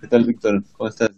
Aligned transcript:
¿Qué 0.00 0.08
tal, 0.08 0.24
Víctor? 0.24 0.62
¿Cómo 0.72 0.88
estás? 0.88 1.10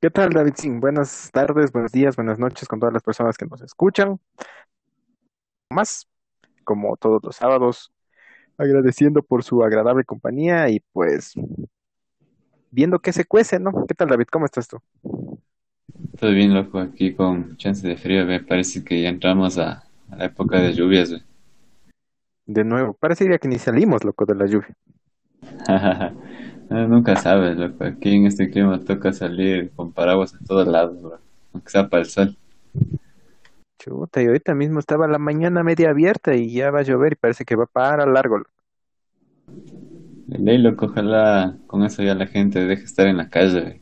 ¿Qué 0.00 0.10
tal, 0.10 0.30
David? 0.30 0.54
Sí, 0.56 0.70
buenas 0.70 1.30
tardes, 1.32 1.72
buenos 1.72 1.92
días, 1.92 2.16
buenas 2.16 2.38
noches 2.38 2.66
con 2.68 2.80
todas 2.80 2.92
las 2.92 3.02
personas 3.02 3.36
que 3.36 3.46
nos 3.46 3.62
escuchan. 3.62 4.18
Más, 5.70 6.08
como 6.64 6.96
todos 6.96 7.20
los 7.22 7.36
sábados, 7.36 7.92
agradeciendo 8.58 9.22
por 9.22 9.44
su 9.44 9.62
agradable 9.62 10.04
compañía 10.04 10.68
y 10.68 10.80
pues 10.92 11.34
viendo 12.70 12.98
qué 13.00 13.12
se 13.12 13.24
cuece, 13.24 13.58
¿no? 13.60 13.72
¿Qué 13.88 13.94
tal, 13.94 14.08
David? 14.08 14.26
¿Cómo 14.30 14.46
estás 14.46 14.68
tú? 14.68 14.78
Todo 16.18 16.32
bien, 16.32 16.52
loco, 16.52 16.78
aquí 16.80 17.14
con 17.14 17.56
chance 17.56 17.86
de 17.86 17.96
frío, 17.96 18.26
me 18.26 18.40
parece 18.40 18.82
que 18.84 19.00
ya 19.02 19.08
entramos 19.08 19.56
a, 19.58 19.84
a 20.10 20.16
la 20.16 20.24
época 20.26 20.60
de 20.60 20.74
lluvias, 20.74 21.10
güey. 21.10 21.22
De 22.44 22.64
nuevo, 22.64 22.94
parecería 22.94 23.38
que 23.38 23.46
ni 23.46 23.58
salimos, 23.60 24.02
loco, 24.02 24.24
de 24.26 24.34
la 24.34 24.46
lluvia. 24.46 24.76
No, 26.68 26.88
Nunca 26.88 27.16
sabes, 27.16 27.56
loco, 27.56 27.84
aquí 27.84 28.14
en 28.16 28.26
este 28.26 28.50
clima 28.50 28.80
toca 28.80 29.12
salir 29.12 29.70
con 29.72 29.92
paraguas 29.92 30.34
a 30.34 30.38
todos 30.46 30.66
lados, 30.66 31.00
bro, 31.02 31.18
aunque 31.52 31.70
sea 31.70 31.88
para 31.88 32.02
el 32.02 32.08
sol. 32.08 32.36
Chuta, 33.78 34.22
y 34.22 34.26
ahorita 34.26 34.54
mismo 34.54 34.80
estaba 34.80 35.08
la 35.08 35.18
mañana 35.18 35.62
media 35.62 35.88
abierta 35.88 36.34
y 36.34 36.52
ya 36.52 36.70
va 36.70 36.80
a 36.80 36.82
llover 36.82 37.12
y 37.12 37.16
parece 37.16 37.46
que 37.46 37.56
va 37.56 37.64
para 37.64 38.04
largo. 38.04 38.38
loco. 38.38 38.50
Ley, 40.28 40.58
loco, 40.58 40.86
ojalá 40.86 41.56
con 41.66 41.84
eso 41.84 42.02
ya 42.02 42.14
la 42.14 42.26
gente 42.26 42.64
deje 42.64 42.84
estar 42.84 43.06
en 43.06 43.16
la 43.16 43.28
calle. 43.28 43.80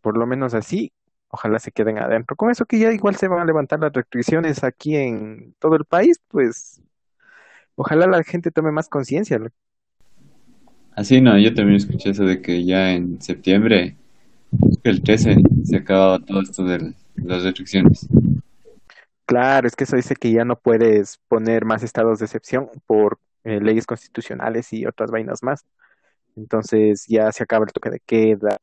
Por 0.00 0.18
lo 0.18 0.26
menos 0.26 0.52
así, 0.54 0.92
ojalá 1.28 1.58
se 1.60 1.70
queden 1.70 1.98
adentro. 1.98 2.36
Con 2.36 2.50
eso 2.50 2.66
que 2.66 2.78
ya 2.78 2.92
igual 2.92 3.14
se 3.14 3.28
van 3.28 3.40
a 3.40 3.44
levantar 3.44 3.78
las 3.78 3.92
restricciones 3.92 4.64
aquí 4.64 4.96
en 4.96 5.54
todo 5.60 5.76
el 5.76 5.84
país, 5.84 6.20
pues 6.28 6.80
ojalá 7.76 8.06
la 8.06 8.22
gente 8.24 8.50
tome 8.50 8.72
más 8.72 8.88
conciencia. 8.88 9.38
Así 10.96 11.20
no, 11.20 11.38
yo 11.38 11.54
también 11.54 11.76
escuché 11.76 12.10
eso 12.10 12.24
de 12.24 12.42
que 12.42 12.64
ya 12.64 12.92
en 12.92 13.22
septiembre, 13.22 13.96
el 14.82 15.02
13, 15.02 15.36
se 15.64 15.76
acababa 15.76 16.18
todo 16.18 16.42
esto 16.42 16.64
de 16.64 16.94
las 17.14 17.44
restricciones. 17.44 18.08
Claro, 19.24 19.68
es 19.68 19.76
que 19.76 19.84
eso 19.84 19.96
dice 19.96 20.16
que 20.16 20.32
ya 20.32 20.44
no 20.44 20.56
puedes 20.56 21.18
poner 21.28 21.64
más 21.64 21.82
estados 21.82 22.18
de 22.18 22.26
excepción 22.26 22.68
por 22.86 23.18
eh, 23.44 23.60
leyes 23.60 23.86
constitucionales 23.86 24.72
y 24.72 24.86
otras 24.86 25.10
vainas 25.10 25.42
más. 25.42 25.64
Entonces 26.36 27.06
ya 27.08 27.30
se 27.32 27.42
acaba 27.42 27.64
el 27.64 27.72
toque 27.72 27.90
de 27.90 28.00
queda 28.00 28.58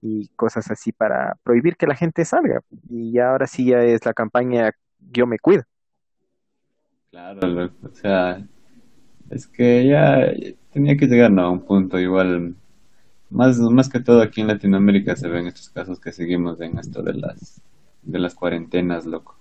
y 0.00 0.28
cosas 0.36 0.70
así 0.70 0.92
para 0.92 1.36
prohibir 1.42 1.76
que 1.76 1.86
la 1.86 1.96
gente 1.96 2.24
salga. 2.24 2.60
Y 2.88 3.12
ya 3.12 3.30
ahora 3.30 3.46
sí 3.46 3.66
ya 3.66 3.82
es 3.82 4.04
la 4.04 4.14
campaña 4.14 4.72
Yo 5.12 5.26
me 5.26 5.38
cuido. 5.38 5.64
Claro, 7.10 7.46
loco, 7.46 7.88
o 7.88 7.94
sea, 7.94 8.46
es 9.30 9.46
que 9.46 9.86
ya 9.86 10.32
tenía 10.72 10.96
que 10.96 11.06
llegar, 11.06 11.30
¿no? 11.30 11.42
A 11.42 11.50
un 11.50 11.64
punto 11.64 11.98
igual, 11.98 12.54
más, 13.30 13.58
más 13.58 13.88
que 13.88 14.00
todo 14.00 14.20
aquí 14.22 14.40
en 14.42 14.48
Latinoamérica 14.48 15.16
se 15.16 15.28
ven 15.28 15.46
estos 15.46 15.70
casos 15.70 15.98
que 15.98 16.12
seguimos 16.12 16.60
en 16.60 16.78
esto 16.78 17.02
de 17.02 17.14
las, 17.14 17.62
de 18.02 18.18
las 18.18 18.34
cuarentenas, 18.34 19.06
loco. 19.06 19.36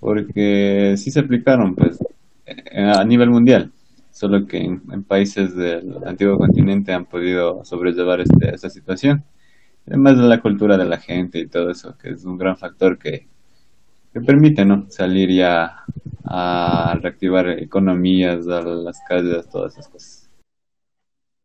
Porque 0.00 0.94
sí 0.96 1.10
se 1.10 1.20
aplicaron, 1.20 1.74
pues, 1.74 1.98
eh, 2.46 2.92
a 2.94 3.04
nivel 3.04 3.30
mundial, 3.30 3.72
solo 4.12 4.46
que 4.46 4.58
en, 4.58 5.04
países 5.04 5.56
del 5.56 5.96
antiguo 6.06 6.38
continente 6.38 6.92
han 6.92 7.06
podido 7.06 7.64
sobrellevar 7.64 8.20
este, 8.20 8.54
esta 8.54 8.70
situación. 8.70 9.24
Además 9.86 10.16
de 10.16 10.24
la 10.24 10.40
cultura 10.40 10.76
de 10.76 10.84
la 10.84 10.98
gente 10.98 11.40
y 11.40 11.48
todo 11.48 11.70
eso, 11.70 11.96
que 11.98 12.10
es 12.10 12.24
un 12.24 12.38
gran 12.38 12.56
factor 12.56 12.98
que, 12.98 13.26
que 14.12 14.20
permite, 14.20 14.64
¿no? 14.64 14.86
Salir 14.90 15.30
ya 15.30 15.84
a 16.24 16.96
reactivar 17.00 17.48
economías, 17.48 18.46
a 18.46 18.60
las 18.60 19.00
calles, 19.08 19.48
todas 19.48 19.72
esas 19.72 19.88
cosas. 19.88 20.30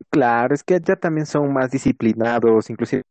Claro, 0.09 0.53
es 0.53 0.63
que 0.63 0.79
ya 0.79 0.95
también 0.95 1.25
son 1.25 1.51
más 1.51 1.71
disciplinados, 1.71 2.69
inclusive 2.69 3.01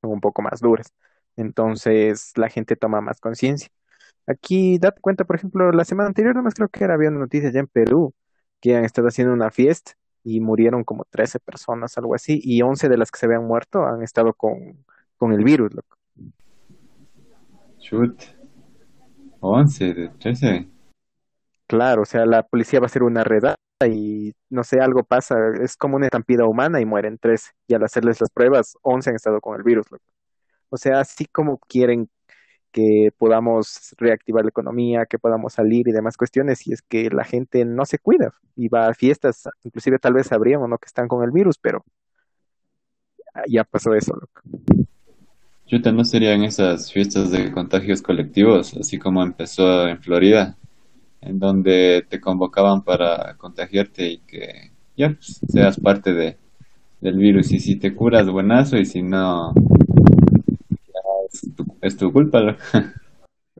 son 0.00 0.12
un 0.12 0.20
poco 0.20 0.42
más 0.42 0.60
duras. 0.60 0.92
Entonces 1.36 2.32
la 2.36 2.48
gente 2.48 2.76
toma 2.76 3.00
más 3.00 3.20
conciencia. 3.20 3.68
Aquí, 4.26 4.78
date 4.78 5.00
cuenta, 5.00 5.24
por 5.24 5.36
ejemplo, 5.36 5.72
la 5.72 5.84
semana 5.84 6.08
anterior, 6.08 6.34
nomás 6.34 6.54
creo 6.54 6.68
que 6.68 6.84
era, 6.84 6.94
había 6.94 7.08
una 7.08 7.20
noticia 7.20 7.50
ya 7.50 7.60
en 7.60 7.66
Perú, 7.66 8.14
que 8.60 8.76
han 8.76 8.84
estado 8.84 9.08
haciendo 9.08 9.32
una 9.32 9.50
fiesta 9.50 9.92
y 10.24 10.40
murieron 10.40 10.84
como 10.84 11.04
13 11.10 11.40
personas, 11.40 11.96
algo 11.96 12.14
así, 12.14 12.40
y 12.42 12.62
11 12.62 12.88
de 12.88 12.98
las 12.98 13.10
que 13.10 13.18
se 13.18 13.26
habían 13.26 13.46
muerto 13.46 13.86
han 13.86 14.02
estado 14.02 14.32
con, 14.34 14.84
con 15.16 15.32
el 15.32 15.44
virus, 15.44 15.74
loco. 15.74 15.96
Shoot, 17.78 18.22
11 19.40 19.94
de 19.94 20.08
13. 20.18 20.68
Claro, 21.66 22.02
o 22.02 22.04
sea, 22.04 22.26
la 22.26 22.42
policía 22.42 22.80
va 22.80 22.84
a 22.84 22.88
hacer 22.88 23.02
una 23.02 23.24
redada 23.24 23.56
y 23.86 24.32
no 24.50 24.64
sé, 24.64 24.80
algo 24.80 25.04
pasa, 25.04 25.36
es 25.62 25.76
como 25.76 25.96
una 25.96 26.06
estampida 26.06 26.46
humana 26.46 26.80
y 26.80 26.86
mueren 26.86 27.18
13, 27.18 27.52
y 27.68 27.74
al 27.74 27.84
hacerles 27.84 28.20
las 28.20 28.30
pruebas, 28.30 28.76
11 28.82 29.10
han 29.10 29.16
estado 29.16 29.40
con 29.40 29.56
el 29.56 29.62
virus, 29.62 29.90
loco. 29.90 30.04
O 30.70 30.76
sea, 30.76 31.00
así 31.00 31.26
como 31.26 31.58
quieren 31.58 32.10
que 32.72 33.10
podamos 33.16 33.94
reactivar 33.98 34.44
la 34.44 34.50
economía, 34.50 35.06
que 35.06 35.18
podamos 35.18 35.54
salir 35.54 35.88
y 35.88 35.92
demás 35.92 36.16
cuestiones, 36.16 36.66
y 36.66 36.72
es 36.72 36.82
que 36.82 37.10
la 37.10 37.24
gente 37.24 37.64
no 37.64 37.84
se 37.84 37.98
cuida 37.98 38.34
y 38.56 38.68
va 38.68 38.88
a 38.88 38.94
fiestas, 38.94 39.48
inclusive 39.64 39.98
tal 39.98 40.14
vez 40.14 40.26
sabrían 40.26 40.62
o 40.62 40.68
no 40.68 40.78
que 40.78 40.86
están 40.86 41.08
con 41.08 41.24
el 41.24 41.30
virus, 41.30 41.58
pero 41.58 41.84
ya 43.46 43.64
pasó 43.64 43.94
eso, 43.94 44.14
loco. 44.14 44.86
Chuta, 45.66 45.92
¿no 45.92 46.04
serían 46.04 46.44
esas 46.44 46.90
fiestas 46.90 47.30
de 47.30 47.52
contagios 47.52 48.00
colectivos, 48.00 48.74
así 48.74 48.98
como 48.98 49.22
empezó 49.22 49.86
en 49.86 50.00
Florida, 50.00 50.56
en 51.20 51.38
donde 51.38 52.06
te 52.08 52.20
convocaban 52.20 52.82
para 52.82 53.34
contagiarte 53.36 54.08
y 54.08 54.18
que 54.20 54.70
ya 54.96 55.10
pues, 55.10 55.40
seas 55.46 55.78
parte 55.78 56.14
de, 56.14 56.38
del 57.02 57.18
virus? 57.18 57.52
Y 57.52 57.60
si 57.60 57.76
te 57.76 57.94
curas, 57.94 58.30
buenazo, 58.30 58.78
y 58.78 58.86
si 58.86 59.02
no, 59.02 59.52
es 61.32 61.54
tu, 61.54 61.64
es 61.82 61.96
tu 61.96 62.12
culpa. 62.12 62.56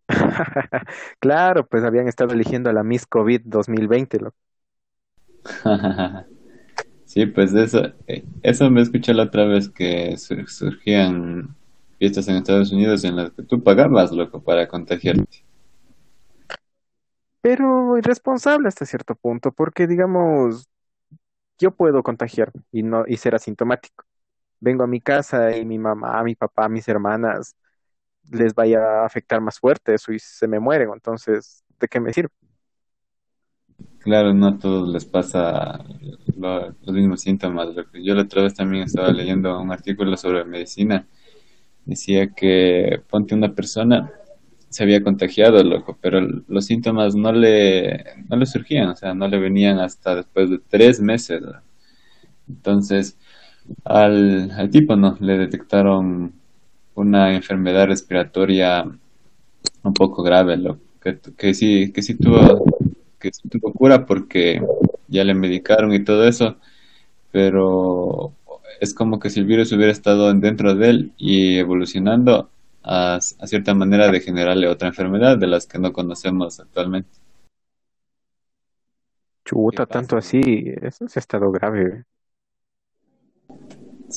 Claro, 1.20 1.66
pues 1.66 1.84
habían 1.84 2.08
estado 2.08 2.32
eligiendo 2.34 2.70
a 2.70 2.72
la 2.72 2.82
Miss 2.84 3.06
COVID 3.06 3.42
2020, 3.44 4.18
loco. 4.20 4.36
Sí, 7.06 7.26
pues 7.26 7.54
eso, 7.54 7.92
eh, 8.06 8.24
eso 8.42 8.70
me 8.70 8.82
escuché 8.82 9.14
la 9.14 9.24
otra 9.24 9.44
vez 9.46 9.70
que 9.70 10.16
sur- 10.18 10.48
surgían 10.48 11.56
fiestas 11.98 12.28
en 12.28 12.36
Estados 12.36 12.72
Unidos 12.72 13.04
en 13.04 13.16
las 13.16 13.32
que 13.32 13.42
tú 13.44 13.62
pagabas, 13.62 14.12
loco, 14.12 14.42
para 14.42 14.68
contagiarte. 14.68 15.44
Pero 17.40 17.96
irresponsable 17.98 18.68
hasta 18.68 18.84
cierto 18.86 19.14
punto, 19.14 19.52
porque 19.52 19.86
digamos, 19.86 20.68
yo 21.58 21.72
puedo 21.76 22.02
contagiarme 22.04 22.62
y 22.72 22.84
no 22.84 23.04
y 23.08 23.18
ser 23.18 23.36
asintomático. 23.36 24.06
Vengo 24.60 24.84
a 24.84 24.86
mi 24.86 25.00
casa 25.00 25.56
y 25.56 25.64
mi 25.64 25.78
mamá, 25.78 26.22
mi 26.24 26.34
papá, 26.34 26.68
mis 26.68 26.88
hermanas 26.88 27.56
les 28.30 28.54
vaya 28.54 29.02
a 29.02 29.06
afectar 29.06 29.40
más 29.40 29.58
fuerte 29.60 29.94
eso 29.94 30.12
y 30.12 30.18
se 30.20 30.48
me 30.48 30.60
mueren, 30.60 30.90
entonces, 30.92 31.64
¿de 31.80 31.88
qué 31.88 32.00
me 32.00 32.12
sirve? 32.14 32.30
Claro, 34.00 34.34
no 34.34 34.48
a 34.48 34.58
todos 34.58 34.88
les 34.92 35.04
pasa 35.04 35.84
lo- 36.36 36.68
los 36.82 36.94
mismos 36.96 37.20
síntomas. 37.20 37.68
Yo 37.94 38.14
la 38.14 38.22
otra 38.22 38.42
vez 38.42 38.54
también 38.54 38.84
estaba 38.84 39.12
leyendo 39.12 39.60
un 39.60 39.70
artículo 39.72 40.16
sobre 40.16 40.44
medicina. 40.44 41.06
Decía 41.86 42.34
que 42.34 43.02
ponte 43.10 43.34
una 43.34 43.54
persona 43.54 44.12
se 44.70 44.84
había 44.84 45.02
contagiado, 45.04 45.62
loco, 45.64 45.98
pero 46.02 46.20
los 46.48 46.66
síntomas 46.66 47.14
no 47.16 47.32
le, 47.32 48.04
no 48.28 48.36
le 48.36 48.46
surgían, 48.46 48.88
o 48.90 48.96
sea, 48.96 49.14
no 49.14 49.28
le 49.28 49.38
venían 49.38 49.78
hasta 49.80 50.16
después 50.16 50.50
de 50.50 50.60
tres 50.60 51.00
meses. 51.00 51.42
Entonces, 52.48 53.18
al, 53.84 54.50
al 54.50 54.70
tipo 54.70 54.96
no, 54.96 55.16
le 55.20 55.38
detectaron 55.38 56.32
una 56.94 57.34
enfermedad 57.34 57.86
respiratoria 57.86 58.84
un 59.82 59.94
poco 59.94 60.22
grave, 60.22 60.56
loco, 60.56 60.80
que, 61.00 61.18
que 61.36 61.54
sí, 61.54 61.92
que 61.92 62.02
sí 62.02 62.16
tuvo, 62.16 62.64
que 63.18 63.32
sí 63.32 63.48
tuvo 63.48 63.72
cura 63.72 64.04
porque 64.06 64.60
ya 65.06 65.24
le 65.24 65.34
medicaron 65.34 65.92
y 65.94 66.04
todo 66.04 66.26
eso, 66.26 66.56
pero 67.30 68.32
es 68.80 68.94
como 68.94 69.18
que 69.18 69.30
si 69.30 69.40
el 69.40 69.46
virus 69.46 69.72
hubiera 69.72 69.92
estado 69.92 70.32
dentro 70.34 70.74
de 70.74 70.90
él 70.90 71.12
y 71.16 71.58
evolucionando 71.58 72.50
a, 72.82 73.16
a 73.16 73.46
cierta 73.46 73.74
manera 73.74 74.10
de 74.10 74.20
generarle 74.20 74.68
otra 74.68 74.88
enfermedad 74.88 75.38
de 75.38 75.46
las 75.46 75.66
que 75.66 75.78
no 75.78 75.92
conocemos 75.92 76.60
actualmente. 76.60 77.10
¿Qué 79.44 79.50
Chuta, 79.50 79.86
tanto 79.86 80.16
así, 80.18 80.40
eso 80.82 81.08
sí 81.08 81.18
ha 81.18 81.20
estado 81.20 81.50
grave. 81.50 82.04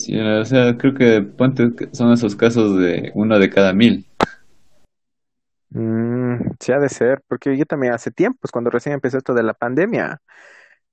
O 0.10 0.46
sea, 0.46 0.78
creo 0.78 0.94
que 0.94 1.22
ponte 1.22 1.70
son 1.94 2.12
esos 2.14 2.36
casos 2.36 2.80
de 2.80 3.12
uno 3.16 3.38
de 3.40 3.50
cada 3.50 3.74
mil. 3.74 4.06
Mm, 5.70 6.52
sí 6.60 6.72
ha 6.72 6.80
de 6.80 6.90
ser, 6.90 7.22
porque 7.28 7.58
yo 7.58 7.66
también 7.66 7.94
hace 7.94 8.12
tiempo, 8.12 8.40
pues 8.42 8.52
cuando 8.52 8.70
recién 8.70 8.94
empezó 8.94 9.18
esto 9.18 9.34
de 9.34 9.44
la 9.44 9.54
pandemia, 9.54 10.22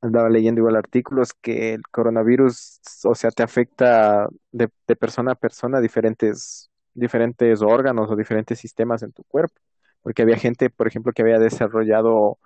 andaba 0.00 0.28
leyendo 0.28 0.60
igual 0.60 0.76
artículos 0.76 1.34
que 1.34 1.75
el 1.75 1.82
coronavirus, 1.90 2.81
o 3.05 3.14
sea, 3.14 3.31
te 3.31 3.43
afecta 3.43 4.28
de, 4.52 4.69
de 4.87 4.96
persona 4.96 5.32
a 5.32 5.34
persona 5.34 5.81
diferentes, 5.81 6.70
diferentes 6.94 7.62
órganos 7.62 8.10
o 8.10 8.16
diferentes 8.16 8.58
sistemas 8.58 9.02
en 9.02 9.12
tu 9.12 9.25
cuerpo. 9.25 9.60
Porque 10.02 10.22
había 10.22 10.37
gente, 10.37 10.70
por 10.70 10.87
ejemplo, 10.87 11.12
que 11.12 11.22
había 11.22 11.38
desarrollado 11.40 12.38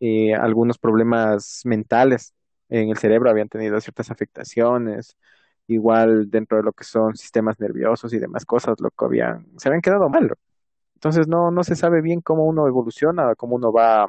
eh, 0.00 0.34
algunos 0.34 0.78
problemas 0.78 1.62
mentales 1.64 2.34
en 2.68 2.90
el 2.90 2.98
cerebro, 2.98 3.30
habían 3.30 3.48
tenido 3.48 3.80
ciertas 3.80 4.10
afectaciones, 4.10 5.16
igual 5.68 6.30
dentro 6.30 6.58
de 6.58 6.64
lo 6.64 6.72
que 6.72 6.84
son 6.84 7.16
sistemas 7.16 7.58
nerviosos 7.60 8.12
y 8.12 8.18
demás 8.18 8.44
cosas, 8.44 8.76
lo 8.80 8.90
que 8.90 9.04
habían, 9.04 9.46
se 9.58 9.68
habían 9.68 9.82
quedado 9.82 10.08
mal. 10.08 10.32
Entonces 10.94 11.28
no, 11.28 11.50
no 11.50 11.64
se 11.64 11.76
sabe 11.76 12.00
bien 12.02 12.20
cómo 12.20 12.44
uno 12.46 12.66
evoluciona, 12.68 13.34
cómo 13.36 13.56
uno 13.56 13.72
va 13.72 14.06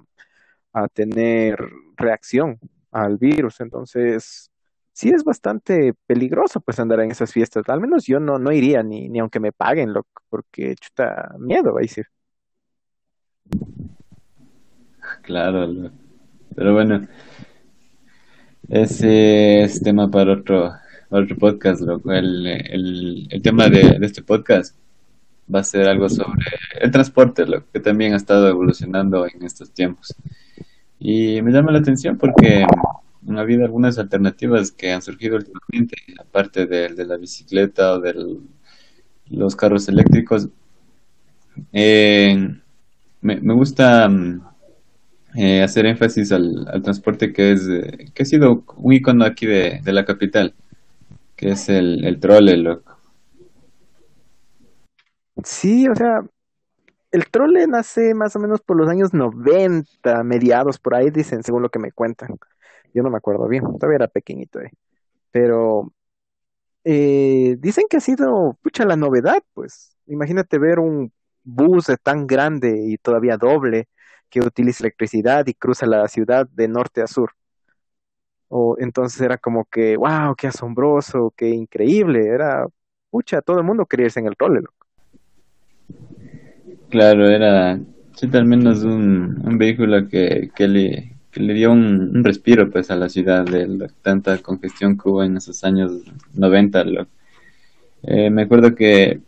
a 0.73 0.87
tener 0.89 1.57
reacción 1.97 2.59
al 2.91 3.17
virus. 3.17 3.59
Entonces, 3.61 4.51
sí 4.91 5.09
es 5.09 5.23
bastante 5.23 5.93
peligroso 6.07 6.59
pues 6.61 6.79
andar 6.79 6.99
en 7.01 7.11
esas 7.11 7.31
fiestas. 7.33 7.67
Al 7.69 7.81
menos 7.81 8.05
yo 8.05 8.19
no, 8.19 8.39
no 8.39 8.51
iría 8.51 8.83
ni, 8.83 9.09
ni 9.09 9.19
aunque 9.19 9.39
me 9.39 9.51
paguen, 9.51 9.93
loco, 9.93 10.21
porque 10.29 10.75
chuta, 10.75 11.33
miedo, 11.39 11.77
ahí 11.77 11.87
sí. 11.87 12.01
Claro, 15.23 15.67
lo- 15.67 15.91
pero 16.55 16.73
bueno, 16.73 17.07
ese 18.69 19.63
es 19.63 19.81
tema 19.81 20.09
para 20.09 20.33
otro, 20.33 20.71
otro 21.19 21.37
podcast, 21.37 21.81
loco. 21.81 22.11
El, 22.11 22.45
el, 22.45 23.27
el 23.29 23.41
tema 23.41 23.69
de, 23.69 23.97
este 24.01 24.21
podcast 24.23 24.75
va 25.53 25.59
a 25.59 25.63
ser 25.63 25.87
algo 25.87 26.09
sobre 26.09 26.45
el 26.79 26.91
transporte, 26.91 27.45
lo 27.45 27.69
que 27.71 27.79
también 27.79 28.13
ha 28.13 28.17
estado 28.17 28.47
evolucionando 28.47 29.27
en 29.27 29.43
estos 29.43 29.71
tiempos. 29.71 30.15
Y 30.99 31.41
me 31.41 31.51
llama 31.51 31.71
la 31.71 31.79
atención 31.79 32.17
porque 32.17 32.63
ha 32.63 33.39
habido 33.39 33.65
algunas 33.65 33.97
alternativas 33.99 34.71
que 34.71 34.91
han 34.91 35.01
surgido 35.01 35.37
últimamente, 35.37 35.97
aparte 36.19 36.65
de, 36.65 36.89
de 36.89 37.05
la 37.05 37.17
bicicleta 37.17 37.93
o 37.93 37.99
de 37.99 38.39
los 39.29 39.55
carros 39.55 39.87
eléctricos. 39.89 40.47
Eh, 41.71 42.35
me, 43.21 43.39
me 43.39 43.53
gusta 43.53 44.07
mm, 44.09 44.41
eh, 45.35 45.61
hacer 45.63 45.85
énfasis 45.85 46.31
al, 46.31 46.67
al 46.67 46.81
transporte 46.81 47.31
que 47.33 47.51
es 47.53 47.67
eh, 47.67 48.11
que 48.13 48.23
ha 48.23 48.25
sido 48.25 48.63
un 48.77 48.93
icono 48.93 49.25
aquí 49.25 49.45
de, 49.45 49.81
de 49.83 49.93
la 49.93 50.05
capital, 50.05 50.53
que 51.35 51.51
es 51.51 51.69
el, 51.69 52.05
el 52.05 52.19
trole, 52.19 52.57
loco. 52.57 52.97
Sí, 55.43 55.87
o 55.87 55.95
sea, 55.95 56.21
el 57.11 57.29
trole 57.29 57.67
nace 57.67 58.13
más 58.13 58.35
o 58.35 58.39
menos 58.39 58.61
por 58.61 58.77
los 58.77 58.89
años 58.89 59.13
90 59.13 60.23
mediados, 60.23 60.79
por 60.79 60.95
ahí 60.95 61.11
dicen, 61.11 61.43
según 61.43 61.61
lo 61.61 61.69
que 61.69 61.79
me 61.79 61.91
cuentan. 61.91 62.37
Yo 62.93 63.03
no 63.03 63.09
me 63.09 63.17
acuerdo 63.17 63.47
bien, 63.47 63.63
todavía 63.79 63.97
era 63.97 64.07
pequeñito, 64.07 64.59
eh. 64.61 64.71
Pero 65.31 65.93
eh, 66.83 67.55
dicen 67.59 67.85
que 67.89 67.97
ha 67.97 67.99
sido, 68.01 68.57
pucha, 68.61 68.85
la 68.85 68.95
novedad, 68.95 69.43
pues. 69.53 69.97
Imagínate 70.07 70.57
ver 70.59 70.79
un 70.79 71.11
bus 71.43 71.87
tan 72.03 72.27
grande 72.27 72.83
y 72.87 72.97
todavía 72.97 73.37
doble 73.37 73.87
que 74.29 74.39
utiliza 74.41 74.83
electricidad 74.83 75.45
y 75.47 75.53
cruza 75.53 75.85
la 75.85 76.07
ciudad 76.07 76.47
de 76.49 76.67
norte 76.67 77.01
a 77.01 77.07
sur. 77.07 77.31
O 78.55 78.75
entonces 78.77 79.19
era 79.19 79.39
como 79.39 79.65
que, 79.65 79.97
wow, 79.97 80.35
qué 80.37 80.45
asombroso, 80.47 81.33
qué 81.35 81.49
increíble. 81.49 82.27
Era, 82.27 82.67
pucha, 83.09 83.41
todo 83.41 83.57
el 83.57 83.63
mundo 83.63 83.87
quería 83.87 84.05
irse 84.05 84.19
en 84.19 84.27
el 84.27 84.35
trole, 84.37 84.61
loco. 84.61 84.85
Claro, 86.91 87.27
era 87.27 87.79
sí, 88.13 88.29
al 88.31 88.45
menos 88.45 88.83
un, 88.83 89.41
un 89.43 89.57
vehículo 89.57 90.07
que, 90.07 90.51
que 90.55 90.67
le, 90.67 91.15
que 91.31 91.39
le 91.39 91.55
dio 91.55 91.71
un, 91.71 92.15
un 92.15 92.23
respiro 92.23 92.69
pues 92.69 92.91
a 92.91 92.95
la 92.95 93.09
ciudad 93.09 93.43
de 93.43 93.67
la- 93.67 93.87
tanta 94.03 94.37
congestión 94.37 94.97
que 94.99 95.09
hubo 95.09 95.23
en 95.23 95.37
esos 95.37 95.63
años 95.63 95.91
90. 96.35 96.83
loco. 96.83 97.09
Eh, 98.03 98.29
me 98.29 98.43
acuerdo 98.43 98.75
que, 98.75 99.19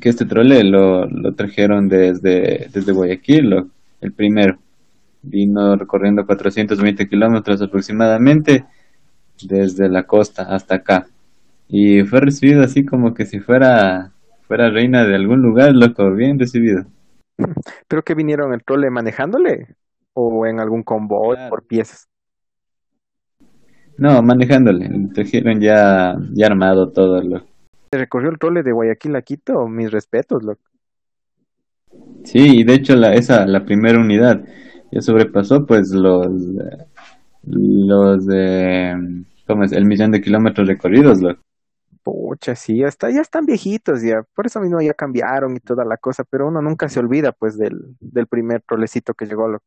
que 0.00 0.08
este 0.08 0.24
trole 0.24 0.62
lo, 0.62 1.06
lo 1.06 1.34
trajeron 1.34 1.88
desde, 1.88 2.68
desde 2.72 2.92
Guayaquil, 2.92 3.50
lo- 3.50 3.68
el 4.00 4.12
primero. 4.12 4.56
Vino 5.28 5.76
recorriendo 5.76 6.24
420 6.24 7.08
kilómetros 7.08 7.60
aproximadamente 7.60 8.64
desde 9.42 9.88
la 9.88 10.04
costa 10.04 10.42
hasta 10.54 10.76
acá. 10.76 11.06
Y 11.68 12.02
fue 12.04 12.20
recibido 12.20 12.62
así 12.62 12.84
como 12.84 13.12
que 13.12 13.26
si 13.26 13.40
fuera, 13.40 14.12
fuera 14.46 14.70
reina 14.70 15.04
de 15.04 15.16
algún 15.16 15.42
lugar, 15.42 15.74
loco, 15.74 16.12
bien 16.14 16.38
recibido. 16.38 16.84
Pero 17.88 18.02
que 18.02 18.14
vinieron 18.14 18.54
el 18.54 18.62
trole 18.64 18.88
manejándole 18.90 19.74
o 20.14 20.46
en 20.46 20.60
algún 20.60 20.82
convoy 20.82 21.36
Claro. 21.36 21.50
por 21.50 21.66
piezas. 21.66 22.08
No, 23.98 24.22
manejándole, 24.22 24.88
trajeron 25.14 25.60
ya, 25.60 26.14
ya 26.34 26.46
armado 26.46 26.90
todo, 26.92 27.20
loco. 27.22 27.46
Se 27.90 27.98
recorrió 27.98 28.30
el 28.30 28.38
trole 28.38 28.62
de 28.62 28.72
Guayaquil 28.72 29.16
a 29.16 29.22
Quito, 29.22 29.66
mis 29.68 29.90
respetos, 29.90 30.42
loco. 30.42 30.60
Sí, 32.24 32.60
y 32.60 32.64
de 32.64 32.74
hecho 32.74 32.94
la, 32.96 33.14
esa, 33.14 33.46
la 33.46 33.64
primera 33.64 33.98
unidad 33.98 34.44
ya 34.90 35.00
sobrepasó 35.00 35.66
pues 35.66 35.90
los, 35.90 36.26
eh, 36.26 36.86
los 37.44 38.26
de, 38.26 39.24
¿cómo 39.46 39.64
es? 39.64 39.72
El 39.72 39.84
millón 39.84 40.10
de 40.10 40.20
kilómetros 40.20 40.66
recorridos, 40.68 41.20
loco. 41.20 41.42
Pucha, 42.02 42.54
sí, 42.54 42.84
hasta 42.84 43.10
ya 43.10 43.20
están 43.20 43.46
viejitos 43.46 44.02
ya, 44.02 44.22
por 44.34 44.46
eso 44.46 44.60
mismo 44.60 44.80
ya 44.80 44.94
cambiaron 44.94 45.56
y 45.56 45.60
toda 45.60 45.84
la 45.84 45.96
cosa, 45.96 46.22
pero 46.22 46.46
uno 46.46 46.62
nunca 46.62 46.88
se 46.88 47.00
olvida 47.00 47.32
pues 47.32 47.58
del, 47.58 47.96
del 48.00 48.28
primer 48.28 48.62
trolecito 48.62 49.12
que 49.14 49.26
llegó, 49.26 49.48
loco. 49.48 49.66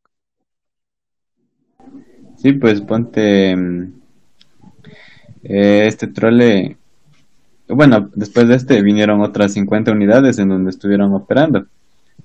Sí, 2.36 2.54
pues 2.54 2.80
ponte 2.80 3.54
mm, 3.54 3.92
eh, 5.42 5.86
este 5.86 6.06
trole, 6.06 6.78
bueno, 7.68 8.10
después 8.14 8.48
de 8.48 8.54
este 8.54 8.82
vinieron 8.82 9.20
otras 9.20 9.52
50 9.52 9.92
unidades 9.92 10.38
en 10.38 10.48
donde 10.48 10.70
estuvieron 10.70 11.12
operando. 11.12 11.66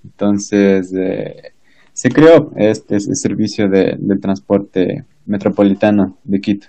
Entonces, 0.04 0.94
eh, 0.94 1.55
se 1.96 2.10
creó 2.10 2.52
este, 2.58 2.98
este 2.98 3.16
servicio 3.16 3.70
de, 3.70 3.98
transporte 4.22 5.06
metropolitano 5.26 6.18
de 6.26 6.42
Quito. 6.42 6.68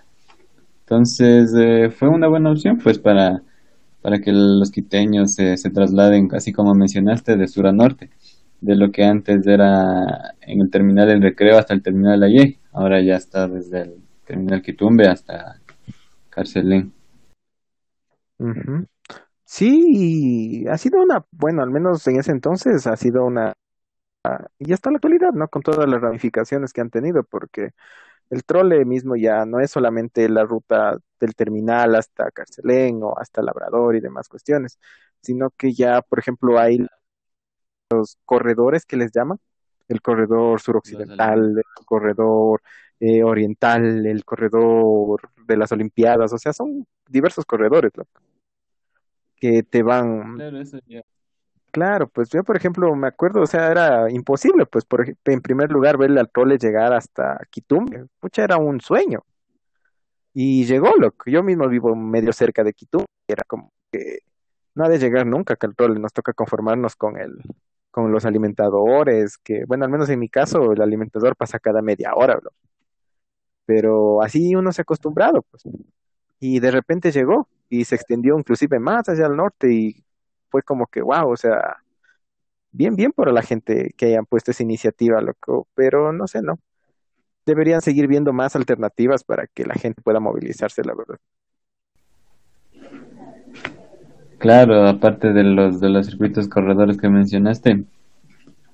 Entonces, 0.85 1.53
eh, 1.59 1.91
fue 1.91 2.09
una 2.09 2.29
buena 2.29 2.53
opción, 2.53 2.79
pues, 2.79 3.01
para, 3.01 3.43
para 4.03 4.21
que 4.21 4.31
los 4.31 4.71
quiteños 4.71 5.35
se 5.35 5.71
trasladen, 5.71 6.29
así 6.33 6.53
como 6.53 6.75
mencionaste, 6.75 7.37
de 7.37 7.49
sur 7.49 7.67
a 7.67 7.73
norte, 7.73 8.11
de 8.61 8.77
lo 8.77 8.93
que 8.93 9.03
antes 9.03 9.45
era 9.49 10.35
en 10.43 10.61
el 10.61 10.71
terminal 10.71 11.09
del 11.09 11.21
Recreo 11.21 11.59
hasta 11.59 11.75
el 11.75 11.83
terminal 11.83 12.23
Aye. 12.23 12.61
Ahora 12.71 13.03
ya 13.03 13.17
está 13.17 13.49
desde 13.49 13.83
el 13.83 13.95
terminal 14.25 14.63
Quitumbe 14.63 15.09
hasta 15.09 15.57
Carcelén. 16.31 16.93
Sí, 19.45 20.65
ha 20.71 20.79
sido 20.79 21.03
una, 21.03 21.25
bueno, 21.33 21.63
al 21.63 21.71
menos 21.71 22.07
en 22.07 22.21
ese 22.21 22.31
entonces 22.31 22.87
ha 22.87 22.95
sido 22.95 23.25
una, 23.25 23.55
y 24.59 24.73
hasta 24.73 24.91
la 24.91 24.97
actualidad, 24.97 25.33
¿no? 25.33 25.49
Con 25.49 25.63
todas 25.63 25.89
las 25.89 26.01
ramificaciones 26.01 26.73
que 26.73 26.81
han 26.81 26.91
tenido, 26.91 27.23
porque 27.25 27.71
el 28.31 28.45
trole 28.45 28.85
mismo 28.85 29.17
ya 29.17 29.45
no 29.47 29.61
es 29.61 29.71
solamente 29.71 30.29
la 30.29 30.45
ruta 30.45 30.99
del 31.21 31.35
terminal 31.35 31.95
hasta 31.95 32.31
Carcelén 32.31 33.03
o 33.03 33.19
hasta 33.19 33.43
Labrador 33.43 33.97
y 33.97 34.01
demás 34.01 34.29
cuestiones, 34.29 34.79
sino 35.21 35.51
que 35.51 35.73
ya, 35.73 36.03
por 36.03 36.19
ejemplo, 36.19 36.59
hay 36.59 36.87
corredores 38.25 38.85
que 38.85 38.97
les 38.97 39.13
llaman, 39.13 39.39
el 39.89 40.01
corredor 40.03 40.53
Los 40.53 40.63
suroccidental, 40.63 41.59
el 41.59 41.85
corredor 41.85 42.63
eh, 42.99 43.23
oriental, 43.23 44.07
el 44.07 44.25
corredor 44.25 45.21
de 45.47 45.57
las 45.57 45.71
Olimpiadas, 45.71 46.33
o 46.33 46.39
sea, 46.39 46.53
son 46.53 46.87
diversos 47.09 47.45
corredores, 47.45 47.93
loco, 47.95 48.11
que 49.37 49.63
te 49.63 49.83
van, 49.83 50.35
Claro, 50.37 50.61
eso 50.61 50.79
ya. 50.87 51.03
Claro, 51.77 52.09
pues 52.09 52.31
yo, 52.31 52.43
por 52.43 52.57
ejemplo, 52.57 52.95
me 52.97 53.07
acuerdo, 53.09 53.43
o 53.43 53.47
sea, 53.47 53.71
era 53.71 54.11
imposible, 54.11 54.65
pues, 54.65 54.87
por 54.87 55.05
en 55.07 55.41
primer 55.43 55.71
lugar, 55.71 55.99
verle 55.99 56.21
al 56.21 56.31
trole 56.31 56.57
llegar 56.57 56.95
hasta 56.95 57.39
Quitumbe, 57.51 58.07
pucha, 58.19 58.45
era 58.45 58.57
un 58.57 58.81
sueño, 58.81 59.23
y 60.33 60.65
llegó, 60.65 60.97
loco, 60.97 61.31
yo 61.31 61.43
mismo 61.43 61.69
vivo 61.69 61.95
medio 61.95 62.33
cerca 62.33 62.65
de 62.65 62.73
Quitumbe, 62.73 63.05
era 63.29 63.45
como 63.47 63.73
que 63.93 64.21
no 64.75 64.85
ha 64.87 64.89
de 64.89 64.99
llegar 64.99 65.27
nunca 65.27 65.57
que 65.57 65.67
el 65.67 65.77
trole, 65.77 66.01
nos 66.01 66.15
toca 66.15 66.33
conformarnos 66.33 66.97
con 66.97 67.19
el, 67.19 67.43
con 67.91 68.11
los 68.11 68.25
alimentadores, 68.25 69.37
que, 69.37 69.67
bueno, 69.67 69.85
al 69.85 69.91
menos 69.91 70.09
en 70.09 70.19
mi 70.19 70.31
caso, 70.31 70.73
el 70.73 70.81
alimentador 70.81 71.37
pasa 71.37 71.59
cada 71.59 71.83
media 71.83 72.15
hora, 72.15 72.37
bro. 72.37 72.53
Pero 73.67 74.23
así 74.23 74.55
uno 74.55 74.73
se 74.73 74.81
ha 74.81 74.85
acostumbrado, 74.85 75.43
pues. 75.51 75.65
Y 76.41 76.59
de 76.59 76.71
repente 76.71 77.13
llegó 77.13 77.49
y 77.69 77.85
se 77.85 77.97
extendió 77.97 78.39
inclusive 78.39 78.79
más 78.79 79.07
hacia 79.09 79.27
el 79.27 79.37
norte 79.37 79.71
y 79.71 80.07
fue 80.51 80.63
como 80.63 80.87
que, 80.87 81.03
wow, 81.03 81.31
o 81.31 81.37
sea, 81.37 81.77
bien, 82.73 82.97
bien 82.97 83.13
por 83.13 83.33
la 83.33 83.43
gente 83.43 83.95
que 83.97 84.07
hayan 84.07 84.27
puesto 84.27 84.51
esa 84.51 84.63
iniciativa, 84.63 85.21
loco, 85.21 85.67
pero 85.75 86.13
no 86.13 86.27
sé, 86.27 86.43
no. 86.43 86.59
Deberían 87.47 87.81
seguir 87.81 88.09
viendo 88.09 88.33
más 88.33 88.57
alternativas 88.57 89.25
para 89.25 89.47
que 89.47 89.65
la 89.65 89.75
gente 89.75 90.03
pueda 90.03 90.21
movilizarse, 90.21 90.83
la 90.83 90.95
verdad. 90.95 91.19
Claro, 94.39 94.87
aparte 94.87 95.33
de 95.33 95.45
los 95.45 95.81
de 95.81 95.89
los 95.89 96.07
circuitos 96.07 96.49
corredores 96.49 96.99
que 96.99 97.09
mencionaste. 97.09 97.85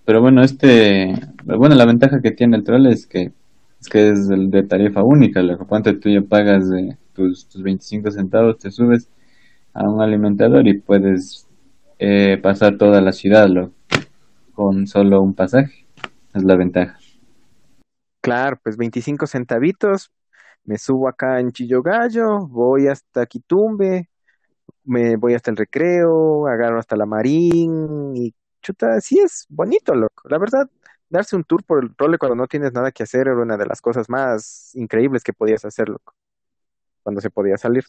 Pero 0.05 0.21
bueno, 0.21 0.43
este, 0.43 1.15
bueno, 1.45 1.75
la 1.77 1.87
ventaja 1.87 2.21
que 2.21 2.33
tiene 2.33 2.57
el 2.57 2.65
troll 2.65 2.87
es 2.87 3.07
que 3.07 3.33
es 3.81 3.89
que 3.89 4.11
es 4.11 4.31
el 4.31 4.51
de 4.51 4.63
tarifa 4.63 5.03
única, 5.03 5.43
lo 5.43 5.59
que 5.59 5.93
tú 5.95 6.09
ya 6.09 6.23
pagas 6.23 6.71
de 6.71 6.97
tus, 7.13 7.49
tus 7.49 7.63
25 7.63 8.11
centavos, 8.13 8.59
te 8.59 8.71
subes 8.71 9.09
a 9.75 9.89
un 9.89 10.01
alimentador 10.01 10.67
y 10.69 10.79
puedes 10.79 11.49
eh, 12.05 12.37
pasar 12.37 12.77
toda 12.79 13.01
la 13.01 13.13
ciudad 13.13 13.47
lo, 13.49 13.71
con 14.55 14.89
solo 14.89 15.23
un 15.23 15.35
pasaje, 15.35 15.87
es 16.35 16.43
la 16.43 16.57
ventaja. 16.57 16.99
Claro, 18.21 18.59
pues 18.61 18.77
25 18.77 19.29
centavitos, 19.29 20.11
me 20.65 20.79
subo 20.79 21.09
acá 21.09 21.39
en 21.39 21.53
Chillogallo, 21.53 22.49
voy 22.49 22.89
hasta 22.89 23.25
Quitumbe, 23.27 24.11
me 24.83 25.15
voy 25.15 25.35
hasta 25.35 25.53
el 25.53 25.57
recreo, 25.57 26.49
agarro 26.49 26.81
hasta 26.81 26.97
la 26.97 27.07
Marín 27.07 28.17
y 28.17 28.35
chuta, 28.61 29.01
sí 29.01 29.21
es 29.21 29.47
bonito, 29.49 29.95
loco. 29.95 30.29
La 30.29 30.39
verdad, 30.39 30.69
darse 31.09 31.37
un 31.37 31.45
tour 31.45 31.63
por 31.63 31.85
el 31.85 31.95
role 31.97 32.19
cuando 32.19 32.35
no 32.35 32.49
tienes 32.49 32.73
nada 32.73 32.91
que 32.91 33.05
hacer 33.05 33.29
era 33.29 33.41
una 33.41 33.57
de 33.57 33.67
las 33.67 33.81
cosas 33.81 34.09
más 34.09 34.75
increíbles 34.75 35.23
que 35.23 35.33
podías 35.33 35.65
hacer, 35.65 35.89
loco. 35.89 36.15
Cuando 37.05 37.21
se 37.21 37.31
podía 37.31 37.57
salir. 37.57 37.85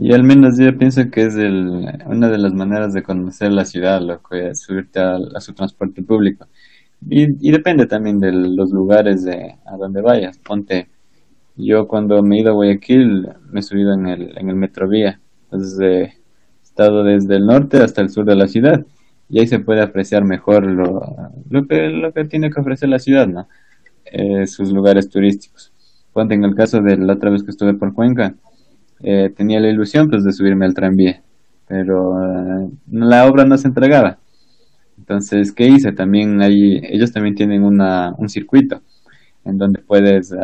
Y 0.00 0.12
al 0.14 0.24
menos 0.24 0.58
yo 0.58 0.76
pienso 0.78 1.10
que 1.10 1.26
es 1.26 1.36
el, 1.36 1.86
una 2.06 2.30
de 2.30 2.38
las 2.38 2.54
maneras 2.54 2.94
de 2.94 3.02
conocer 3.02 3.52
la 3.52 3.64
ciudad, 3.66 4.00
loco, 4.00 4.34
es 4.34 4.62
subirte 4.62 4.98
a, 4.98 5.16
a, 5.34 5.40
su 5.40 5.52
transporte 5.52 6.02
público. 6.02 6.46
Y, 7.08 7.48
y 7.48 7.52
depende 7.52 7.86
también 7.86 8.18
de 8.18 8.32
los 8.32 8.70
lugares 8.70 9.24
de 9.24 9.56
a 9.66 9.76
donde 9.76 10.00
vayas. 10.02 10.38
Ponte, 10.38 10.88
yo 11.56 11.86
cuando 11.86 12.22
me 12.22 12.36
he 12.36 12.40
ido 12.40 12.50
a 12.50 12.54
Guayaquil 12.54 13.28
me 13.50 13.60
he 13.60 13.62
subido 13.62 13.92
en 13.94 14.06
el, 14.06 14.38
en 14.38 14.48
el 14.48 14.56
Metrovía. 14.56 15.20
Entonces 15.44 15.80
he 15.80 16.14
estado 16.62 17.04
desde 17.04 17.36
el 17.36 17.46
norte 17.46 17.78
hasta 17.78 18.00
el 18.00 18.10
sur 18.10 18.24
de 18.24 18.36
la 18.36 18.48
ciudad 18.48 18.84
y 19.28 19.40
ahí 19.40 19.46
se 19.46 19.60
puede 19.60 19.82
apreciar 19.82 20.24
mejor 20.24 20.66
lo, 20.66 21.32
lo, 21.48 21.66
que, 21.66 21.88
lo 21.90 22.12
que 22.12 22.24
tiene 22.24 22.50
que 22.50 22.60
ofrecer 22.60 22.88
la 22.88 22.98
ciudad, 22.98 23.28
¿no? 23.28 23.48
Eh, 24.06 24.46
sus 24.46 24.72
lugares 24.72 25.08
turísticos. 25.08 25.72
Cuando 26.12 26.34
en 26.34 26.44
el 26.44 26.54
caso 26.54 26.80
de 26.80 26.96
la 26.96 27.12
otra 27.14 27.30
vez 27.30 27.42
que 27.44 27.50
estuve 27.50 27.74
por 27.74 27.94
Cuenca, 27.94 28.34
eh, 29.02 29.30
tenía 29.36 29.60
la 29.60 29.68
ilusión 29.68 30.08
pues 30.08 30.24
de 30.24 30.32
subirme 30.32 30.66
al 30.66 30.74
tranvía, 30.74 31.22
pero 31.66 32.10
uh, 32.10 32.78
la 32.90 33.26
obra 33.26 33.44
no 33.44 33.56
se 33.56 33.68
entregaba. 33.68 34.18
Entonces, 34.98 35.52
¿qué 35.52 35.66
hice? 35.66 35.92
También 35.92 36.42
hay, 36.42 36.80
ellos 36.82 37.12
también 37.12 37.34
tienen 37.34 37.64
una, 37.64 38.14
un 38.18 38.28
circuito 38.28 38.82
en 39.44 39.56
donde 39.56 39.80
puedes 39.80 40.34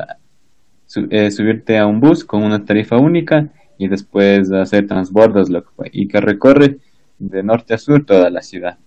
su, 0.86 1.06
eh, 1.10 1.30
subirte 1.30 1.78
a 1.78 1.86
un 1.86 2.00
bus 2.00 2.25
con 2.25 2.42
una 2.42 2.64
tarifa 2.64 2.96
única 2.96 3.48
y 3.78 3.88
después 3.88 4.50
hacer 4.52 4.86
transbordos 4.86 5.50
lo, 5.50 5.64
y 5.92 6.08
que 6.08 6.20
recorre 6.20 6.78
de 7.18 7.42
norte 7.42 7.75
a 7.75 7.78
sur 7.78 8.04
toda 8.04 8.30
la 8.30 8.42
ciudad. 8.42 8.78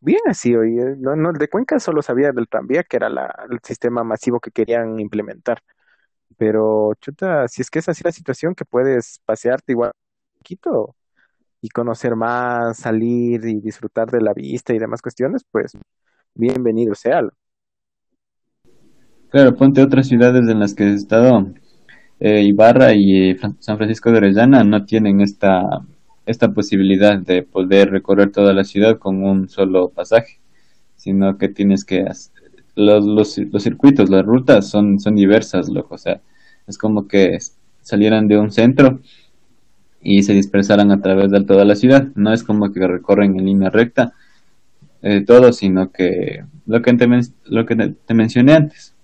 Bien 0.00 0.20
así, 0.26 0.54
oye. 0.54 0.94
No, 0.98 1.32
de 1.32 1.48
Cuenca 1.48 1.80
solo 1.80 2.02
sabía 2.02 2.30
del 2.30 2.46
tranvía, 2.48 2.84
que 2.84 2.96
era 2.96 3.08
la, 3.08 3.34
el 3.50 3.58
sistema 3.62 4.04
masivo 4.04 4.38
que 4.38 4.50
querían 4.50 5.00
implementar. 5.00 5.58
Pero, 6.36 6.92
chuta, 7.00 7.48
si 7.48 7.62
es 7.62 7.70
que 7.70 7.78
es 7.78 7.88
así 7.88 8.02
la 8.04 8.12
situación, 8.12 8.54
que 8.54 8.64
puedes 8.64 9.20
pasearte 9.24 9.72
igual 9.72 9.92
poquito 10.38 10.94
y 11.60 11.68
conocer 11.70 12.14
más, 12.16 12.78
salir 12.78 13.44
y 13.46 13.60
disfrutar 13.60 14.10
de 14.10 14.20
la 14.20 14.34
vista 14.34 14.74
y 14.74 14.78
demás 14.78 15.00
cuestiones, 15.00 15.42
pues 15.50 15.72
bienvenido 16.34 16.94
sea. 16.94 17.22
Claro, 19.30 19.56
ponte 19.56 19.82
otras 19.82 20.06
ciudades 20.06 20.48
en 20.48 20.60
las 20.60 20.74
que 20.74 20.84
he 20.84 20.94
estado 20.94 21.54
eh, 22.20 22.42
Ibarra 22.42 22.92
y 22.94 23.30
eh, 23.30 23.38
San 23.58 23.76
Francisco 23.76 24.10
de 24.10 24.18
Orellana 24.18 24.62
no 24.62 24.84
tienen 24.84 25.20
esta, 25.20 25.62
esta 26.26 26.52
posibilidad 26.52 27.18
de 27.18 27.42
poder 27.42 27.90
recorrer 27.90 28.30
toda 28.30 28.52
la 28.52 28.64
ciudad 28.64 28.98
con 28.98 29.24
un 29.24 29.48
solo 29.48 29.88
pasaje, 29.88 30.40
sino 30.96 31.38
que 31.38 31.48
tienes 31.48 31.84
que 31.84 32.04
los, 32.76 33.04
los, 33.04 33.38
los 33.38 33.62
circuitos, 33.62 34.10
las 34.10 34.24
rutas 34.24 34.68
son, 34.68 34.98
son 34.98 35.14
diversas, 35.14 35.68
loco, 35.68 35.94
o 35.94 35.98
sea, 35.98 36.20
es 36.66 36.78
como 36.78 37.06
que 37.06 37.38
salieran 37.80 38.28
de 38.28 38.38
un 38.38 38.50
centro 38.50 39.00
y 40.00 40.22
se 40.22 40.34
dispersaran 40.34 40.90
a 40.90 41.00
través 41.00 41.30
de 41.30 41.44
toda 41.44 41.64
la 41.64 41.76
ciudad, 41.76 42.08
no 42.14 42.32
es 42.32 42.42
como 42.42 42.72
que 42.72 42.86
recorren 42.86 43.38
en 43.38 43.46
línea 43.46 43.70
recta 43.70 44.12
eh, 45.02 45.24
todo, 45.24 45.52
sino 45.52 45.90
que 45.92 46.44
lo 46.66 46.82
que 46.82 46.94
te, 46.94 47.06
lo 47.44 47.66
que 47.66 47.76
te, 47.76 48.14
mencioné 48.14 48.54
antes. 48.54 48.94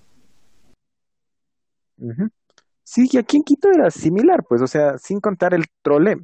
Sí, 2.83 3.07
y 3.13 3.19
aquí 3.19 3.37
en 3.37 3.43
Quito 3.43 3.71
era 3.71 3.91
similar, 3.91 4.43
pues, 4.49 4.63
o 4.63 4.67
sea, 4.67 4.97
sin 4.97 5.21
contar 5.21 5.53
el 5.55 5.67
trole. 5.83 6.17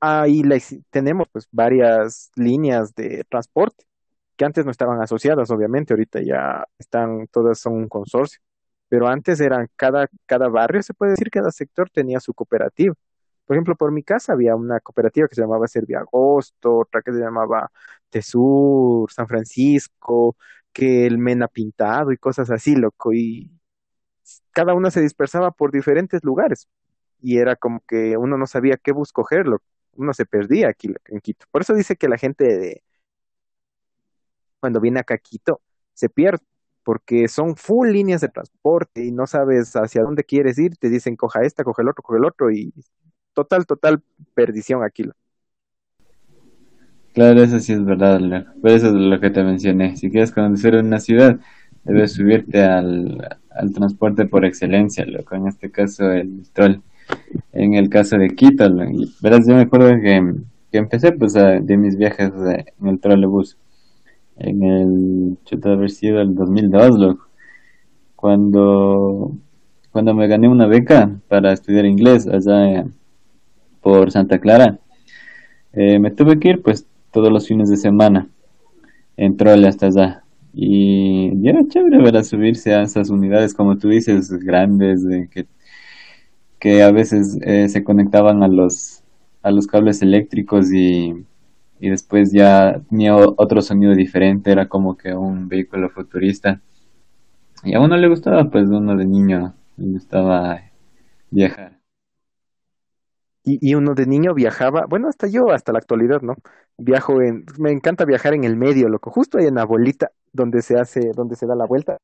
Ahí 0.00 0.42
tenemos 0.90 1.26
pues 1.32 1.48
varias 1.50 2.30
líneas 2.36 2.94
de 2.94 3.24
transporte 3.28 3.87
que 4.38 4.44
antes 4.46 4.64
no 4.64 4.70
estaban 4.72 5.02
asociadas, 5.02 5.50
obviamente, 5.50 5.94
ahorita 5.94 6.20
ya 6.22 6.64
están, 6.78 7.26
todas 7.28 7.58
son 7.60 7.74
un 7.74 7.88
consorcio, 7.88 8.40
pero 8.88 9.08
antes 9.08 9.40
eran 9.40 9.68
cada, 9.76 10.08
cada 10.26 10.48
barrio, 10.48 10.82
se 10.82 10.94
puede 10.94 11.12
decir, 11.12 11.30
cada 11.30 11.50
sector 11.52 11.90
tenía 11.90 12.20
su 12.20 12.34
cooperativa. 12.34 12.94
Por 13.46 13.56
ejemplo, 13.56 13.76
por 13.76 13.92
mi 13.92 14.02
casa 14.04 14.34
había 14.34 14.56
una 14.56 14.80
cooperativa 14.80 15.28
que 15.28 15.34
se 15.34 15.42
llamaba 15.42 15.68
Serviagosto, 15.68 16.78
otra 16.78 17.02
que 17.02 17.12
se 17.12 17.18
llamaba 17.20 17.70
Tesur, 18.10 19.10
San 19.12 19.28
Francisco, 19.28 20.36
que 20.72 21.06
el 21.06 21.18
Mena 21.18 21.48
Pintado 21.48 22.12
y 22.12 22.18
cosas 22.18 22.50
así, 22.50 22.76
loco, 22.76 23.12
y 23.12 23.50
cada 24.52 24.74
uno 24.74 24.90
se 24.90 25.00
dispersaba 25.00 25.50
por 25.50 25.72
diferentes 25.72 26.22
lugares 26.24 26.68
y 27.20 27.38
era 27.38 27.56
como 27.56 27.80
que 27.86 28.16
uno 28.16 28.38
no 28.38 28.46
sabía 28.46 28.76
qué 28.76 28.92
bus 28.92 29.12
cogerlo, 29.12 29.62
uno 29.94 30.12
se 30.14 30.26
perdía 30.26 30.68
aquí 30.68 30.88
en 31.06 31.20
Quito. 31.20 31.46
Por 31.50 31.62
eso 31.62 31.74
dice 31.74 31.96
que 31.96 32.08
la 32.08 32.18
gente 32.18 32.44
de, 32.44 32.82
cuando 34.60 34.80
viene 34.80 35.00
acá 35.00 35.14
a 35.14 35.18
Quito 35.18 35.60
se 35.94 36.08
pierde, 36.08 36.44
porque 36.84 37.28
son 37.28 37.56
full 37.56 37.88
líneas 37.90 38.20
de 38.20 38.28
transporte 38.28 39.04
y 39.04 39.12
no 39.12 39.26
sabes 39.26 39.74
hacia 39.76 40.02
dónde 40.02 40.24
quieres 40.24 40.58
ir, 40.58 40.76
te 40.76 40.88
dicen 40.88 41.16
coja 41.16 41.42
esta, 41.42 41.64
coge 41.64 41.82
el 41.82 41.88
otro, 41.88 42.02
coge 42.02 42.18
el 42.18 42.24
otro 42.24 42.50
y 42.50 42.72
total, 43.34 43.66
total 43.66 44.02
perdición 44.34 44.82
aquí. 44.84 45.04
Claro, 47.14 47.42
eso 47.42 47.58
sí 47.58 47.72
es 47.72 47.84
verdad, 47.84 48.20
Por 48.60 48.70
eso 48.70 48.88
es 48.88 48.92
lo 48.92 49.18
que 49.20 49.30
te 49.30 49.42
mencioné. 49.42 49.96
Si 49.96 50.10
quieres 50.10 50.30
conocer 50.30 50.76
una 50.76 51.00
ciudad, 51.00 51.40
debes 51.84 52.12
subirte 52.12 52.62
al, 52.62 53.38
al 53.50 53.72
transporte 53.72 54.26
por 54.26 54.44
excelencia, 54.44 55.04
loco, 55.04 55.34
en 55.34 55.48
este 55.48 55.70
caso 55.70 56.12
el 56.12 56.48
troll. 56.52 56.76
En 57.52 57.74
el 57.74 57.88
caso 57.88 58.16
de 58.18 58.28
Quito, 58.30 58.68
verás, 59.22 59.46
yo 59.46 59.54
me 59.54 59.62
acuerdo 59.62 59.88
que, 60.00 60.34
que 60.70 60.78
empecé 60.78 61.12
pues 61.12 61.32
de 61.32 61.76
mis 61.76 61.96
viajes 61.96 62.30
en 62.80 62.86
el 62.88 63.00
trolebús, 63.00 63.56
en 64.38 64.62
el, 64.62 65.38
chuta 65.44 65.72
haber 65.72 65.90
sido 65.90 66.20
el 66.20 66.34
2002, 66.34 66.98
loco, 66.98 67.28
cuando, 68.16 69.32
cuando 69.92 70.14
me 70.14 70.26
gané 70.26 70.48
una 70.48 70.66
beca 70.66 71.20
para 71.28 71.52
estudiar 71.52 71.86
inglés 71.86 72.26
allá 72.26 72.86
por 73.80 74.10
Santa 74.10 74.38
Clara, 74.38 74.78
eh, 75.72 75.98
me 75.98 76.10
tuve 76.10 76.38
que 76.38 76.50
ir 76.50 76.62
pues 76.62 76.86
todos 77.12 77.32
los 77.32 77.46
fines 77.46 77.68
de 77.70 77.76
semana. 77.76 78.28
En 79.16 79.36
trole 79.36 79.66
hasta 79.66 79.86
allá. 79.86 80.22
Y, 80.52 81.48
era 81.48 81.66
chévere 81.66 81.98
ver 81.98 82.16
a 82.16 82.24
subirse 82.24 82.74
a 82.74 82.82
esas 82.82 83.10
unidades, 83.10 83.54
como 83.54 83.78
tú 83.78 83.88
dices, 83.88 84.30
grandes, 84.30 85.04
que, 85.30 85.46
que 86.58 86.82
a 86.82 86.90
veces 86.90 87.38
eh, 87.42 87.68
se 87.68 87.84
conectaban 87.84 88.42
a 88.42 88.48
los, 88.48 89.02
a 89.42 89.50
los 89.50 89.66
cables 89.66 90.02
eléctricos 90.02 90.72
y, 90.72 91.24
y 91.80 91.90
después 91.90 92.32
ya 92.32 92.80
tenía 92.88 93.16
otro 93.16 93.62
sonido 93.62 93.94
diferente, 93.94 94.50
era 94.50 94.68
como 94.68 94.96
que 94.96 95.14
un 95.14 95.48
vehículo 95.48 95.88
futurista. 95.90 96.60
Y 97.64 97.74
a 97.74 97.80
uno 97.80 97.96
le 97.96 98.08
gustaba, 98.08 98.44
pues 98.50 98.68
uno 98.68 98.96
de 98.96 99.04
niño 99.04 99.54
le 99.76 99.92
gustaba 99.92 100.60
viajar. 101.30 101.78
Y, 103.44 103.74
uno 103.74 103.94
de 103.94 104.06
niño 104.06 104.34
viajaba, 104.34 104.84
bueno, 104.86 105.08
hasta 105.08 105.26
yo, 105.26 105.50
hasta 105.50 105.72
la 105.72 105.78
actualidad, 105.78 106.20
¿no? 106.20 106.34
Viajo 106.76 107.22
en, 107.22 107.46
me 107.58 107.70
encanta 107.70 108.04
viajar 108.04 108.34
en 108.34 108.44
el 108.44 108.56
medio, 108.56 108.90
loco, 108.90 109.10
justo 109.10 109.38
ahí 109.38 109.46
en 109.46 109.54
la 109.54 109.64
bolita 109.64 110.10
donde 110.32 110.60
se 110.60 110.78
hace, 110.78 111.12
donde 111.14 111.34
se 111.34 111.46
da 111.46 111.54
la 111.54 111.64
vuelta. 111.64 111.96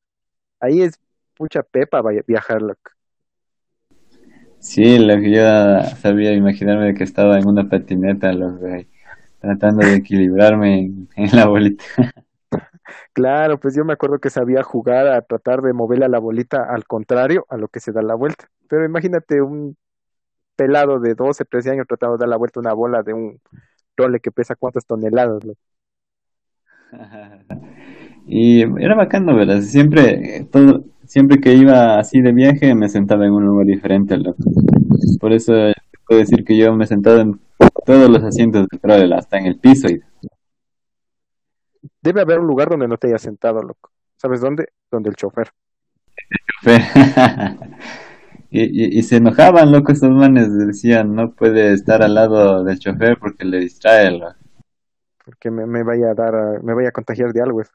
Ahí 0.58 0.80
es 0.80 0.94
mucha 1.38 1.62
pepa 1.62 2.00
viajar, 2.26 2.62
loco. 2.62 2.92
Sí, 4.58 4.98
lo 4.98 5.16
que 5.16 5.32
yo 5.32 5.42
sabía 5.98 6.32
imaginarme 6.32 6.94
que 6.94 7.04
estaba 7.04 7.38
en 7.38 7.46
una 7.46 7.68
patineta, 7.68 8.32
loco, 8.32 8.66
tratando 9.44 9.86
de 9.86 9.96
equilibrarme 9.96 10.80
en, 10.80 11.08
en 11.16 11.36
la 11.36 11.46
bolita. 11.46 11.84
Claro, 13.12 13.58
pues 13.58 13.74
yo 13.76 13.84
me 13.84 13.92
acuerdo 13.92 14.18
que 14.18 14.30
sabía 14.30 14.62
jugar 14.62 15.06
a 15.06 15.22
tratar 15.22 15.62
de 15.62 15.72
moverle 15.72 16.04
a 16.04 16.08
la 16.08 16.18
bolita 16.18 16.64
al 16.68 16.84
contrario 16.84 17.46
a 17.48 17.56
lo 17.56 17.68
que 17.68 17.80
se 17.80 17.92
da 17.92 18.02
la 18.02 18.14
vuelta. 18.14 18.48
Pero 18.68 18.84
imagínate 18.84 19.40
un 19.40 19.76
pelado 20.56 21.00
de 21.00 21.14
12, 21.14 21.44
13 21.44 21.70
años 21.70 21.86
tratando 21.86 22.16
de 22.16 22.22
dar 22.22 22.28
la 22.28 22.36
vuelta 22.36 22.60
a 22.60 22.62
una 22.62 22.72
bola 22.74 23.02
de 23.02 23.14
un 23.14 23.40
role 23.96 24.20
que 24.20 24.32
pesa 24.32 24.56
cuántas 24.56 24.86
toneladas. 24.86 25.42
y 28.26 28.62
era 28.62 28.94
bacano, 28.94 29.34
¿verdad? 29.34 29.60
Siempre, 29.60 30.46
todo, 30.50 30.84
siempre 31.06 31.40
que 31.40 31.54
iba 31.54 31.98
así 31.98 32.20
de 32.20 32.32
viaje 32.32 32.74
me 32.74 32.88
sentaba 32.88 33.26
en 33.26 33.32
un 33.32 33.46
lugar 33.46 33.66
diferente. 33.66 34.16
Por 35.20 35.32
eso 35.32 35.52
puedo 36.06 36.20
decir 36.20 36.44
que 36.44 36.56
yo 36.56 36.74
me 36.74 36.86
sentaba 36.86 37.20
en 37.20 37.40
todos 37.84 38.08
los 38.10 38.22
asientos 38.22 38.66
del 38.70 38.80
trole, 38.80 39.14
hasta 39.14 39.38
en 39.38 39.46
el 39.46 39.58
piso. 39.58 39.88
Y... 39.88 40.00
debe 42.02 42.22
haber 42.22 42.40
un 42.40 42.46
lugar 42.46 42.68
donde 42.68 42.88
no 42.88 42.96
te 42.96 43.08
hayas 43.08 43.22
sentado, 43.22 43.62
loco. 43.62 43.90
¿Sabes 44.16 44.40
dónde? 44.40 44.68
Donde 44.90 45.10
el 45.10 45.16
chofer. 45.16 45.50
y, 48.50 48.98
y, 48.98 49.02
se 49.02 49.16
enojaban, 49.16 49.70
loco, 49.70 49.92
esos 49.92 50.10
manes 50.10 50.56
decían, 50.56 51.14
no 51.14 51.34
puede 51.34 51.72
estar 51.72 52.02
al 52.02 52.14
lado 52.14 52.64
del 52.64 52.78
chofer 52.78 53.18
porque 53.18 53.44
le 53.44 53.58
distrae, 53.58 54.10
loco. 54.12 54.34
Porque 55.24 55.50
me, 55.50 55.66
me 55.66 55.82
vaya 55.82 56.10
a 56.10 56.14
dar, 56.14 56.62
me 56.62 56.74
vaya 56.74 56.88
a 56.90 56.92
contagiar 56.92 57.32
de 57.32 57.42
algo 57.42 57.62
eso. 57.62 57.72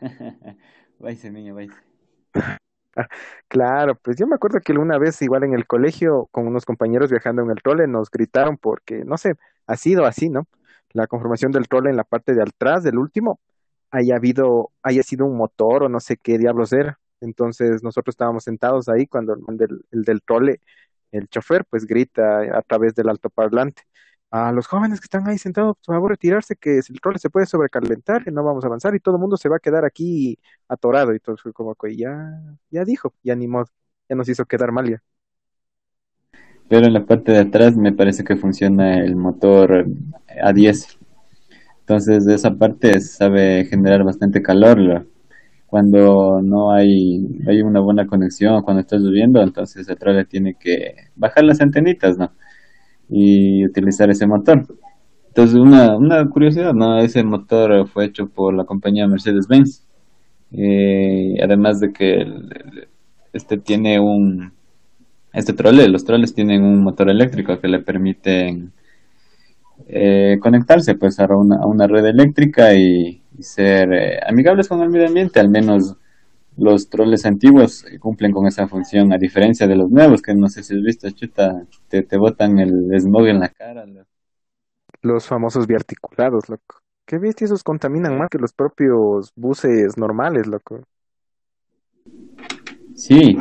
váyase, 0.98 1.30
niño, 1.30 1.54
váyase. 1.54 1.80
Claro, 3.48 3.94
pues 3.96 4.16
yo 4.16 4.26
me 4.26 4.34
acuerdo 4.34 4.60
que 4.60 4.72
una 4.72 4.98
vez 4.98 5.20
igual 5.22 5.44
en 5.44 5.54
el 5.54 5.66
colegio 5.66 6.28
con 6.30 6.46
unos 6.46 6.64
compañeros 6.64 7.10
viajando 7.10 7.42
en 7.42 7.50
el 7.50 7.62
trole 7.62 7.86
nos 7.86 8.10
gritaron 8.10 8.56
porque, 8.56 9.04
no 9.04 9.16
sé, 9.18 9.34
ha 9.66 9.76
sido 9.76 10.04
así, 10.06 10.28
¿no? 10.28 10.46
La 10.92 11.06
conformación 11.06 11.52
del 11.52 11.68
trole 11.68 11.90
en 11.90 11.96
la 11.96 12.04
parte 12.04 12.34
de 12.34 12.42
atrás 12.42 12.82
del 12.82 12.98
último 12.98 13.40
haya 13.90 14.16
habido, 14.16 14.72
haya 14.82 15.02
sido 15.02 15.26
un 15.26 15.36
motor 15.36 15.84
o 15.84 15.88
no 15.88 16.00
sé 16.00 16.16
qué 16.16 16.38
diablos 16.38 16.72
era. 16.72 16.98
Entonces 17.20 17.82
nosotros 17.82 18.12
estábamos 18.14 18.44
sentados 18.44 18.88
ahí 18.88 19.06
cuando 19.06 19.34
el 19.34 19.56
del, 19.56 19.84
el 19.90 20.02
del 20.04 20.22
trole, 20.22 20.60
el 21.12 21.28
chofer, 21.28 21.64
pues 21.68 21.86
grita 21.86 22.40
a 22.58 22.62
través 22.62 22.94
del 22.94 23.08
altoparlante 23.08 23.82
a 24.30 24.52
los 24.52 24.66
jóvenes 24.66 25.00
que 25.00 25.04
están 25.04 25.28
ahí 25.28 25.38
sentados, 25.38 25.76
por 25.84 25.94
favor, 25.94 26.10
retirarse, 26.10 26.56
que 26.56 26.78
el 26.78 27.00
trole 27.00 27.18
se 27.18 27.30
puede 27.30 27.46
sobrecalentar, 27.46 28.22
y 28.26 28.30
no 28.32 28.44
vamos 28.44 28.64
a 28.64 28.66
avanzar 28.68 28.94
y 28.94 29.00
todo 29.00 29.16
el 29.16 29.20
mundo 29.20 29.36
se 29.36 29.48
va 29.48 29.56
a 29.56 29.60
quedar 29.60 29.84
aquí 29.84 30.38
atorado. 30.68 31.14
Y 31.14 31.20
todo 31.20 31.36
fue 31.36 31.52
como 31.52 31.74
que 31.74 31.96
ya, 31.96 32.14
ya 32.70 32.84
dijo, 32.84 33.14
ya 33.22 33.34
ni 33.36 33.48
modo, 33.48 33.66
ya 34.08 34.16
nos 34.16 34.28
hizo 34.28 34.44
quedar 34.44 34.72
mal 34.72 34.88
ya. 34.90 35.02
Pero 36.68 36.86
en 36.86 36.92
la 36.92 37.06
parte 37.06 37.32
de 37.32 37.38
atrás 37.38 37.76
me 37.76 37.92
parece 37.92 38.24
que 38.24 38.36
funciona 38.36 38.98
el 38.98 39.14
motor 39.16 39.86
a 40.42 40.52
10. 40.52 40.98
Entonces, 41.80 42.24
de 42.24 42.34
esa 42.34 42.50
parte 42.56 43.00
sabe 43.00 43.64
generar 43.66 44.02
bastante 44.02 44.42
calor. 44.42 45.06
Cuando 45.66 46.40
no 46.42 46.72
hay, 46.72 47.24
hay 47.46 47.60
una 47.62 47.80
buena 47.80 48.06
conexión, 48.06 48.62
cuando 48.62 48.80
está 48.80 48.96
lloviendo, 48.96 49.40
entonces 49.40 49.88
el 49.88 49.96
trole 49.96 50.24
tiene 50.24 50.56
que 50.58 50.94
bajar 51.14 51.44
las 51.44 51.60
antenitas, 51.60 52.18
¿no? 52.18 52.32
Y 53.08 53.64
utilizar 53.66 54.10
ese 54.10 54.26
motor. 54.26 54.66
Entonces, 55.28 55.56
una, 55.56 55.96
una 55.96 56.26
curiosidad, 56.28 56.72
¿no? 56.72 56.98
Ese 56.98 57.22
motor 57.22 57.86
fue 57.88 58.06
hecho 58.06 58.26
por 58.26 58.54
la 58.54 58.64
compañía 58.64 59.06
Mercedes-Benz. 59.06 59.84
Eh, 60.52 61.36
además 61.42 61.80
de 61.80 61.92
que 61.92 62.24
este 63.32 63.58
tiene 63.58 64.00
un... 64.00 64.52
Este 65.32 65.52
trole, 65.52 65.88
los 65.88 66.04
troles 66.04 66.34
tienen 66.34 66.64
un 66.64 66.82
motor 66.82 67.10
eléctrico 67.10 67.60
que 67.60 67.68
le 67.68 67.80
permiten 67.80 68.72
eh, 69.88 70.38
conectarse 70.40 70.94
pues 70.94 71.20
a 71.20 71.26
una, 71.26 71.56
a 71.56 71.66
una 71.66 71.86
red 71.86 72.06
eléctrica 72.06 72.74
y, 72.74 73.22
ser 73.38 73.92
eh, 73.92 74.20
amigables 74.26 74.66
con 74.66 74.80
el 74.80 74.88
medio 74.88 75.08
ambiente, 75.08 75.38
al 75.38 75.50
menos 75.50 75.94
los 76.56 76.88
troles 76.88 77.26
antiguos 77.26 77.84
cumplen 78.00 78.32
con 78.32 78.46
esa 78.46 78.66
función, 78.66 79.12
a 79.12 79.18
diferencia 79.18 79.66
de 79.66 79.76
los 79.76 79.90
nuevos, 79.90 80.22
que 80.22 80.34
no 80.34 80.48
sé 80.48 80.62
si 80.62 80.74
has 80.74 80.82
visto, 80.82 81.10
chuta, 81.10 81.66
te, 81.88 82.02
te 82.02 82.16
botan 82.16 82.58
el 82.58 82.90
smog 83.00 83.26
en 83.26 83.40
la 83.40 83.48
cara. 83.48 83.84
Los 85.02 85.26
famosos 85.26 85.66
biarticulados, 85.66 86.48
loco. 86.48 86.80
¿Qué 87.06 87.18
viste? 87.18 87.44
Esos 87.44 87.62
contaminan 87.62 88.18
más 88.18 88.28
que 88.30 88.38
los 88.38 88.52
propios 88.52 89.32
buses 89.36 89.96
normales, 89.96 90.46
loco. 90.46 90.82
Sí, 92.94 93.36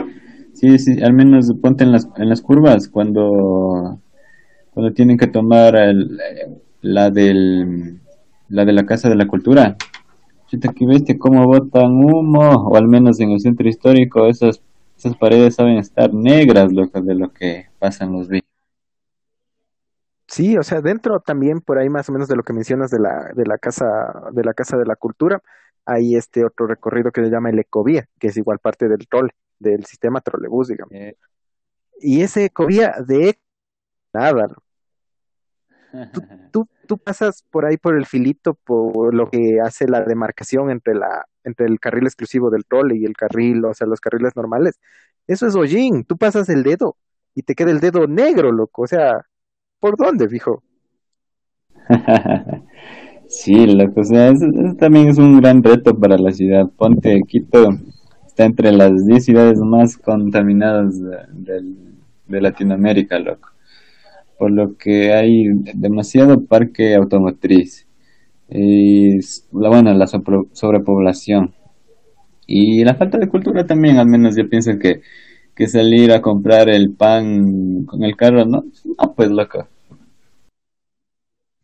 sí, 0.53 0.77
sí, 0.77 1.01
al 1.01 1.13
menos 1.13 1.51
ponte 1.61 1.83
en 1.83 1.91
las, 1.91 2.07
en 2.17 2.29
las 2.29 2.41
curvas 2.41 2.89
cuando, 2.89 3.99
cuando 4.71 4.93
tienen 4.93 5.17
que 5.17 5.27
tomar 5.27 5.75
el, 5.75 6.19
la 6.81 7.09
del 7.09 8.01
la 8.49 8.65
de 8.65 8.73
la 8.73 8.85
Casa 8.85 9.09
de 9.09 9.15
la 9.15 9.27
Cultura 9.27 9.75
Chuta, 10.55 10.73
que 10.73 10.85
viste 10.85 11.17
cómo 11.17 11.45
botan 11.45 11.91
humo, 12.03 12.67
o 12.67 12.75
al 12.75 12.87
menos 12.87 13.19
en 13.19 13.31
el 13.31 13.39
centro 13.39 13.67
histórico, 13.67 14.27
esas, 14.27 14.61
esas 14.97 15.15
paredes 15.17 15.55
saben 15.55 15.77
estar 15.77 16.13
negras, 16.13 16.71
loco, 16.71 17.01
de 17.01 17.15
lo 17.15 17.31
que 17.31 17.67
pasan 17.79 18.13
los 18.13 18.29
días. 18.29 18.43
Sí, 20.27 20.57
o 20.57 20.63
sea, 20.63 20.81
dentro 20.81 21.19
también 21.19 21.61
por 21.61 21.77
ahí 21.77 21.89
más 21.89 22.09
o 22.09 22.11
menos 22.11 22.27
de 22.27 22.35
lo 22.35 22.43
que 22.43 22.53
mencionas 22.53 22.89
de 22.89 22.99
la, 22.99 23.31
de 23.35 23.45
la 23.45 23.57
casa, 23.57 24.29
de 24.31 24.43
la 24.43 24.53
casa 24.53 24.77
de 24.77 24.85
la 24.85 24.95
cultura, 24.95 25.41
hay 25.85 26.15
este 26.15 26.43
otro 26.43 26.65
recorrido 26.67 27.11
que 27.11 27.21
se 27.23 27.29
llama 27.29 27.49
el 27.49 27.59
Ecovía, 27.59 28.07
que 28.19 28.27
es 28.27 28.37
igual 28.37 28.59
parte 28.59 28.87
del 28.87 29.07
trole, 29.07 29.31
del 29.59 29.85
sistema 29.85 30.21
trolebús, 30.21 30.69
digamos. 30.69 30.93
Eh. 30.93 31.15
Y 32.01 32.21
ese 32.21 32.45
Ecovía 32.45 32.95
de 33.05 33.37
nada, 34.13 34.47
tú, 36.51 36.67
tú, 36.87 36.97
pasas 36.97 37.43
por 37.51 37.65
ahí 37.65 37.77
por 37.77 37.95
el 37.97 38.05
filito, 38.05 38.53
por 38.53 39.13
lo 39.13 39.29
que 39.29 39.59
hace 39.63 39.87
la 39.87 40.01
demarcación 40.03 40.69
entre 40.69 40.95
la 40.95 41.25
entre 41.43 41.67
el 41.67 41.79
carril 41.79 42.05
exclusivo 42.05 42.49
del 42.49 42.65
trole 42.65 42.97
y 42.97 43.05
el 43.05 43.15
carril, 43.15 43.63
o 43.65 43.73
sea, 43.73 43.87
los 43.87 43.99
carriles 43.99 44.35
normales. 44.35 44.79
Eso 45.27 45.47
es 45.47 45.55
hollín, 45.55 46.03
tú 46.03 46.17
pasas 46.17 46.49
el 46.49 46.63
dedo 46.63 46.97
y 47.35 47.43
te 47.43 47.55
queda 47.55 47.71
el 47.71 47.79
dedo 47.79 48.07
negro, 48.07 48.51
loco. 48.51 48.83
O 48.83 48.87
sea, 48.87 49.21
¿por 49.79 49.95
dónde, 49.95 50.27
fijo? 50.27 50.63
sí, 53.27 53.67
loco, 53.67 54.01
o 54.01 54.03
sea, 54.03 54.29
eso, 54.29 54.47
también 54.79 55.09
es 55.09 55.19
un 55.19 55.39
gran 55.39 55.63
reto 55.63 55.97
para 55.97 56.17
la 56.17 56.31
ciudad. 56.31 56.67
Ponte, 56.75 57.21
Quito 57.27 57.69
está 58.25 58.45
entre 58.45 58.71
las 58.71 59.05
10 59.05 59.23
ciudades 59.23 59.59
más 59.59 59.97
contaminadas 59.97 60.99
de 60.99 62.41
Latinoamérica, 62.41 63.19
loco 63.19 63.54
por 64.37 64.51
lo 64.51 64.77
que 64.77 65.13
hay 65.13 65.47
demasiado 65.73 66.45
parque 66.45 66.95
automotriz 66.95 67.87
y 68.49 69.19
bueno 69.51 69.93
la 69.93 70.07
sobrepoblación. 70.07 71.53
Y 72.47 72.83
la 72.83 72.95
falta 72.95 73.17
de 73.17 73.27
cultura 73.27 73.65
también 73.65 73.97
al 73.97 74.07
menos 74.07 74.35
yo 74.35 74.47
pienso 74.47 74.77
que, 74.77 75.01
que 75.55 75.67
salir 75.67 76.11
a 76.11 76.21
comprar 76.21 76.69
el 76.69 76.93
pan 76.93 77.85
con 77.85 78.03
el 78.03 78.15
carro 78.15 78.45
no 78.45 78.65
no 78.99 79.15
pues 79.15 79.31
loco. 79.31 79.67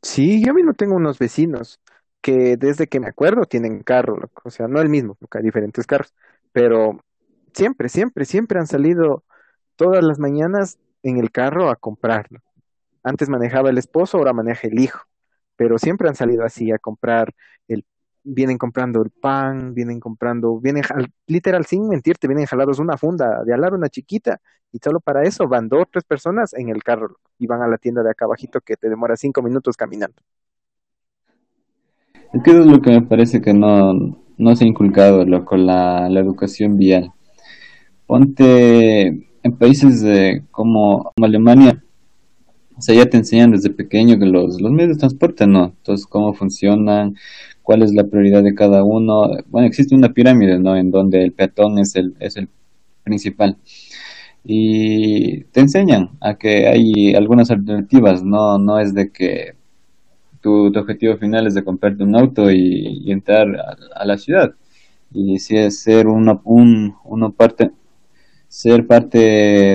Sí 0.02 0.44
yo 0.44 0.54
mismo 0.54 0.74
tengo 0.74 0.96
unos 0.96 1.20
vecinos 1.20 1.80
que 2.22 2.58
desde 2.58 2.88
que 2.88 3.00
me 3.00 3.08
acuerdo 3.08 3.46
tienen 3.46 3.84
carro 3.84 4.18
loco. 4.18 4.42
o 4.46 4.50
sea 4.50 4.68
no 4.68 4.82
el 4.82 4.90
mismo 4.90 5.16
porque 5.16 5.38
hay 5.38 5.44
diferentes 5.44 5.86
carros. 5.86 6.14
Pero 6.52 7.00
siempre 7.54 7.90
siempre 7.90 8.26
siempre 8.26 8.60
han 8.60 8.68
salido 8.68 9.24
todas 9.76 10.04
las 10.04 10.20
mañanas 10.20 10.80
en 11.04 11.18
el 11.18 11.32
carro 11.32 11.70
a 11.70 11.76
comprarlo 11.76 12.40
antes 13.04 13.30
manejaba 13.30 13.70
el 13.70 13.78
esposo, 13.78 14.18
ahora 14.18 14.34
maneja 14.34 14.68
el 14.68 14.80
hijo, 14.80 15.02
pero 15.56 15.78
siempre 15.78 16.08
han 16.08 16.16
salido 16.16 16.44
así 16.44 16.72
a 16.72 16.80
comprar 16.80 17.34
el 17.68 17.86
vienen 18.24 18.58
comprando 18.58 19.02
el 19.02 19.10
pan, 19.10 19.74
vienen 19.74 20.00
comprando, 20.00 20.60
vienen 20.60 20.84
literal 21.28 21.66
sin 21.66 21.88
mentirte, 21.88 22.28
vienen 22.28 22.46
jalados 22.46 22.80
una 22.80 22.98
funda 22.98 23.44
de 23.46 23.54
alar 23.54 23.74
una 23.74 23.90
chiquita 23.90 24.40
y 24.72 24.78
solo 24.78 25.00
para 25.00 25.24
eso 25.24 25.48
van 25.48 25.68
dos 25.68 25.86
tres 25.92 26.04
personas 26.04 26.54
en 26.54 26.70
el 26.70 26.84
carro 26.84 27.18
y 27.38 27.48
van 27.48 27.62
a 27.62 27.68
la 27.68 27.78
tienda 27.78 28.04
de 28.04 28.12
acá 28.12 28.26
abajito 28.26 28.60
que 28.62 28.76
te 28.76 28.90
demora 28.90 29.16
cinco 29.16 29.42
minutos 29.42 29.76
caminando. 29.76 30.22
Es 32.34 32.48
es 32.48 32.66
lo 32.66 32.80
que 32.82 32.92
me 32.92 33.02
parece 33.02 33.42
que 33.42 33.54
no, 33.54 33.94
no 34.38 34.56
se 34.56 34.64
ha 34.64 34.68
inculcado 34.68 35.26
loco, 35.26 35.58
la, 35.58 36.08
la 36.10 36.20
educación 36.20 36.78
vial. 36.78 37.12
Ponte 38.08 39.08
en 39.44 39.58
países 39.58 40.06
como 40.52 41.12
Alemania, 41.22 41.84
o 42.82 42.84
sea, 42.84 42.96
ya 42.96 43.06
te 43.06 43.18
enseñan 43.18 43.52
desde 43.52 43.70
pequeño 43.70 44.18
que 44.18 44.26
los, 44.26 44.60
los 44.60 44.72
medios 44.72 44.96
de 44.98 45.02
transporte 45.02 45.46
no. 45.46 45.66
Entonces, 45.66 46.08
cómo 46.08 46.34
funcionan, 46.34 47.16
cuál 47.62 47.84
es 47.84 47.94
la 47.94 48.06
prioridad 48.06 48.42
de 48.42 48.56
cada 48.56 48.84
uno. 48.84 49.30
Bueno, 49.50 49.68
existe 49.68 49.94
una 49.94 50.10
pirámide, 50.14 50.58
¿no? 50.58 50.76
En 50.76 50.90
donde 50.90 51.24
el 51.24 51.32
peatón 51.32 51.78
es 51.78 51.96
el, 51.96 52.16
es 52.20 52.38
el 52.38 52.50
principal. 53.04 53.56
Y 54.44 55.44
te 55.52 55.60
enseñan 55.60 56.10
a 56.22 56.34
que 56.40 56.68
hay 56.68 57.14
algunas 57.14 57.52
alternativas, 57.52 58.24
no, 58.24 58.58
no 58.58 58.80
es 58.80 58.96
de 58.96 59.12
que 59.12 59.54
tu, 60.42 60.76
objetivo 60.76 61.18
final 61.18 61.46
es 61.46 61.54
de 61.54 61.64
comprarte 61.64 62.04
un 62.04 62.16
auto 62.16 62.50
y, 62.52 63.12
entrar 63.12 63.48
a, 63.96 64.06
la 64.06 64.18
ciudad. 64.18 64.56
Y 65.14 65.38
si 65.38 65.56
es 65.56 65.82
ser 65.82 66.08
uno, 66.08 66.42
un, 66.46 66.96
uno 67.04 67.32
parte, 67.32 67.70
ser 68.48 68.88
parte 68.88 69.20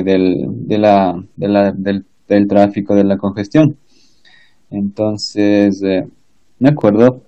del, 0.02 0.46
de 0.66 0.78
la, 0.78 1.24
del 1.36 2.04
del 2.28 2.48
tráfico, 2.48 2.94
de 2.94 3.04
la 3.04 3.18
congestión. 3.18 3.76
Entonces, 4.70 5.82
eh, 5.82 6.06
me 6.58 6.70
acuerdo 6.70 7.22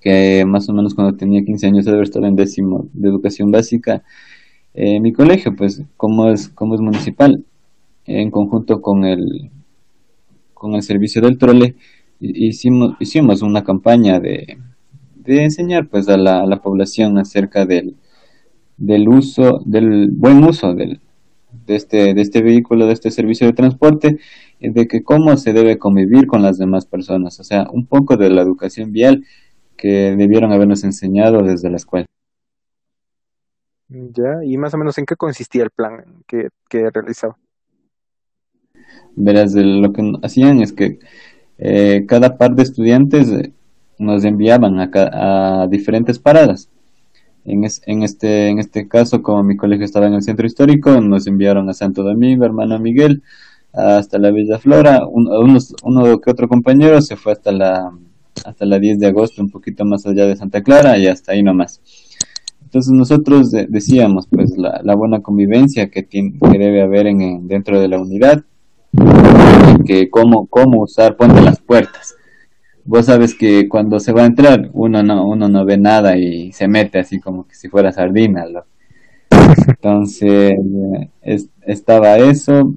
que 0.00 0.44
más 0.44 0.68
o 0.68 0.72
menos 0.72 0.94
cuando 0.94 1.16
tenía 1.16 1.44
15 1.44 1.66
años 1.66 1.84
de 1.84 1.92
haber 1.92 2.04
estado 2.04 2.26
en 2.26 2.36
décimo 2.36 2.88
de 2.92 3.08
educación 3.08 3.50
básica, 3.50 4.02
eh, 4.74 5.00
mi 5.00 5.12
colegio, 5.12 5.54
pues 5.54 5.82
como 5.96 6.28
es, 6.28 6.48
como 6.48 6.74
es 6.74 6.80
municipal, 6.80 7.44
en 8.06 8.30
conjunto 8.30 8.80
con 8.80 9.04
el, 9.04 9.50
con 10.54 10.74
el 10.74 10.82
servicio 10.82 11.22
del 11.22 11.38
trole, 11.38 11.76
hicimos, 12.20 12.96
hicimos 13.00 13.42
una 13.42 13.62
campaña 13.62 14.18
de, 14.18 14.58
de 15.16 15.44
enseñar 15.44 15.88
pues 15.88 16.08
a 16.08 16.16
la, 16.16 16.40
a 16.42 16.46
la 16.46 16.60
población 16.62 17.18
acerca 17.18 17.64
del, 17.66 17.96
del 18.76 19.08
uso, 19.08 19.60
del 19.64 20.10
buen 20.10 20.42
uso 20.42 20.74
del, 20.74 21.00
de 21.66 21.76
este, 21.76 22.14
de 22.14 22.22
este 22.22 22.42
vehículo, 22.42 22.86
de 22.86 22.92
este 22.92 23.10
servicio 23.10 23.46
de 23.46 23.52
transporte, 23.52 24.18
de 24.60 24.86
que 24.86 25.02
cómo 25.02 25.36
se 25.36 25.52
debe 25.52 25.78
convivir 25.78 26.26
con 26.26 26.42
las 26.42 26.58
demás 26.58 26.86
personas, 26.86 27.38
o 27.40 27.44
sea, 27.44 27.66
un 27.72 27.86
poco 27.86 28.16
de 28.16 28.30
la 28.30 28.42
educación 28.42 28.92
vial 28.92 29.24
que 29.76 30.14
debieron 30.16 30.52
habernos 30.52 30.84
enseñado 30.84 31.42
desde 31.42 31.70
la 31.70 31.76
escuela. 31.76 32.06
Ya, 33.88 34.42
y 34.44 34.56
más 34.56 34.72
o 34.72 34.78
menos 34.78 34.96
en 34.98 35.04
qué 35.04 35.16
consistía 35.16 35.64
el 35.64 35.70
plan 35.70 36.22
que, 36.26 36.48
que 36.68 36.88
realizaba. 36.90 37.36
Verás, 39.14 39.54
lo 39.54 39.92
que 39.92 40.12
hacían 40.22 40.62
es 40.62 40.72
que 40.72 40.98
eh, 41.58 42.06
cada 42.06 42.38
par 42.38 42.54
de 42.54 42.62
estudiantes 42.62 43.28
eh, 43.30 43.52
nos 43.98 44.24
enviaban 44.24 44.78
a, 44.80 44.90
a 45.62 45.66
diferentes 45.68 46.18
paradas. 46.18 46.70
En, 47.44 47.64
en, 47.86 48.02
este, 48.02 48.48
en 48.48 48.58
este 48.58 48.86
caso, 48.88 49.22
como 49.22 49.42
mi 49.42 49.56
colegio 49.56 49.84
estaba 49.84 50.06
en 50.06 50.14
el 50.14 50.22
centro 50.22 50.46
histórico, 50.46 51.00
nos 51.00 51.26
enviaron 51.26 51.68
a 51.68 51.74
Santo 51.74 52.02
Domingo, 52.02 52.44
hermano 52.44 52.78
Miguel, 52.78 53.22
hasta 53.72 54.18
la 54.18 54.30
Villa 54.30 54.58
Flora. 54.58 55.02
uno 55.06 56.20
que 56.20 56.30
otro 56.30 56.48
compañero 56.48 57.00
se 57.00 57.16
fue 57.16 57.32
hasta 57.32 57.50
la, 57.50 57.90
hasta 58.44 58.64
la 58.64 58.78
10 58.78 58.98
de 59.00 59.06
agosto, 59.08 59.42
un 59.42 59.50
poquito 59.50 59.84
más 59.84 60.06
allá 60.06 60.26
de 60.26 60.36
Santa 60.36 60.62
Clara, 60.62 60.98
y 60.98 61.06
hasta 61.06 61.32
ahí 61.32 61.42
nomás. 61.42 61.80
Entonces 62.62 62.92
nosotros 62.92 63.50
decíamos, 63.50 64.26
pues, 64.28 64.56
la, 64.56 64.94
buena 64.94 65.20
convivencia 65.20 65.90
que, 65.90 66.02
tiene, 66.02 66.34
debe 66.40 66.82
haber 66.82 67.06
en, 67.06 67.46
dentro 67.48 67.80
de 67.80 67.88
la 67.88 68.00
unidad, 68.00 68.44
que 69.84 70.08
cómo, 70.10 70.46
cómo 70.46 70.82
usar, 70.82 71.16
ponte 71.16 71.40
las 71.42 71.60
puertas 71.60 72.14
vos 72.84 73.06
sabes 73.06 73.34
que 73.34 73.68
cuando 73.68 74.00
se 74.00 74.12
va 74.12 74.22
a 74.22 74.26
entrar 74.26 74.70
uno 74.72 75.02
no 75.02 75.26
uno 75.26 75.48
no 75.48 75.64
ve 75.64 75.78
nada 75.78 76.16
y 76.16 76.52
se 76.52 76.68
mete 76.68 76.98
así 76.98 77.20
como 77.20 77.46
que 77.46 77.54
si 77.54 77.68
fuera 77.68 77.92
sardina 77.92 78.44
entonces 79.66 80.54
estaba 81.62 82.16
eso 82.16 82.74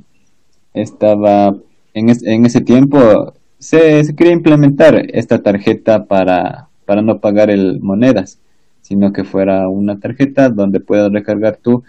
estaba 0.74 1.56
en, 1.94 2.10
en 2.10 2.46
ese 2.46 2.62
tiempo 2.62 3.34
se, 3.58 4.04
se, 4.04 4.16
quería 4.16 4.34
implementar 4.34 4.96
esta 5.14 5.42
tarjeta 5.42 6.06
para 6.06 6.70
para 6.86 7.02
no 7.02 7.20
pagar 7.20 7.50
el 7.50 7.80
monedas 7.82 8.40
sino 8.82 9.12
que 9.12 9.24
fuera 9.24 9.68
una 9.70 10.00
tarjeta 10.00 10.50
donde 10.50 10.80
puedas 10.80 11.12
recargar 11.12 11.58
tú 11.58 11.84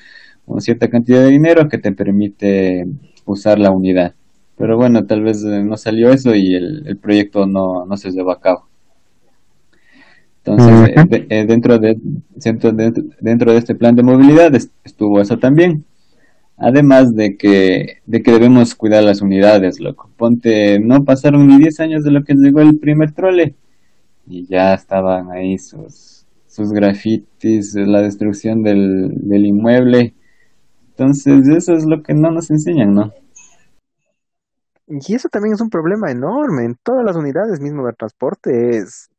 una 0.47 0.61
cierta 0.61 0.89
cantidad 0.89 1.21
de 1.21 1.31
dinero 1.31 1.69
que 1.69 1.79
te 1.79 1.93
permite 1.93 2.87
usar 3.27 3.59
la 3.59 3.71
unidad 3.71 4.15
pero 4.57 4.77
bueno, 4.77 5.05
tal 5.05 5.23
vez 5.23 5.45
eh, 5.45 5.63
no 5.63 5.77
salió 5.77 6.11
eso 6.11 6.35
y 6.35 6.55
el, 6.55 6.97
proyecto 6.97 7.47
no, 7.47 7.85
no, 7.85 7.97
se 7.97 8.11
llevó 8.11 8.33
a 8.33 8.41
cabo. 8.41 8.67
Entonces, 10.45 10.97
eh, 11.11 11.27
eh, 11.29 11.47
dentro, 11.47 11.79
de, 11.79 11.99
dentro, 12.35 12.73
dentro 12.73 13.53
de 13.53 13.59
este 13.59 13.75
plan 13.75 13.95
de 13.95 14.03
movilidad 14.03 14.55
estuvo 14.85 15.21
eso 15.21 15.39
también. 15.39 15.85
Además 16.57 17.15
de 17.15 17.37
que, 17.37 17.99
de 18.07 18.23
que 18.23 18.33
debemos 18.33 18.75
cuidar 18.75 19.03
las 19.03 19.21
unidades, 19.21 19.79
loco. 19.79 20.11
Ponte, 20.17 20.79
no 20.79 21.05
pasaron 21.05 21.47
ni 21.47 21.59
10 21.59 21.81
años 21.81 22.05
de 22.05 22.13
lo 22.13 22.25
que 22.25 22.35
llegó 22.35 22.61
el 22.61 22.79
primer 22.79 23.13
trole 23.13 23.55
y 24.27 24.47
ya 24.47 24.73
estaban 24.73 25.31
ahí 25.33 25.59
sus, 25.59 26.25
sus 26.47 26.73
grafitis, 26.73 27.75
la 27.75 28.01
destrucción 28.01 28.63
del, 28.63 29.11
del 29.17 29.45
inmueble. 29.45 30.15
Entonces, 30.91 31.47
eso 31.49 31.75
es 31.75 31.85
lo 31.85 32.03
que 32.03 32.15
no 32.15 32.31
nos 32.31 32.51
enseñan, 32.51 32.95
¿no? 32.95 33.13
Y 34.89 35.15
eso 35.15 35.29
también 35.29 35.55
es 35.55 35.61
un 35.61 35.71
problema 35.71 36.11
enorme. 36.11 36.65
En 36.65 36.77
todas 36.77 37.05
las 37.05 37.17
unidades 37.17 37.61
mismo 37.61 37.87
de 37.87 37.93
transporte 37.93 38.77
es 38.79 39.11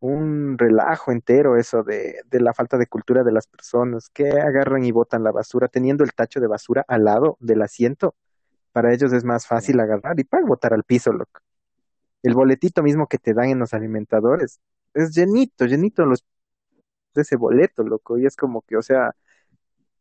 un 0.00 0.58
relajo 0.58 1.12
entero 1.12 1.56
eso 1.56 1.82
de, 1.82 2.20
de 2.26 2.40
la 2.40 2.54
falta 2.54 2.78
de 2.78 2.86
cultura 2.86 3.24
de 3.24 3.32
las 3.32 3.46
personas 3.48 4.10
que 4.10 4.28
agarran 4.30 4.84
y 4.84 4.92
botan 4.92 5.24
la 5.24 5.32
basura 5.32 5.68
teniendo 5.68 6.04
el 6.04 6.12
tacho 6.14 6.40
de 6.40 6.46
basura 6.48 6.84
al 6.88 7.04
lado 7.04 7.36
del 7.40 7.62
asiento. 7.62 8.14
Para 8.72 8.92
ellos 8.94 9.12
es 9.12 9.24
más 9.24 9.46
fácil 9.46 9.80
agarrar 9.80 10.18
y 10.20 10.24
para 10.24 10.46
botar 10.46 10.74
al 10.74 10.84
piso, 10.84 11.12
loco. 11.12 11.40
El 12.22 12.34
boletito 12.34 12.82
mismo 12.82 13.06
que 13.08 13.18
te 13.18 13.34
dan 13.34 13.50
en 13.50 13.58
los 13.60 13.74
alimentadores 13.74 14.60
es 14.94 15.14
llenito, 15.14 15.66
llenito 15.66 16.04
los 16.06 16.24
de 17.14 17.22
ese 17.22 17.36
boleto, 17.36 17.82
loco. 17.84 18.18
Y 18.18 18.26
es 18.26 18.36
como 18.36 18.62
que, 18.62 18.76
o 18.76 18.82
sea, 18.82 19.14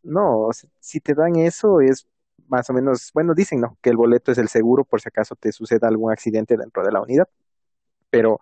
no, 0.03 0.49
si 0.79 0.99
te 1.01 1.13
dan 1.15 1.35
eso 1.37 1.81
es 1.81 2.07
más 2.47 2.69
o 2.69 2.73
menos, 2.73 3.11
bueno, 3.13 3.33
dicen, 3.33 3.61
¿no? 3.61 3.77
Que 3.81 3.89
el 3.89 3.97
boleto 3.97 4.31
es 4.31 4.37
el 4.37 4.49
seguro 4.49 4.85
por 4.85 5.01
si 5.01 5.09
acaso 5.09 5.35
te 5.35 5.51
suceda 5.51 5.87
algún 5.87 6.11
accidente 6.11 6.57
dentro 6.57 6.83
de 6.83 6.91
la 6.91 7.01
unidad. 7.01 7.27
Pero 8.09 8.39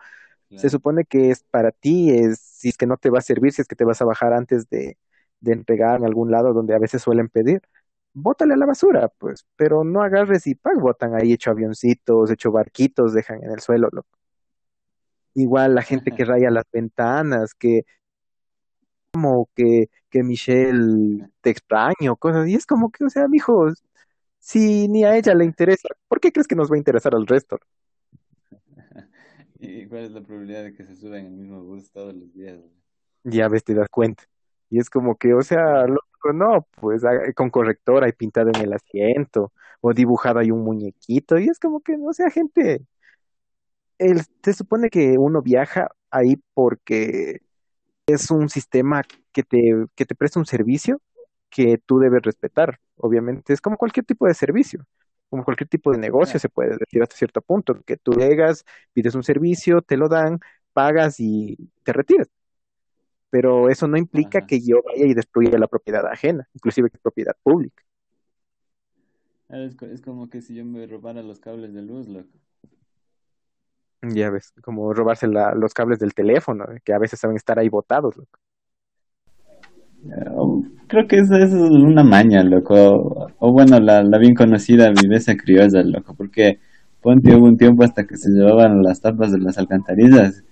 se 0.56 0.70
supone 0.70 1.06
que 1.06 1.32
es 1.32 1.44
para 1.52 1.72
ti, 1.72 2.12
es 2.12 2.40
si 2.40 2.70
es 2.70 2.78
que 2.78 2.88
no 2.88 2.98
te 2.98 3.10
va 3.10 3.20
a 3.20 3.22
servir, 3.22 3.54
si 3.54 3.62
es 3.64 3.68
que 3.70 3.76
te 3.76 3.86
vas 3.86 4.02
a 4.02 4.06
bajar 4.06 4.34
antes 4.34 4.70
de, 4.70 4.98
de 5.42 5.54
entregar 5.54 5.98
en 6.00 6.06
algún 6.06 6.32
lado 6.32 6.54
donde 6.54 6.76
a 6.76 6.80
veces 6.80 7.02
suelen 7.04 7.30
pedir, 7.30 7.62
bótale 8.14 8.54
a 8.56 8.58
la 8.58 8.66
basura, 8.68 9.10
pues, 9.20 9.46
pero 9.58 9.84
no 9.84 10.02
agarres 10.04 10.48
y 10.48 10.56
pag, 10.56 10.80
botan 10.80 11.16
ahí 11.16 11.34
hecho 11.34 11.52
avioncitos, 11.52 12.32
hecho 12.32 12.52
barquitos, 12.52 13.14
dejan 13.14 13.44
en 13.44 13.52
el 13.52 13.62
suelo, 13.62 13.90
loco. 13.92 14.10
Igual 15.34 15.76
la 15.76 15.82
gente 15.84 16.12
que 16.14 16.26
raya 16.26 16.50
las 16.52 16.66
ventanas, 16.72 17.54
que 17.54 17.86
como 19.16 19.50
que, 19.56 19.90
que 20.10 20.24
Michelle 20.24 21.30
te 21.42 21.50
extraño, 21.50 22.18
cosas, 22.18 22.48
y 22.50 22.56
es 22.56 22.66
como 22.66 22.92
que, 22.92 23.06
o 23.06 23.10
sea, 23.10 23.28
mijos, 23.30 23.82
si 24.40 24.88
ni 24.90 25.06
a 25.06 25.16
ella 25.16 25.34
le 25.34 25.46
interesa, 25.46 25.88
¿por 26.10 26.20
qué 26.20 26.32
crees 26.34 26.48
que 26.48 26.56
nos 26.56 26.70
va 26.70 26.76
a 26.76 26.80
interesar 26.80 27.16
al 27.16 27.26
resto? 27.26 27.58
¿Y 29.60 29.88
cuál 29.88 30.04
es 30.04 30.12
la 30.12 30.22
probabilidad 30.22 30.64
de 30.64 30.74
que 30.74 30.84
se 30.84 30.96
suba 30.96 31.18
en 31.18 31.28
el 31.28 31.32
mismo 31.32 31.64
bus 31.64 31.92
todos 31.92 32.14
los 32.14 32.34
días? 32.34 32.60
Ya 33.24 33.48
ves, 33.48 33.64
te 33.64 33.74
das 33.74 33.88
cuenta. 33.90 34.24
Y 34.70 34.80
es 34.80 34.90
como 34.90 35.16
que, 35.16 35.34
o 35.34 35.42
sea, 35.42 35.86
loco, 35.88 36.34
no, 36.34 36.68
pues 36.82 37.04
con 37.36 37.50
corrector 37.50 38.04
hay 38.04 38.12
pintado 38.12 38.50
en 38.54 38.62
el 38.62 38.74
asiento, 38.74 39.54
o 39.80 39.94
dibujado 39.94 40.40
hay 40.40 40.52
un 40.52 40.64
muñequito, 40.64 41.38
y 41.38 41.48
es 41.48 41.60
como 41.60 41.80
que, 41.80 41.96
o 41.96 42.12
sea, 42.12 42.30
gente, 42.30 42.86
el, 43.98 44.22
se 44.44 44.54
supone 44.54 44.90
que 44.90 45.16
uno 45.18 45.42
viaja 45.42 45.90
ahí 46.12 46.36
porque 46.54 47.45
es 48.06 48.30
un 48.32 48.50
sistema 48.50 49.04
que 49.32 49.44
te, 49.44 49.86
que 49.96 50.06
te 50.06 50.16
presta 50.16 50.40
un 50.40 50.46
servicio 50.46 51.02
que 51.50 51.78
tú 51.78 52.00
debes 52.00 52.22
respetar. 52.22 52.80
Obviamente 52.98 53.54
es 53.54 53.62
como 53.62 53.78
cualquier 53.78 54.06
tipo 54.06 54.28
de 54.28 54.34
servicio, 54.34 54.86
como 55.30 55.44
cualquier 55.44 55.70
tipo 55.70 55.92
de 55.92 55.98
negocio 55.98 56.40
se 56.40 56.50
puede 56.50 56.78
decir 56.78 57.02
hasta 57.02 57.16
cierto 57.16 57.42
punto, 57.42 57.82
que 57.86 57.98
tú 57.98 58.12
llegas, 58.14 58.66
pides 58.94 59.16
un 59.16 59.24
servicio, 59.24 59.82
te 59.82 59.98
lo 59.98 60.08
dan, 60.10 60.40
pagas 60.74 61.20
y 61.20 61.58
te 61.84 61.94
retiras. 61.94 62.30
Pero 63.30 63.70
eso 63.70 63.88
no 63.88 63.98
implica 63.98 64.46
que 64.46 64.62
yo 64.62 64.82
vaya 64.84 65.06
y 65.06 65.14
destruya 65.14 65.58
la 65.58 65.68
propiedad 65.68 66.06
ajena, 66.08 66.48
inclusive 66.54 66.90
que 66.90 66.98
propiedad 67.00 67.36
pública. 67.44 67.84
Ah, 69.50 69.60
es, 69.60 70.02
como 70.02 70.30
que 70.30 70.42
si 70.42 70.56
yo 70.56 70.66
me 70.66 70.88
robara 70.88 71.22
los 71.22 71.40
cables 71.40 71.74
de 71.74 71.82
luz, 71.82 72.08
loco. 72.08 72.30
Ya 74.14 74.30
ves, 74.30 74.54
como 74.62 74.94
robarse 74.94 75.28
los 75.28 75.74
cables 75.74 76.00
del 76.00 76.14
teléfono, 76.14 76.66
que 76.84 76.94
a 76.94 77.00
veces 77.00 77.20
saben 77.20 77.38
estar 77.38 77.60
ahí 77.60 77.70
botados, 77.70 78.16
loco. 78.18 78.40
Creo 80.88 81.08
que 81.08 81.18
eso, 81.18 81.36
es 81.36 81.52
una 81.52 82.04
maña, 82.04 82.44
loco. 82.44 83.32
O 83.40 83.52
bueno, 83.52 83.80
la, 83.80 84.04
la 84.04 84.18
bien 84.18 84.36
conocida 84.36 84.92
viveza 84.92 85.36
criolla, 85.36 85.82
loco. 85.84 86.14
Porque 86.16 86.60
ponte 87.02 87.36
hubo 87.36 87.46
un 87.46 87.58
tiempo 87.58 87.84
hasta 87.84 88.06
que 88.06 88.18
se 88.18 88.30
llevaban 88.30 88.84
las 88.84 89.02
tapas 89.02 89.32
de 89.32 89.40
las 89.40 89.58
alcantarillas. 89.58 90.44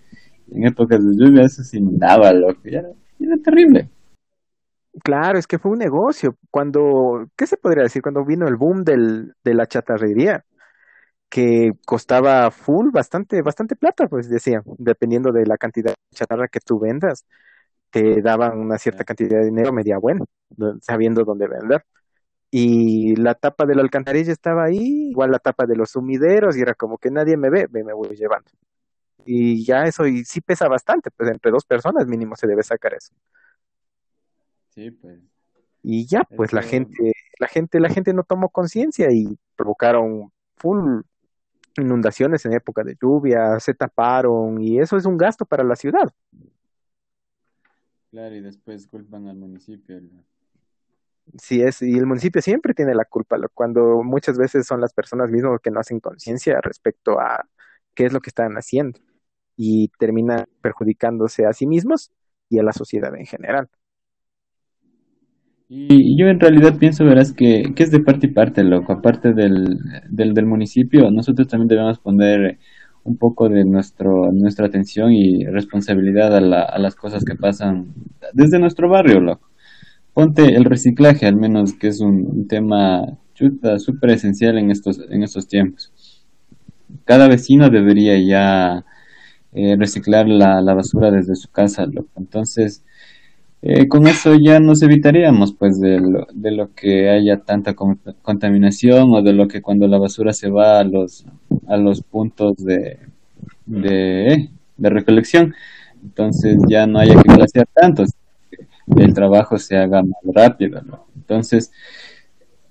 En 0.51 0.65
épocas 0.65 0.99
de 0.99 1.15
lluvia 1.15 1.43
eso 1.43 1.63
se 1.63 1.77
inundaba, 1.77 2.33
loco. 2.33 2.61
Y 2.65 2.75
era, 2.75 2.89
era 3.19 3.37
terrible. 3.43 3.89
Claro, 5.03 5.37
es 5.37 5.47
que 5.47 5.59
fue 5.59 5.71
un 5.71 5.79
negocio. 5.79 6.35
Cuando, 6.51 7.27
¿qué 7.35 7.47
se 7.47 7.57
podría 7.57 7.83
decir? 7.83 8.01
Cuando 8.01 8.25
vino 8.25 8.47
el 8.47 8.55
boom 8.55 8.83
del, 8.83 9.33
de 9.43 9.53
la 9.53 9.65
chatarrería, 9.65 10.43
que 11.33 11.71
costaba 11.83 12.51
full, 12.51 12.91
bastante, 12.91 13.41
bastante 13.41 13.75
plata, 13.75 14.07
pues 14.07 14.29
decía, 14.29 14.61
dependiendo 14.77 15.31
de 15.31 15.47
la 15.47 15.57
cantidad 15.57 15.89
de 15.89 16.15
chatarra 16.15 16.47
que 16.47 16.59
tú 16.59 16.77
vendas 16.79 17.25
te 17.89 18.21
daban 18.21 18.59
una 18.59 18.77
cierta 18.77 19.03
cantidad 19.03 19.39
de 19.39 19.45
dinero 19.45 19.73
media 19.73 19.97
buena, 19.97 20.23
sabiendo 20.81 21.23
dónde 21.23 21.47
vender. 21.47 21.83
Y 22.51 23.15
la 23.15 23.33
tapa 23.33 23.65
de 23.65 23.73
la 23.73 23.81
alcantarilla 23.81 24.31
estaba 24.31 24.65
ahí, 24.65 25.09
igual 25.09 25.31
la 25.31 25.39
tapa 25.39 25.65
de 25.65 25.75
los 25.75 25.89
sumideros, 25.89 26.55
y 26.55 26.61
era 26.61 26.75
como 26.75 26.99
que 26.99 27.09
nadie 27.09 27.35
me 27.35 27.49
ve, 27.49 27.67
me, 27.71 27.83
me 27.83 27.93
voy 27.93 28.15
llevando. 28.15 28.51
Y 29.25 29.65
ya 29.65 29.85
eso, 29.85 30.05
y 30.05 30.23
sí 30.25 30.39
pesa 30.39 30.67
bastante, 30.67 31.09
pues 31.09 31.31
entre 31.31 31.49
dos 31.49 31.65
personas 31.65 32.05
mínimo 32.05 32.35
se 32.35 32.45
debe 32.45 32.61
sacar 32.61 32.93
eso. 32.93 33.11
Sí, 34.69 34.91
pues. 34.91 35.19
Y 35.81 36.05
ya, 36.05 36.25
pues 36.35 36.53
la 36.53 36.61
gente, 36.61 37.13
la 37.39 37.47
gente, 37.47 37.79
la 37.79 37.89
gente 37.89 38.13
no 38.13 38.21
tomó 38.21 38.49
conciencia 38.49 39.07
y 39.11 39.35
provocaron 39.55 40.31
full 40.57 41.01
inundaciones 41.77 42.45
en 42.45 42.53
época 42.53 42.83
de 42.83 42.97
lluvia, 43.01 43.59
se 43.59 43.73
taparon, 43.73 44.61
y 44.61 44.79
eso 44.79 44.97
es 44.97 45.05
un 45.05 45.17
gasto 45.17 45.45
para 45.45 45.63
la 45.63 45.75
ciudad. 45.75 46.13
Claro, 48.11 48.33
y 48.35 48.39
después 48.41 48.87
culpan 48.87 49.27
al 49.27 49.35
municipio. 49.35 49.99
Sí, 51.41 51.61
es, 51.61 51.81
y 51.81 51.97
el 51.97 52.05
municipio 52.05 52.41
siempre 52.41 52.73
tiene 52.73 52.93
la 52.93 53.05
culpa, 53.05 53.37
cuando 53.53 54.03
muchas 54.03 54.37
veces 54.37 54.67
son 54.67 54.81
las 54.81 54.93
personas 54.93 55.29
mismas 55.31 55.59
que 55.61 55.71
no 55.71 55.79
hacen 55.79 55.99
conciencia 55.99 56.59
respecto 56.61 57.19
a 57.19 57.47
qué 57.95 58.05
es 58.05 58.13
lo 58.13 58.19
que 58.21 58.29
están 58.29 58.53
haciendo 58.55 58.99
y 59.55 59.89
termina 59.99 60.45
perjudicándose 60.61 61.45
a 61.45 61.53
sí 61.53 61.67
mismos 61.67 62.11
y 62.49 62.59
a 62.59 62.63
la 62.63 62.73
sociedad 62.73 63.15
en 63.15 63.25
general. 63.25 63.69
Y 65.69 66.17
yo 66.17 66.27
en 66.27 66.39
realidad 66.39 66.77
pienso, 66.77 67.05
verás, 67.05 67.33
que, 67.33 67.73
es 67.75 67.91
de 67.91 67.99
parte 67.99 68.27
y 68.27 68.31
parte, 68.31 68.63
loco. 68.63 68.93
Aparte 68.93 69.33
del, 69.33 69.79
del, 70.09 70.45
municipio, 70.45 71.09
nosotros 71.09 71.47
también 71.47 71.67
debemos 71.69 71.99
poner 71.99 72.59
un 73.03 73.17
poco 73.17 73.49
de 73.49 73.65
nuestro, 73.65 74.31
nuestra 74.31 74.67
atención 74.67 75.11
y 75.11 75.45
responsabilidad 75.45 76.35
a, 76.35 76.63
a 76.63 76.79
las 76.79 76.95
cosas 76.95 77.25
que 77.25 77.35
pasan 77.35 77.93
desde 78.33 78.59
nuestro 78.59 78.89
barrio, 78.89 79.19
loco. 79.19 79.49
Ponte 80.13 80.55
el 80.55 80.65
reciclaje, 80.65 81.25
al 81.25 81.35
menos, 81.37 81.73
que 81.73 81.87
es 81.87 81.99
un, 81.99 82.47
tema 82.47 83.17
chuta, 83.33 83.79
súper 83.79 84.11
esencial 84.11 84.59
en 84.59 84.69
estos, 84.69 84.99
en 85.09 85.23
estos 85.23 85.47
tiempos. 85.47 85.91
Cada 87.03 87.27
vecino 87.27 87.69
debería 87.71 88.19
ya 88.19 88.85
eh, 89.53 89.75
reciclar 89.75 90.27
la, 90.27 90.61
la, 90.61 90.75
basura 90.75 91.09
desde 91.09 91.35
su 91.35 91.49
casa, 91.49 91.87
loco. 91.87 92.11
Entonces, 92.17 92.83
eh, 93.65 93.87
con 93.87 94.07
eso 94.07 94.35
ya 94.35 94.59
nos 94.59 94.81
evitaríamos 94.81 95.53
pues 95.53 95.79
de 95.79 95.99
lo, 96.01 96.27
de 96.33 96.51
lo 96.51 96.73
que 96.73 97.09
haya 97.09 97.37
tanta 97.39 97.73
contaminación 97.73 99.13
o 99.13 99.21
de 99.21 99.31
lo 99.31 99.47
que 99.47 99.61
cuando 99.61 99.87
la 99.87 99.97
basura 99.97 100.33
se 100.33 100.49
va 100.49 100.79
a 100.79 100.83
los 100.83 101.25
a 101.67 101.77
los 101.77 102.01
puntos 102.01 102.57
de 102.57 102.99
de, 103.65 104.49
recolección. 104.77 105.53
Entonces 106.03 106.57
ya 106.67 106.85
no 106.85 106.99
haya 106.99 107.15
que 107.15 107.33
glaciar 107.33 107.67
tanto 107.73 108.03
el 108.97 109.13
trabajo 109.13 109.57
se 109.57 109.77
haga 109.77 110.03
más 110.03 110.19
rápido 110.35 110.81
entonces 111.15 111.71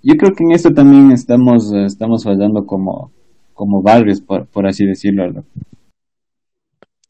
yo 0.03 0.15
creo 0.17 0.35
que 0.35 0.45
en 0.45 0.53
esto 0.53 0.71
también 0.75 1.11
estamos 1.11 1.73
estamos 1.73 2.25
fallando 2.25 2.67
como 2.67 3.11
como 3.55 3.81
barrios 3.81 4.21
por, 4.21 4.45
por 4.47 4.67
así 4.67 4.85
decirlo 4.85 5.43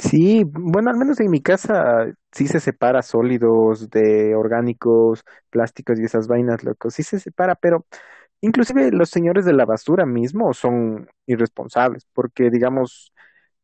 Sí, 0.03 0.43
bueno, 0.45 0.91
al 0.91 0.97
menos 0.97 1.21
en 1.21 1.31
mi 1.31 1.41
casa 1.41 2.07
sí 2.33 2.49
se 2.49 2.59
separa 2.59 3.03
sólidos 3.03 3.89
de 3.89 4.35
orgánicos, 4.35 5.25
plásticos 5.49 6.01
y 6.01 6.05
esas 6.05 6.27
vainas, 6.27 6.65
loco. 6.65 6.91
Sí 6.91 7.05
se 7.05 7.21
separa, 7.21 7.55
pero 7.55 7.87
inclusive 8.41 8.91
los 8.91 9.11
señores 9.11 9.45
de 9.45 9.53
la 9.53 9.65
basura 9.65 10.05
mismo 10.05 10.53
son 10.55 11.09
irresponsables, 11.27 12.07
porque 12.13 12.51
digamos, 12.51 13.13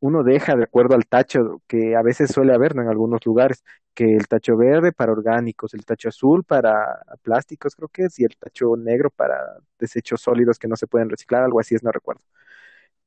uno 0.00 0.22
deja 0.22 0.54
de 0.56 0.64
acuerdo 0.64 0.94
al 0.94 1.06
tacho 1.06 1.60
que 1.66 1.96
a 1.96 2.02
veces 2.02 2.30
suele 2.30 2.54
haber 2.54 2.76
¿no? 2.76 2.82
en 2.82 2.88
algunos 2.88 3.26
lugares, 3.26 3.64
que 3.94 4.04
el 4.14 4.28
tacho 4.28 4.56
verde 4.56 4.92
para 4.92 5.12
orgánicos, 5.12 5.74
el 5.74 5.84
tacho 5.84 6.08
azul 6.10 6.44
para 6.44 7.02
plásticos, 7.22 7.74
creo 7.74 7.88
que 7.88 8.04
es, 8.04 8.18
y 8.20 8.24
el 8.24 8.36
tacho 8.38 8.76
negro 8.76 9.10
para 9.10 9.36
desechos 9.80 10.20
sólidos 10.22 10.58
que 10.58 10.68
no 10.68 10.76
se 10.76 10.86
pueden 10.86 11.10
reciclar, 11.10 11.42
algo 11.42 11.58
así 11.60 11.74
es, 11.74 11.82
no 11.82 11.90
recuerdo. 11.92 12.22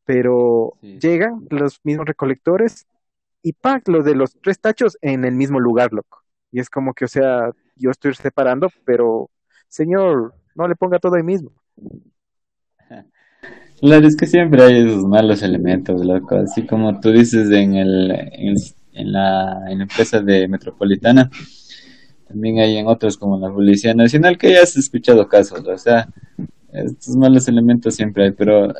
Pero 0.05 0.73
llegan 0.81 1.47
los 1.49 1.79
mismos 1.83 2.07
recolectores 2.07 2.87
y 3.43 3.53
pack 3.53 3.87
lo 3.87 4.03
de 4.03 4.15
los 4.15 4.35
tres 4.41 4.59
tachos 4.59 4.97
en 5.01 5.25
el 5.25 5.35
mismo 5.35 5.59
lugar, 5.59 5.93
loco. 5.93 6.23
Y 6.51 6.59
es 6.59 6.69
como 6.69 6.93
que, 6.93 7.05
o 7.05 7.07
sea, 7.07 7.51
yo 7.75 7.91
estoy 7.91 8.13
separando, 8.13 8.69
pero, 8.85 9.29
señor, 9.67 10.33
no 10.55 10.67
le 10.67 10.75
ponga 10.75 10.99
todo 10.99 11.15
ahí 11.15 11.23
mismo. 11.23 11.51
Claro, 13.79 14.05
es 14.05 14.15
que 14.15 14.27
siempre 14.27 14.61
hay 14.61 14.85
esos 14.85 15.03
malos 15.05 15.41
elementos, 15.41 16.05
loco. 16.05 16.35
Así 16.35 16.67
como 16.67 16.99
tú 16.99 17.11
dices 17.11 17.49
en, 17.49 17.73
el, 17.73 18.11
en, 18.11 19.11
la, 19.11 19.63
en 19.67 19.79
la 19.79 19.83
empresa 19.85 20.21
de 20.21 20.47
Metropolitana, 20.47 21.31
también 22.27 22.59
hay 22.59 22.77
en 22.77 22.85
otros 22.85 23.17
como 23.17 23.39
la 23.39 23.51
Policía 23.51 23.95
Nacional 23.95 24.37
que 24.37 24.51
ya 24.51 24.61
has 24.61 24.77
escuchado 24.77 25.27
casos, 25.27 25.67
o 25.67 25.77
sea, 25.79 26.07
estos 26.71 27.15
malos 27.15 27.47
elementos 27.47 27.95
siempre 27.95 28.25
hay, 28.25 28.31
pero 28.33 28.71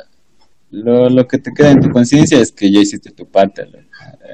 lo, 0.70 1.10
lo 1.10 1.26
que 1.26 1.38
te 1.38 1.52
queda 1.52 1.72
en 1.72 1.80
tu 1.80 1.90
conciencia 1.90 2.40
es 2.40 2.52
que 2.52 2.70
ya 2.70 2.78
hiciste 2.78 3.10
tu 3.10 3.28
parte, 3.28 3.66
loco. 3.66 3.81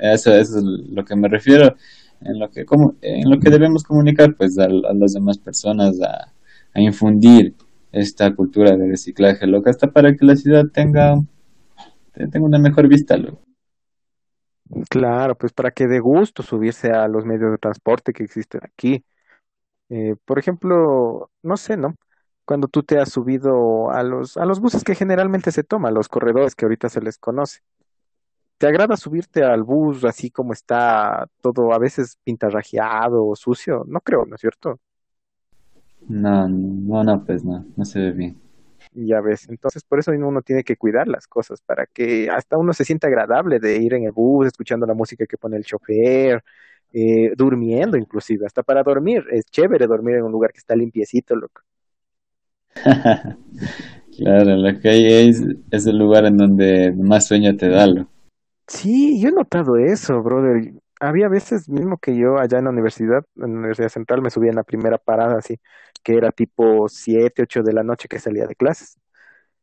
Eso, 0.03 0.35
es 0.35 0.51
lo 0.53 1.05
que 1.05 1.17
me 1.17 1.29
refiero, 1.29 1.75
en 2.21 2.39
lo 2.39 2.51
que, 2.51 2.65
como, 2.65 2.97
en 3.01 3.31
lo 3.31 3.39
que 3.39 3.51
debemos 3.51 3.85
comunicar 3.85 4.35
pues 4.37 4.59
a, 4.59 4.69
las 4.69 5.13
demás 5.13 5.39
personas, 5.39 6.01
a, 6.01 6.33
infundir 6.75 7.55
esta 7.91 8.33
cultura 8.35 8.77
de 8.77 8.89
reciclaje, 8.89 9.47
lo 9.47 9.63
hasta 9.67 9.91
para 9.91 10.15
que 10.15 10.25
la 10.25 10.37
ciudad 10.37 10.65
tenga, 10.73 11.17
tenga 12.13 12.47
una 12.47 12.59
mejor 12.59 12.87
vista. 12.87 13.17
Claro, 14.91 15.35
pues 15.35 15.53
para 15.53 15.71
que 15.71 15.89
dé 15.89 15.99
gusto 15.99 16.43
subirse 16.43 16.93
a 16.93 17.09
los 17.09 17.25
medios 17.25 17.51
de 17.51 17.59
transporte 17.59 18.13
que 18.13 18.23
existen 18.23 18.61
aquí. 18.63 19.05
Eh, 19.89 20.15
por 20.25 20.39
ejemplo, 20.39 21.31
no 21.43 21.57
sé, 21.57 21.77
¿no? 21.77 21.97
Cuando 22.45 22.69
tú 22.69 22.83
te 22.83 22.99
has 22.99 23.11
subido 23.11 23.91
a 23.91 24.03
los, 24.03 24.37
a 24.37 24.45
los 24.45 24.61
buses 24.61 24.85
que 24.85 24.95
generalmente 24.95 25.51
se 25.51 25.65
toman, 25.65 25.95
los 25.95 26.09
corredores 26.09 26.55
que 26.55 26.67
ahorita 26.67 26.89
se 26.89 27.01
les 27.01 27.19
conoce. 27.19 27.61
¿Te 28.59 28.67
agrada 28.67 28.97
subirte 28.97 29.45
al 29.45 29.63
bus 29.63 30.05
así 30.05 30.31
como 30.31 30.53
está 30.53 31.29
todo 31.41 31.73
a 31.73 31.79
veces 31.79 32.19
pintarrajeado 32.25 33.25
o 33.25 33.37
sucio? 33.37 33.85
No 33.87 34.01
creo, 34.01 34.27
¿no 34.27 34.35
es 34.35 34.41
cierto? 34.41 34.81
No, 36.09 36.49
no, 36.49 37.05
no, 37.05 37.25
pues 37.25 37.45
no, 37.45 37.65
no 37.77 37.85
se 37.85 38.01
ve 38.01 38.11
bien. 38.11 38.37
Ya 38.95 39.21
ves, 39.21 39.49
entonces 39.49 39.85
por 39.85 40.01
eso 40.01 40.11
uno 40.11 40.43
tiene 40.43 40.65
que 40.65 40.77
cuidar 40.77 41.07
las 41.07 41.29
cosas, 41.29 41.61
para 41.61 41.87
que 41.87 42.31
hasta 42.31 42.57
uno 42.57 42.73
se 42.73 42.85
sienta 42.85 43.07
agradable 43.07 43.61
de 43.61 43.77
ir 43.77 43.95
en 43.95 44.05
el 44.05 44.13
bus, 44.13 44.49
escuchando 44.49 44.87
la 44.87 44.95
música 44.95 45.27
que 45.27 45.37
pone 45.37 45.57
el 45.57 45.65
chofer, 45.65 46.43
eh, 46.93 47.33
durmiendo 47.37 47.97
inclusive, 47.97 48.47
hasta 48.47 48.63
para 48.65 48.83
dormir. 48.83 49.25
Es 49.31 49.45
chévere 49.47 49.87
dormir 49.87 50.17
en 50.17 50.25
un 50.25 50.33
lugar 50.33 50.53
que 50.53 50.59
está 50.59 50.75
limpiecito, 50.75 51.37
loco. 51.37 51.63
claro, 54.17 54.57
lo 54.57 54.81
que 54.81 54.89
hay 54.89 55.29
es, 55.29 55.45
es 55.71 55.87
el 55.87 55.99
lugar 55.99 56.25
en 56.27 56.37
donde 56.37 56.93
más 56.93 57.29
sueño 57.29 57.57
te 57.57 57.69
da, 57.69 57.87
loco. 57.87 58.18
Sí, 58.69 59.21
yo 59.21 59.31
he 59.31 59.33
notado 59.33 59.77
eso, 59.79 60.23
brother. 60.23 60.75
Había 61.01 61.29
veces 61.29 61.69
mismo 61.69 61.99
que 61.99 62.17
yo 62.17 62.39
allá 62.39 62.59
en 62.59 62.65
la 62.65 62.71
universidad, 62.71 63.25
en 63.37 63.53
la 63.55 63.59
Universidad 63.61 63.89
Central, 63.89 64.23
me 64.23 64.31
subía 64.31 64.51
en 64.51 64.57
la 64.57 64.65
primera 64.65 64.99
parada, 64.99 65.39
así, 65.39 65.59
que 66.03 66.17
era 66.17 66.33
tipo 66.33 66.89
siete, 66.89 67.43
ocho 67.43 67.63
de 67.63 67.73
la 67.73 67.83
noche 67.83 68.09
que 68.09 68.19
salía 68.19 68.47
de 68.47 68.55
clases. 68.57 68.99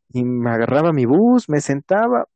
Y 0.09 0.23
me 0.25 0.49
agarraba 0.51 0.93
mi 0.93 1.05
bus, 1.05 1.49
me 1.49 1.61
sentaba, 1.61 2.27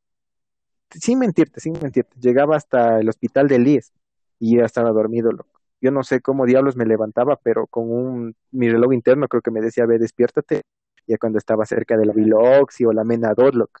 sin 0.90 1.18
mentirte, 1.18 1.60
sin 1.60 1.74
mentirte, 1.80 2.16
llegaba 2.20 2.56
hasta 2.56 3.00
el 3.00 3.08
hospital 3.08 3.48
de 3.48 3.56
Elías 3.56 3.92
y 4.38 4.56
ya 4.58 4.64
estaba 4.64 4.90
dormido, 4.90 5.32
loco. 5.32 5.60
Yo 5.80 5.90
no 5.90 6.02
sé 6.04 6.20
cómo 6.20 6.46
diablos 6.46 6.76
me 6.76 6.86
levantaba, 6.86 7.36
pero 7.42 7.66
con 7.66 7.90
un, 7.90 8.36
mi 8.52 8.68
reloj 8.70 8.92
interno 8.92 9.28
creo 9.28 9.42
que 9.42 9.50
me 9.50 9.60
decía, 9.60 9.86
ve, 9.86 9.98
despiértate, 9.98 10.62
ya 11.06 11.18
cuando 11.18 11.38
estaba 11.38 11.64
cerca 11.66 11.96
de 11.96 12.06
la 12.06 12.12
Biloxi 12.12 12.84
o 12.84 12.92
la 12.92 13.04
Mena 13.04 13.32
loco. 13.36 13.80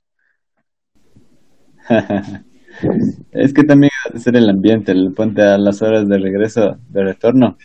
Es 3.32 3.52
que 3.52 3.64
también 3.64 3.90
debe 4.08 4.20
ser 4.20 4.36
el 4.36 4.48
ambiente, 4.48 4.92
el 4.92 5.12
ponte 5.12 5.42
a 5.42 5.58
las 5.58 5.82
horas 5.82 6.08
de 6.08 6.18
regreso, 6.18 6.78
de 6.88 7.04
retorno. 7.04 7.56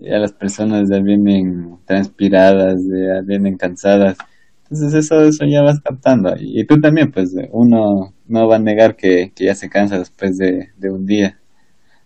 Ya 0.00 0.18
las 0.18 0.32
personas 0.32 0.88
ya 0.90 0.98
vienen 1.00 1.78
transpiradas, 1.84 2.80
ya 2.84 3.20
vienen 3.22 3.56
cansadas. 3.56 4.16
Entonces 4.64 4.94
eso, 4.94 5.22
eso 5.22 5.44
ya 5.44 5.62
vas 5.62 5.80
captando. 5.80 6.34
Y, 6.38 6.64
tú 6.66 6.80
también, 6.80 7.12
pues 7.12 7.34
uno 7.52 8.14
no 8.26 8.48
va 8.48 8.56
a 8.56 8.58
negar 8.58 8.96
que, 8.96 9.32
ya 9.36 9.54
se 9.54 9.68
cansa 9.68 9.98
después 9.98 10.38
de, 10.38 10.72
un 10.82 11.06
día 11.06 11.38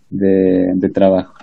de, 0.09 0.71
de 0.75 0.89
trabajo. 0.89 1.33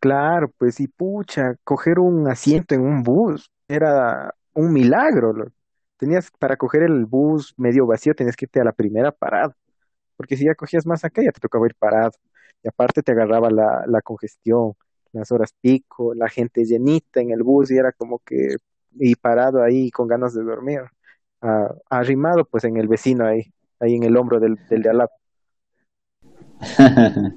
Claro, 0.00 0.50
pues 0.56 0.80
y 0.80 0.88
pucha, 0.88 1.56
coger 1.62 1.98
un 1.98 2.26
asiento 2.26 2.74
en 2.74 2.80
un 2.80 3.02
bus 3.02 3.50
era 3.68 4.34
un 4.54 4.72
milagro. 4.72 5.34
Tenías 6.00 6.30
para 6.38 6.56
coger 6.56 6.82
el 6.82 7.04
bus 7.04 7.54
medio 7.58 7.86
vacío, 7.86 8.14
tenías 8.14 8.34
que 8.34 8.46
irte 8.46 8.58
a 8.58 8.64
la 8.64 8.72
primera 8.72 9.12
parada, 9.12 9.54
porque 10.16 10.34
si 10.34 10.46
ya 10.46 10.54
cogías 10.54 10.86
más 10.86 11.04
acá, 11.04 11.22
ya 11.22 11.30
te 11.30 11.40
tocaba 11.40 11.66
ir 11.66 11.74
parado. 11.78 12.12
Y 12.62 12.68
aparte 12.68 13.02
te 13.02 13.12
agarraba 13.12 13.50
la, 13.50 14.00
congestión, 14.02 14.72
las 15.12 15.30
horas 15.30 15.54
pico, 15.60 16.14
la 16.14 16.28
gente 16.28 16.64
llenita 16.64 17.20
en 17.20 17.30
el 17.30 17.42
bus 17.42 17.70
y 17.70 17.76
era 17.76 17.92
como 17.92 18.18
que, 18.20 18.56
y 18.92 19.14
parado 19.14 19.62
ahí 19.62 19.90
con 19.90 20.08
ganas 20.08 20.34
de 20.34 20.42
dormir, 20.42 20.80
arrimado 21.90 22.46
pues 22.46 22.64
en 22.64 22.78
el 22.78 22.88
vecino 22.88 23.26
ahí, 23.26 23.52
ahí 23.78 23.94
en 23.94 24.04
el 24.04 24.16
hombro 24.16 24.40
del, 24.40 24.56
del 24.70 24.82
de 24.82 24.90
al 24.90 24.98
lado. 24.98 25.10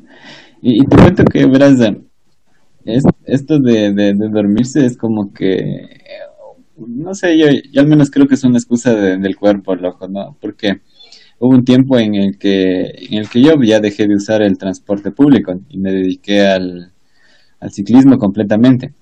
y, 0.62 0.86
te 0.86 0.96
cuento 0.96 1.26
que, 1.26 1.46
verás, 1.46 1.80
es, 2.86 3.04
esto 3.26 3.60
de, 3.60 3.94
de, 3.94 4.14
dormirse 4.14 4.86
es 4.86 4.98
como 4.98 5.34
que 5.34 5.90
no 6.78 7.14
sé, 7.14 7.38
yo, 7.38 7.48
al 7.80 7.88
menos 7.88 8.10
creo 8.12 8.28
que 8.28 8.36
es 8.36 8.44
una 8.44 8.58
excusa 8.58 8.94
del 8.96 9.36
cuerpo, 9.36 9.76
loco, 9.76 10.08
¿no? 10.08 10.38
Porque 10.42 10.82
hubo 11.40 11.52
un 11.54 11.66
tiempo 11.66 11.98
en 12.00 12.16
el 12.16 12.38
que 12.38 12.84
en 13.10 13.20
el 13.20 13.30
que 13.30 13.42
yo 13.42 13.62
ya 13.64 13.80
dejé 13.80 14.08
de 14.08 14.16
usar 14.16 14.42
el 14.42 14.58
transporte 14.58 15.12
público 15.12 15.60
y 15.70 15.78
me 15.78 15.92
dediqué 15.92 16.42
al, 16.48 16.92
al 17.60 17.72
ciclismo 17.72 18.18
completamente. 18.18 18.94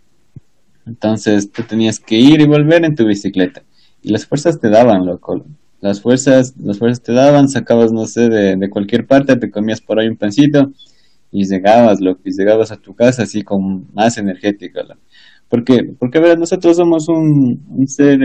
Entonces 0.85 1.51
tú 1.51 1.63
tenías 1.63 1.99
que 1.99 2.15
ir 2.17 2.41
y 2.41 2.45
volver 2.45 2.83
en 2.85 2.95
tu 2.95 3.05
bicicleta 3.05 3.63
y 4.01 4.09
las 4.09 4.25
fuerzas 4.25 4.59
te 4.59 4.69
daban, 4.69 5.05
loco. 5.05 5.45
Las 5.79 6.01
fuerzas, 6.01 6.55
las 6.57 6.77
fuerzas 6.77 7.01
te 7.01 7.13
daban, 7.13 7.49
sacabas, 7.49 7.91
no 7.91 8.05
sé, 8.05 8.29
de, 8.29 8.55
de 8.55 8.69
cualquier 8.69 9.07
parte, 9.07 9.35
te 9.35 9.49
comías 9.49 9.81
por 9.81 9.99
ahí 9.99 10.07
un 10.07 10.17
pancito 10.17 10.71
y 11.31 11.45
llegabas, 11.45 12.01
loco, 12.01 12.21
y 12.25 12.31
llegabas 12.31 12.71
a 12.71 12.77
tu 12.77 12.93
casa 12.93 13.23
así 13.23 13.43
con 13.43 13.87
más 13.93 14.17
energética, 14.17 14.83
loco. 14.83 15.01
Porque, 15.51 15.83
porque 15.99 16.21
nosotros 16.37 16.77
somos 16.77 17.09
un, 17.09 17.59
ser, 17.85 18.19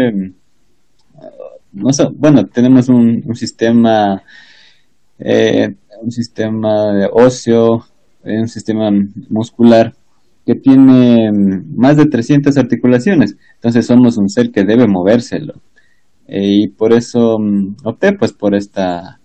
no 1.72 1.90
bueno, 2.14 2.46
tenemos 2.46 2.88
un, 2.88 3.20
un 3.26 3.34
sistema, 3.34 4.22
eh, 5.18 5.74
un 6.00 6.12
sistema 6.12 6.92
de 6.94 7.08
ocio, 7.12 7.84
eh, 8.22 8.40
un 8.40 8.46
sistema 8.48 8.92
muscular 9.28 9.92
que 10.46 10.54
tiene 10.54 11.26
em, 11.26 11.64
más 11.74 11.96
de 11.96 12.06
300 12.06 12.56
articulaciones. 12.58 13.36
Entonces 13.56 13.84
somos 13.86 14.16
un 14.18 14.28
ser 14.28 14.52
que 14.52 14.62
debe 14.62 14.86
movérselo. 14.86 15.54
eh, 16.28 16.62
y 16.62 16.68
por 16.68 16.92
eso 16.92 17.38
mm, 17.40 17.76
opté 17.84 18.12
pues 18.12 18.32
por 18.32 18.54
esta, 18.54 19.18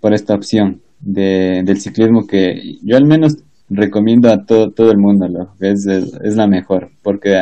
por 0.00 0.14
esta 0.14 0.34
opción 0.34 0.80
de, 1.00 1.62
del 1.64 1.78
ciclismo 1.80 2.26
que 2.26 2.78
yo 2.82 2.96
al 2.96 3.04
menos 3.06 3.36
recomiendo 3.74 4.30
a 4.30 4.44
todo, 4.44 4.72
todo 4.72 4.90
el 4.90 4.98
mundo, 4.98 5.26
es, 5.60 5.86
es, 5.86 6.36
la 6.36 6.46
mejor, 6.46 6.90
porque 7.02 7.36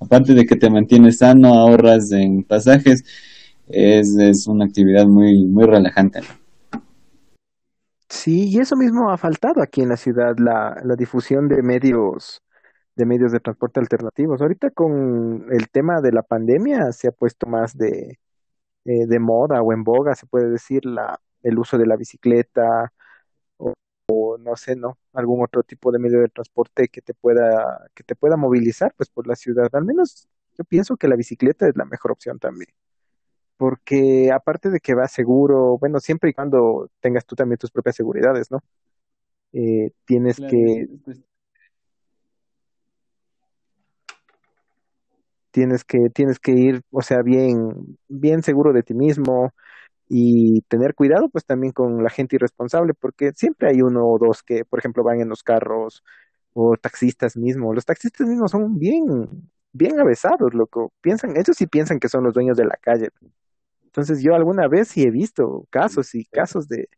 aparte 0.00 0.34
de 0.34 0.44
que 0.44 0.56
te 0.56 0.70
mantienes 0.70 1.18
sano, 1.18 1.54
ahorras 1.54 2.12
en 2.12 2.42
pasajes, 2.44 3.04
es, 3.68 4.16
es 4.18 4.46
una 4.46 4.64
actividad 4.64 5.06
muy, 5.06 5.46
muy 5.46 5.64
relajante. 5.64 6.20
Sí, 8.08 8.48
y 8.48 8.58
eso 8.58 8.76
mismo 8.76 9.10
ha 9.10 9.16
faltado 9.16 9.62
aquí 9.62 9.82
en 9.82 9.88
la 9.88 9.96
ciudad, 9.96 10.34
la, 10.38 10.76
la 10.84 10.96
difusión 10.96 11.48
de 11.48 11.62
medios, 11.62 12.42
de 12.96 13.06
medios 13.06 13.30
de 13.32 13.40
transporte 13.40 13.78
alternativos. 13.78 14.42
Ahorita 14.42 14.70
con 14.70 15.46
el 15.50 15.70
tema 15.70 16.00
de 16.00 16.12
la 16.12 16.22
pandemia 16.22 16.90
se 16.92 17.08
ha 17.08 17.12
puesto 17.12 17.46
más 17.46 17.76
de, 17.76 18.18
eh, 18.84 19.06
de 19.06 19.18
moda 19.20 19.62
o 19.62 19.72
en 19.72 19.84
boga, 19.84 20.14
se 20.16 20.26
puede 20.26 20.50
decir, 20.50 20.84
la, 20.84 21.20
el 21.42 21.58
uso 21.58 21.78
de 21.78 21.86
la 21.86 21.96
bicicleta 21.96 22.92
o, 24.10 24.38
no 24.38 24.56
sé, 24.56 24.76
¿no? 24.76 24.98
Algún 25.12 25.42
otro 25.42 25.62
tipo 25.62 25.92
de 25.92 25.98
medio 25.98 26.20
de 26.20 26.28
transporte 26.28 26.88
que 26.88 27.00
te 27.00 27.14
pueda, 27.14 27.88
que 27.94 28.04
te 28.04 28.16
pueda 28.16 28.36
movilizar 28.36 28.94
pues 28.96 29.08
por 29.10 29.26
la 29.26 29.36
ciudad. 29.36 29.68
Al 29.72 29.84
menos 29.84 30.28
yo 30.58 30.64
pienso 30.64 30.96
que 30.96 31.08
la 31.08 31.16
bicicleta 31.16 31.68
es 31.68 31.76
la 31.76 31.84
mejor 31.84 32.12
opción 32.12 32.38
también 32.38 32.68
porque 33.60 34.32
aparte 34.32 34.70
de 34.70 34.80
que 34.80 34.94
va 34.94 35.06
seguro, 35.06 35.76
bueno, 35.76 36.00
siempre 36.00 36.30
y 36.30 36.32
cuando 36.32 36.88
tengas 36.98 37.26
tú 37.26 37.36
también 37.36 37.58
tus 37.58 37.70
propias 37.70 37.94
seguridades, 37.94 38.50
¿no? 38.50 38.60
Eh, 39.52 39.90
tienes 40.06 40.38
que 40.38 40.88
tienes 45.50 45.84
que 45.84 46.08
tienes 46.08 46.38
que 46.38 46.52
ir, 46.52 46.80
o 46.90 47.02
sea, 47.02 47.20
bien 47.20 47.98
bien 48.08 48.42
seguro 48.42 48.72
de 48.72 48.82
ti 48.82 48.94
mismo 48.94 49.52
y 50.10 50.62
tener 50.62 50.94
cuidado 50.94 51.28
pues 51.30 51.46
también 51.46 51.72
con 51.72 52.02
la 52.04 52.10
gente 52.10 52.36
irresponsable, 52.36 52.94
porque 52.94 53.32
siempre 53.34 53.70
hay 53.70 53.82
uno 53.82 54.06
o 54.06 54.18
dos 54.18 54.42
que, 54.42 54.64
por 54.64 54.80
ejemplo, 54.80 55.04
van 55.04 55.20
en 55.20 55.28
los 55.30 55.42
carros 55.44 56.04
o 56.52 56.76
taxistas 56.76 57.36
mismos. 57.36 57.74
Los 57.74 57.86
taxistas 57.86 58.26
mismos 58.28 58.50
son 58.50 58.78
bien 58.78 59.50
bien 59.72 60.00
avesados, 60.00 60.54
loco. 60.54 60.92
Piensan, 61.00 61.36
ellos 61.36 61.56
sí 61.56 61.66
piensan 61.66 62.00
que 62.00 62.08
son 62.08 62.24
los 62.24 62.34
dueños 62.34 62.56
de 62.56 62.64
la 62.64 62.76
calle. 62.80 63.10
Entonces 63.84 64.22
yo 64.22 64.34
alguna 64.34 64.68
vez 64.68 64.88
sí 64.88 65.02
he 65.04 65.10
visto 65.10 65.66
casos 65.70 66.14
y 66.14 66.24
casos 66.26 66.68
de, 66.68 66.88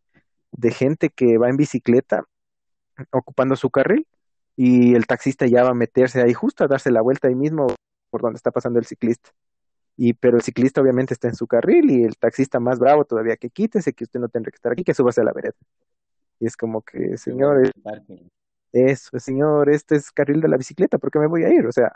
de 0.53 0.71
gente 0.73 1.11
que 1.11 1.39
va 1.39 1.49
en 1.49 1.57
bicicleta 1.57 2.25
ocupando 3.11 3.57
su 3.57 3.71
carril 3.71 4.07
y 4.57 4.95
el 4.95 5.07
taxista 5.07 5.47
ya 5.47 5.65
va 5.65 5.71
a 5.71 5.75
meterse 5.75 6.23
ahí 6.23 6.35
justo 6.35 6.65
a 6.65 6.69
darse 6.69 6.91
la 6.91 7.03
vuelta 7.03 7.29
ahí 7.29 7.35
mismo 7.35 7.67
por 8.11 8.23
donde 8.23 8.37
está 8.37 8.51
pasando 8.51 8.79
el 8.79 8.87
ciclista. 8.87 9.31
Y 9.97 10.15
pero 10.15 10.37
el 10.37 10.43
ciclista 10.43 10.81
obviamente 10.81 11.15
está 11.15 11.29
en 11.29 11.35
su 11.35 11.47
carril 11.47 11.91
y 11.91 12.05
el 12.05 12.17
taxista 12.17 12.61
más 12.61 12.79
bravo 12.79 13.05
todavía 13.05 13.37
que 13.37 13.51
quítese, 13.51 13.93
que 13.93 14.05
usted 14.05 14.21
no 14.21 14.29
tendrá 14.29 14.51
que 14.51 14.57
estar 14.57 14.73
aquí, 14.73 14.85
que 14.85 14.95
súbase 14.95 15.21
a 15.21 15.25
la 15.25 15.33
vereda. 15.33 15.55
Y 16.41 16.47
es 16.47 16.57
como 16.57 16.83
que, 16.83 17.17
señor, 17.19 17.71
eso, 18.73 19.19
señor, 19.19 19.71
este 19.71 19.97
es 19.97 20.11
carril 20.11 20.41
de 20.41 20.49
la 20.49 20.57
bicicleta, 20.57 20.99
¿por 20.99 21.11
qué 21.11 21.19
me 21.19 21.27
voy 21.27 21.45
a 21.45 21.53
ir? 21.53 21.67
O 21.67 21.73
sea, 21.73 21.93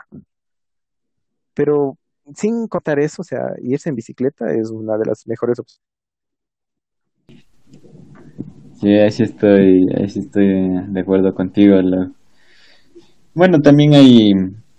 pero 1.53 1.97
sin 2.35 2.67
contar 2.67 2.99
eso, 2.99 3.21
o 3.21 3.25
sea, 3.25 3.53
irse 3.61 3.89
en 3.89 3.95
bicicleta 3.95 4.53
es 4.53 4.69
una 4.69 4.97
de 4.97 5.05
las 5.05 5.25
mejores 5.27 5.59
opciones. 5.59 5.81
Sí, 8.79 8.89
ahí 8.89 9.11
sí 9.11 9.23
estoy, 9.23 9.87
estoy 9.91 10.85
de 10.89 10.99
acuerdo 10.99 11.33
contigo. 11.33 11.77
Bueno, 13.33 13.59
también 13.61 13.95
hay, 13.95 14.33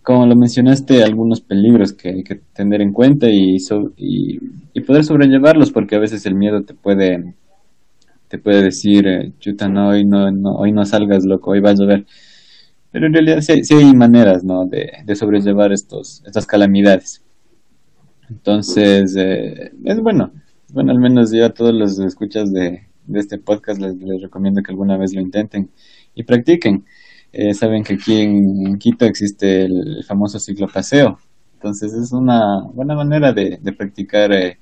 como 0.09 0.25
lo 0.25 0.37
mencionaste, 0.37 1.03
algunos 1.03 1.43
peligros 1.43 1.93
que 1.93 2.09
hay 2.09 2.25
que 2.25 2.37
tener 2.55 2.81
en 2.81 2.95
cuenta 2.95 3.29
y, 3.29 3.59
y, 3.99 4.81
poder 4.81 5.05
sobrellevarlos, 5.05 5.71
porque 5.71 5.97
a 5.97 5.99
veces 5.99 6.25
el 6.25 6.35
miedo 6.35 6.63
te 6.63 6.73
puede, 6.73 7.35
te 8.29 8.39
puede 8.39 8.63
decir, 8.63 9.07
eh, 9.07 9.33
chuta, 9.39 9.69
no, 9.69 9.91
hoy 9.91 10.07
no, 10.07 10.31
hoy 10.55 10.73
no 10.73 10.87
salgas, 10.87 11.27
loco, 11.27 11.51
hoy 11.51 11.61
va 11.61 11.73
a 11.73 11.75
llover. 11.75 12.07
Pero 12.91 13.07
en 13.07 13.13
realidad 13.13 13.43
sí, 13.43 13.63
sí 13.65 13.75
hay 13.75 13.93
maneras, 13.93 14.45
¿no? 14.45 14.65
De, 14.65 15.05
sobrellevar 15.15 15.73
estos, 15.73 16.23
estas 16.25 16.47
calamidades. 16.47 17.23
Entonces, 18.31 19.15
eh, 19.15 19.73
es 19.85 20.01
bueno. 20.01 20.33
Bueno, 20.73 20.91
al 20.91 21.01
menos 21.01 21.33
yo 21.33 21.45
a 21.45 21.51
todos 21.51 21.75
los 21.75 21.99
escuchas 21.99 22.51
de 22.51 22.89
este 23.13 23.37
podcast 23.37 23.79
les, 23.79 24.23
recomiendo 24.23 24.63
que 24.63 24.71
alguna 24.71 24.97
vez 24.97 25.13
lo 25.13 25.21
intenten 25.21 25.69
y 26.15 26.23
practiquen. 26.23 26.87
Eh, 27.41 27.55
saben 27.55 27.85
que 27.85 27.95
aquí 27.95 28.21
en, 28.21 28.79
Quito 28.79 29.05
existe 29.05 29.67
el, 29.67 30.03
famoso 30.05 30.41
ciclopaseo. 30.41 31.21
Entonces 31.55 31.93
es 31.95 32.11
una 32.11 32.63
buena 32.75 32.97
manera 32.97 33.33
de, 33.33 33.61
practicar 33.79 34.33
eh, 34.33 34.59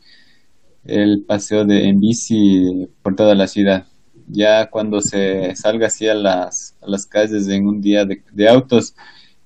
el 0.85 1.25
paseo 1.27 1.65
de, 1.65 1.89
en 1.89 1.99
bici 2.01 2.87
por 3.03 3.17
toda 3.17 3.35
la 3.35 3.47
ciudad. 3.47 3.87
Ya 4.29 4.69
cuando 4.69 5.01
se 5.01 5.57
salga 5.57 5.87
así 5.87 6.07
a 6.07 6.15
las, 6.15 6.77
a 6.83 6.91
las 6.91 7.07
calles 7.07 7.49
en 7.49 7.67
un 7.67 7.81
día 7.81 8.05
de, 8.05 8.23
de 8.31 8.47
autos 8.47 8.95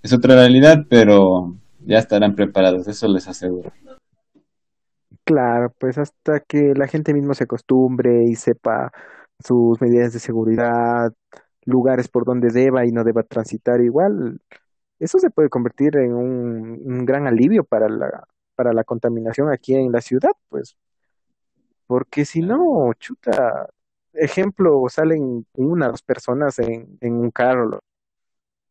es 0.03 0.13
otra 0.13 0.35
realidad, 0.35 0.85
pero 0.89 1.55
ya 1.87 1.99
estarán 1.99 2.35
preparados, 2.35 2.89
eso 2.89 3.07
les 3.07 3.29
aseguro. 3.29 3.73
Claro, 5.23 5.73
pues 5.79 5.99
hasta 5.99 6.41
que 6.41 6.75
la 6.75 6.89
gente 6.89 7.15
mismo 7.15 7.35
se 7.35 7.45
acostumbre 7.45 8.25
y 8.25 8.35
sepa 8.35 8.91
sus 9.39 9.81
medidas 9.81 10.13
de 10.15 10.19
seguridad, 10.19 11.13
lugares 11.65 12.09
por 12.09 12.25
donde 12.25 12.51
deba 12.51 12.87
y 12.87 12.93
no 12.93 13.05
deba 13.05 13.23
transitar 13.23 13.81
igual, 13.81 14.41
eso 14.99 15.19
se 15.19 15.31
puede 15.31 15.49
convertir 15.49 15.97
en 15.97 16.15
un, 16.15 17.05
gran 17.07 17.27
alivio 17.27 17.65
para 17.65 17.89
la, 17.89 18.27
para 18.55 18.73
la 18.73 18.85
contaminación 18.85 19.51
aquí 19.51 19.75
en 19.75 19.93
la 19.93 20.01
ciudad, 20.01 20.33
pues, 20.49 20.77
porque 21.87 22.25
si 22.25 22.41
no, 22.43 22.93
chuta, 22.99 23.69
ejemplo, 24.13 24.85
salen 24.89 25.47
una 25.55 25.89
o 25.89 25.91
dos 25.93 26.03
personas 26.03 26.59
en, 26.59 26.99
en 27.01 27.15
un 27.15 27.31
carro, 27.31 27.81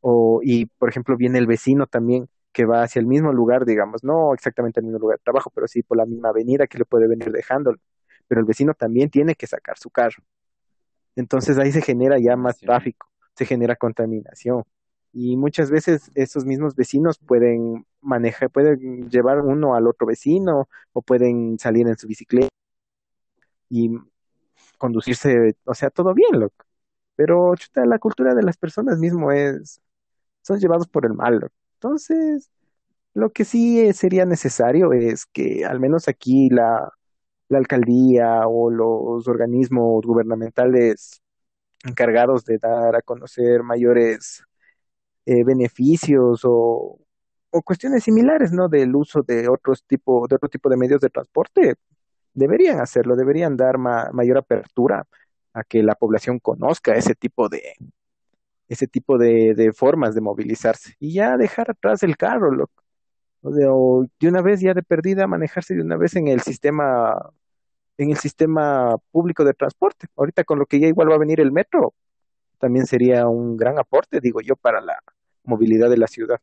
o, 0.02 0.41
y 0.43 0.65
por 0.65 0.89
ejemplo 0.89 1.17
viene 1.17 1.39
el 1.39 1.47
vecino 1.47 1.88
también 1.88 2.30
que 2.52 2.65
va 2.65 2.84
hacia 2.84 2.99
el 2.99 3.08
mismo 3.08 3.32
lugar, 3.34 3.65
digamos, 3.65 4.04
no 4.04 4.34
exactamente 4.34 4.80
el 4.80 4.86
mismo 4.86 4.99
lugar 4.99 5.17
de 5.19 5.23
trabajo, 5.23 5.52
pero 5.54 5.67
sí 5.67 5.84
por 5.84 5.97
la 5.97 6.06
misma 6.06 6.30
avenida 6.30 6.67
que 6.67 6.78
le 6.78 6.86
puede 6.86 7.08
venir 7.08 7.32
dejando, 7.32 7.75
pero 8.28 8.41
el 8.41 8.47
vecino 8.47 8.73
también 8.73 9.10
tiene 9.10 9.36
que 9.36 9.47
sacar 9.47 9.78
su 9.78 9.89
carro. 9.89 10.23
Entonces 11.19 11.58
ahí 11.58 11.71
se 11.71 11.82
genera 11.82 12.17
ya 12.17 12.38
más 12.38 12.60
tráfico, 12.60 13.08
se 13.36 13.45
genera 13.45 13.75
contaminación. 13.75 14.63
Y 15.12 15.36
muchas 15.36 15.69
veces 15.69 16.12
esos 16.15 16.45
mismos 16.45 16.75
vecinos 16.75 17.19
pueden 17.19 17.86
manejar, 18.01 18.49
pueden 18.49 19.10
llevar 19.10 19.41
uno 19.41 19.75
al 19.75 19.88
otro 19.88 20.08
vecino 20.08 20.69
o 20.93 21.01
pueden 21.01 21.60
salir 21.60 21.88
en 21.88 21.97
su 21.97 22.08
bicicleta 22.08 22.47
y 23.69 23.91
conducirse, 24.77 25.55
o 25.65 25.73
sea, 25.73 25.89
todo 25.89 26.13
bien, 26.13 26.39
loco. 26.39 26.65
Pero 27.15 27.53
chuta, 27.55 27.86
la 27.86 27.99
cultura 27.99 28.34
de 28.34 28.43
las 28.43 28.58
personas 28.58 28.99
mismo 28.99 29.32
es, 29.34 29.82
son 30.41 30.60
llevados 30.60 30.88
por 30.88 31.05
el 31.05 31.13
mal, 31.13 31.36
loco. 31.39 31.55
Entonces, 31.75 32.49
lo 33.13 33.32
que 33.32 33.45
sí 33.45 33.82
eh, 33.82 33.93
sería 33.93 34.25
necesario 34.25 34.93
es 34.93 35.25
que 35.25 35.65
al 35.65 35.79
menos 35.82 36.08
aquí 36.08 36.49
la, 36.49 36.91
la 37.50 37.60
alcaldía 37.60 38.48
o 38.48 38.70
los 38.72 39.28
organismos 39.28 40.06
gubernamentales 40.06 41.22
encargados 41.84 42.46
de 42.46 42.58
dar 42.60 42.96
a 42.96 43.02
conocer 43.02 43.64
mayores 43.64 44.44
eh, 45.26 45.44
beneficios 45.44 46.42
o, 46.46 47.00
o, 47.52 47.62
cuestiones 47.64 48.04
similares, 48.04 48.52
¿no? 48.52 48.70
Del 48.70 48.96
uso 48.96 49.24
de 49.24 49.48
otros 49.50 49.84
tipo, 49.86 50.28
de 50.28 50.36
otro 50.36 50.50
tipo 50.50 50.70
de 50.70 50.78
medios 50.78 51.02
de 51.02 51.10
transporte, 51.10 51.76
deberían 52.34 52.80
hacerlo, 52.82 53.16
deberían 53.16 53.58
dar 53.58 53.78
mayor 53.78 54.38
apertura 54.38 55.08
a 55.54 55.64
que 55.64 55.84
la 55.84 55.96
población 55.96 56.40
conozca 56.40 56.96
ese 56.96 57.16
tipo 57.16 57.50
de, 57.50 57.74
ese 58.68 58.88
tipo 58.88 59.18
de, 59.18 59.56
de 59.56 59.74
formas 59.74 60.16
de 60.16 60.22
movilizarse 60.22 60.96
y 61.00 61.14
ya 61.14 61.38
dejar 61.38 61.72
atrás 61.72 62.04
el 62.04 62.18
carro, 62.18 62.52
loco. 62.52 62.84
O 63.42 63.52
de, 64.20 64.28
una 64.28 64.42
vez 64.42 64.60
ya 64.62 64.74
de 64.74 64.84
perdida 64.84 65.28
manejarse 65.28 65.74
de 65.76 65.82
una 65.82 65.98
vez 65.98 66.16
en 66.16 66.28
el 66.28 66.42
sistema 66.42 67.32
en 68.00 68.12
el 68.12 68.18
sistema 68.18 68.96
público 69.12 69.44
de 69.44 69.54
transporte. 69.54 70.08
Ahorita 70.16 70.43
con 70.43 70.58
lo 70.58 70.66
que 70.66 70.80
ya 70.80 70.88
igual 70.88 71.12
va 71.12 71.16
a 71.16 71.20
venir 71.20 71.41
el 71.41 71.52
metro, 71.52 71.93
también 72.58 72.86
sería 72.86 73.28
un 73.28 73.58
gran 73.58 73.78
aporte, 73.78 74.20
digo 74.22 74.41
yo, 74.41 74.56
para 74.56 74.82
la 74.82 75.00
movilidad 75.43 75.89
de 75.89 75.97
la 75.97 76.08
ciudad. 76.08 76.39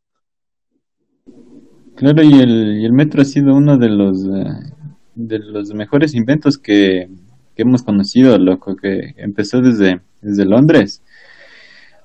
Claro, 1.95 2.21
y 2.21 2.39
el, 2.39 2.93
metro 2.93 3.23
ha 3.23 3.25
sido 3.25 3.55
uno 3.55 3.77
de 3.77 3.89
los 3.89 4.23
eh, 4.23 5.73
mejores 5.73 6.13
inventos 6.13 6.59
que, 6.59 7.09
hemos 7.55 7.81
conocido, 7.81 8.37
loco, 8.37 8.75
que 8.75 9.15
empezó 9.17 9.61
desde, 9.61 9.99
Londres 10.21 11.01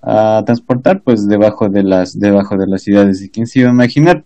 a 0.03 0.43
transportar 0.45 1.03
pues 1.03 1.29
debajo 1.29 1.69
de 1.69 1.83
las 1.85 2.19
debajo 2.19 2.57
de 2.57 2.67
las 2.67 2.83
ciudades 2.83 3.23
y 3.23 3.31
quién 3.31 3.47
se 3.47 3.61
iba 3.61 3.69
a 3.69 3.73
imaginar 3.73 4.25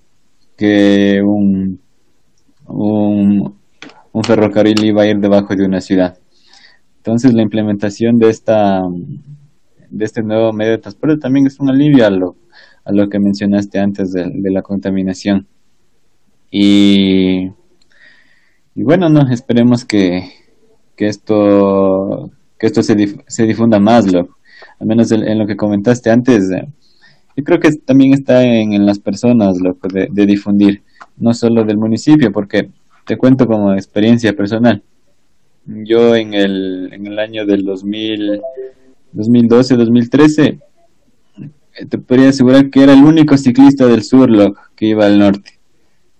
que 0.57 1.21
un, 1.23 1.81
ferrocarril 4.23 4.85
iba 4.85 5.03
a 5.03 5.07
ir 5.07 5.19
debajo 5.19 5.55
de 5.55 5.65
una 5.65 5.81
ciudad. 5.81 6.19
Entonces 6.99 7.33
la 7.35 7.43
implementación 7.43 8.19
de 8.19 8.31
esta 8.31 8.83
de 9.89 10.05
este 10.05 10.23
nuevo 10.23 10.53
medio 10.53 10.73
de 10.73 10.79
transporte 10.79 11.19
también 11.19 11.47
es 11.47 11.61
un 11.61 11.71
alivio 11.71 12.05
a 12.07 12.11
lo, 12.11 12.37
a 12.85 12.93
lo 12.93 13.09
que 13.09 13.21
mencionaste 13.21 13.79
antes 13.79 14.13
de, 14.13 14.31
la 14.51 14.63
contaminación. 14.63 15.47
Y 16.51 17.51
y 18.77 18.83
bueno, 18.83 19.09
no, 19.09 19.23
esperemos 19.33 19.87
que, 19.87 20.23
que 20.97 21.07
esto, 21.07 22.31
que 22.59 22.67
esto 22.67 22.83
se, 22.83 22.95
se 23.27 23.45
difunda 23.45 23.81
más, 23.81 24.13
loco. 24.13 24.37
Al 24.79 24.87
menos 24.87 25.11
en, 25.13 25.27
en 25.27 25.39
lo 25.39 25.47
que 25.47 25.57
comentaste 25.57 26.11
antes, 26.11 26.51
eh, 26.51 26.69
yo 27.37 27.43
creo 27.43 27.59
que 27.59 27.71
también 27.73 28.13
está 28.13 28.45
en, 28.45 28.75
en 28.75 28.85
las 28.85 28.99
personas, 28.99 29.59
loco, 29.63 29.89
de, 29.89 30.09
de 30.13 30.27
difundir, 30.27 30.83
no 31.17 31.33
solo 31.33 31.65
del 31.65 31.79
municipio, 31.79 32.31
porque 32.31 32.69
te 33.07 33.17
cuento 33.17 33.47
como 33.47 33.73
experiencia 33.75 34.33
personal. 34.35 34.83
Yo 35.65 36.15
en 36.15 36.35
el, 36.35 36.91
en 36.93 37.07
el 37.07 37.19
año 37.19 37.47
del 37.47 37.65
2000, 37.65 38.41
2012-2013, 39.15 40.61
te 41.89 41.99
podría 41.99 42.31
asegurar 42.31 42.71
que 42.71 42.83
era 42.83 42.93
el 42.95 43.05
único 43.05 43.37
ciclista 43.37 43.87
del 43.87 44.03
sur, 44.03 44.31
loco, 44.31 44.61
que 44.75 44.87
iba 44.87 45.07
al 45.07 45.19
norte. 45.19 45.59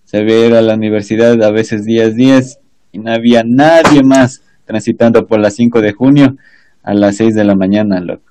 Se 0.05 0.23
ir 0.23 0.55
a 0.55 0.63
la 0.63 0.75
universidad 0.75 1.43
a 1.43 1.51
veces 1.51 1.85
días, 1.85 2.15
días, 2.15 2.59
y 2.93 2.99
no 2.99 3.13
había 3.13 3.43
nadie 3.45 4.03
más 4.03 4.43
transitando 4.65 5.27
por 5.27 5.41
las 5.41 5.55
5 5.55 5.81
de 5.81 5.93
junio 5.93 6.37
a 6.83 6.95
las 6.95 7.17
6 7.17 7.35
de 7.35 7.45
la 7.45 7.55
mañana, 7.55 8.01
loco. 8.01 8.23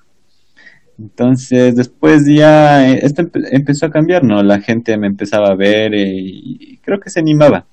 Entonces, 0.97 1.75
después 1.75 2.25
ya 2.25 2.89
eh, 2.89 2.99
esto 3.03 3.23
empe- 3.23 3.47
empezó 3.51 3.85
a 3.87 3.91
cambiar, 3.91 4.23
¿no? 4.23 4.41
La 4.43 4.61
gente 4.61 4.97
me 4.97 5.07
empezaba 5.07 5.49
a 5.49 5.55
ver 5.55 5.93
eh, 5.93 6.13
y 6.15 6.77
creo 6.77 6.99
que 6.99 7.09
se 7.09 7.19
animaba. 7.19 7.65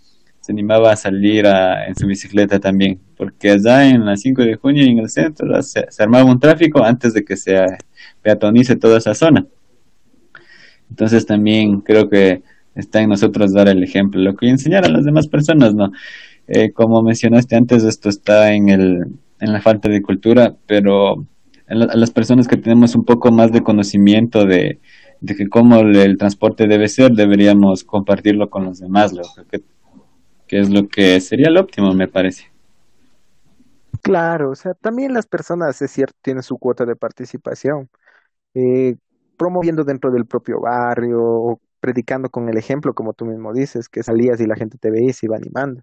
Se 0.43 0.53
animaba 0.53 0.93
a 0.93 0.97
salir 0.97 1.47
en 1.47 1.95
su 1.97 2.07
bicicleta 2.07 2.61
también, 2.61 3.01
porque 3.17 3.53
allá 3.53 3.89
en 3.89 4.05
la 4.05 4.17
5 4.19 4.43
de 4.43 4.57
junio 4.57 4.85
en 4.85 4.99
el 4.99 5.09
centro 5.09 5.63
se, 5.63 5.87
armaba 6.01 6.31
un 6.31 6.41
tráfico 6.41 6.85
antes 6.85 7.15
de 7.15 7.25
que 7.25 7.37
se 7.37 7.65
peatonice 8.23 8.77
toda 8.77 8.99
esa 8.99 9.15
zona. 9.15 9.47
Entonces 10.91 11.27
también 11.27 11.81
creo 11.81 12.09
que 12.09 12.43
está 12.75 13.01
en 13.01 13.11
nosotros 13.11 13.53
dar 13.53 13.69
el 13.69 13.83
ejemplo, 13.83 14.21
lo 14.21 14.37
que 14.37 14.49
enseñar 14.49 14.85
a 14.85 14.89
las 14.91 15.05
demás 15.05 15.29
personas, 15.29 15.75
¿no? 15.75 15.93
Eh, 16.49 16.73
como 16.73 17.03
mencionaste 17.03 17.57
antes, 17.57 17.85
esto 17.85 18.11
está 18.11 18.53
en 18.55 18.71
el, 18.71 19.07
en 19.41 19.53
la 19.53 19.61
falta 19.63 19.91
de 19.91 20.03
cultura, 20.03 20.57
pero 20.67 21.27
a, 21.69 21.75
la- 21.75 21.87
a 21.87 21.97
las 21.97 22.13
personas 22.13 22.49
que 22.49 22.59
tenemos 22.59 22.95
un 22.95 23.05
poco 23.05 23.33
más 23.33 23.53
de 23.53 23.63
conocimiento 23.63 24.47
de, 24.47 24.81
que 25.27 25.49
cómo 25.49 25.81
el, 25.81 25.97
el 25.97 26.19
transporte 26.19 26.69
debe 26.69 26.89
ser, 26.89 27.13
deberíamos 27.13 27.85
compartirlo 27.85 28.51
con 28.51 28.65
los 28.67 28.81
demás, 28.81 29.13
lo 29.13 29.23
que, 29.51 29.63
que 30.53 30.61
es 30.61 30.69
lo 30.69 30.87
que 30.87 31.19
sería 31.23 31.49
lo 31.49 31.63
óptimo, 31.63 31.95
me 31.95 32.09
parece. 32.09 32.53
Claro, 34.03 34.51
o 34.51 34.55
sea, 34.55 34.75
también 34.75 35.15
las 35.15 35.27
personas, 35.27 35.81
es 35.81 35.91
cierto, 35.91 36.15
tienen 36.21 36.43
su 36.43 36.59
cuota 36.59 36.85
de 36.85 36.95
participación, 36.95 37.89
eh, 38.53 38.97
promoviendo 39.39 39.83
dentro 39.83 40.11
del 40.11 40.27
propio 40.27 40.61
barrio, 40.61 41.59
predicando 41.81 42.29
con 42.29 42.51
el 42.51 42.59
ejemplo, 42.59 42.93
como 42.93 43.15
tú 43.15 43.25
mismo 43.25 43.55
dices, 43.55 43.89
que 43.89 44.03
salías 44.03 44.43
y 44.43 44.47
la 44.47 44.55
gente 44.57 44.77
te 44.77 44.91
veía 44.91 45.09
y 45.09 45.13
se 45.15 45.25
iba 45.25 45.37
animando. 45.39 45.81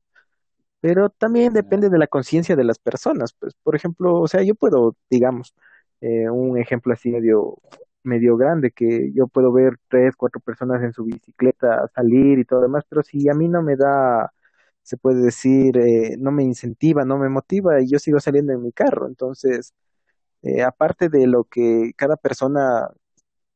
Pero 0.82 1.10
también 1.10 1.52
depende 1.52 1.90
de 1.90 1.98
la 1.98 2.06
conciencia 2.06 2.56
de 2.56 2.64
las 2.64 2.78
personas. 2.78 3.34
Pues, 3.34 3.56
por 3.64 3.76
ejemplo, 3.76 4.20
o 4.22 4.28
sea, 4.28 4.44
yo 4.44 4.54
puedo, 4.54 4.96
digamos, 5.10 5.56
eh, 6.02 6.30
un 6.30 6.60
ejemplo 6.60 6.94
así 6.94 7.10
medio, 7.10 7.58
medio 8.04 8.38
grande, 8.38 8.70
que 8.70 9.12
yo 9.16 9.28
puedo 9.28 9.52
ver 9.52 9.78
tres, 9.88 10.16
cuatro 10.16 10.40
personas 10.42 10.84
en 10.84 10.94
su 10.94 11.06
bicicleta 11.06 11.88
salir 11.96 12.38
y 12.38 12.46
todo 12.46 12.62
demás, 12.62 12.84
pero 12.88 13.02
si 13.02 13.28
a 13.30 13.34
mí 13.34 13.48
no 13.50 13.64
me 13.64 13.76
da, 13.76 14.32
se 14.90 14.98
puede 14.98 15.22
decir, 15.22 15.78
eh, 15.78 16.18
no 16.20 16.32
me 16.32 16.44
incentiva, 16.44 17.06
no 17.06 17.20
me 17.20 17.30
motiva, 17.30 17.82
y 17.82 17.88
yo 17.92 18.00
sigo 18.00 18.20
saliendo 18.20 18.54
en 18.54 18.64
mi 18.64 18.72
carro. 18.72 19.08
Entonces, 19.08 19.74
eh, 20.44 20.64
aparte 20.64 21.10
de 21.10 21.28
lo 21.28 21.46
que 21.46 21.94
cada 21.98 22.18
persona 22.18 22.90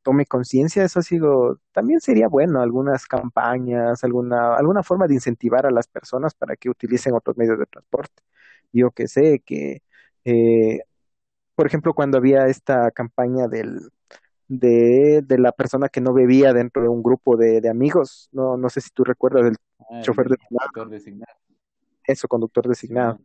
tome 0.02 0.26
conciencia, 0.26 0.84
eso 0.84 1.02
sigo, 1.02 1.60
también 1.72 2.00
sería 2.00 2.28
bueno 2.28 2.62
algunas 2.62 3.06
campañas, 3.06 4.04
alguna, 4.04 4.56
alguna 4.56 4.82
forma 4.84 5.08
de 5.08 5.14
incentivar 5.14 5.66
a 5.66 5.72
las 5.72 5.88
personas 5.88 6.34
para 6.34 6.56
que 6.56 6.70
utilicen 6.70 7.14
otros 7.14 7.36
medios 7.38 7.58
de 7.58 7.66
transporte. 7.66 8.22
Yo 8.72 8.90
que 8.92 9.08
sé 9.08 9.40
que, 9.46 9.82
eh, 10.24 10.80
por 11.56 11.66
ejemplo, 11.66 11.94
cuando 11.94 12.18
había 12.18 12.46
esta 12.48 12.90
campaña 12.92 13.48
del, 13.48 13.80
de, 14.48 15.24
la 15.38 15.52
persona 15.52 15.88
que 15.88 16.00
no 16.00 16.12
bebía 16.14 16.52
dentro 16.52 16.82
de 16.82 16.88
un 16.88 17.02
grupo 17.02 17.36
de, 17.36 17.68
amigos, 17.68 18.28
no, 18.32 18.56
no 18.56 18.68
sé 18.70 18.80
si 18.80 18.90
tú 18.90 19.04
recuerdas 19.04 19.44
del 19.44 19.56
Ah, 19.90 20.02
chofer 20.02 20.28
designado, 20.28 20.70
conductor 20.72 20.88
designado. 20.90 21.34
eso, 22.06 22.28
conductor 22.28 22.68
designado. 22.68 23.20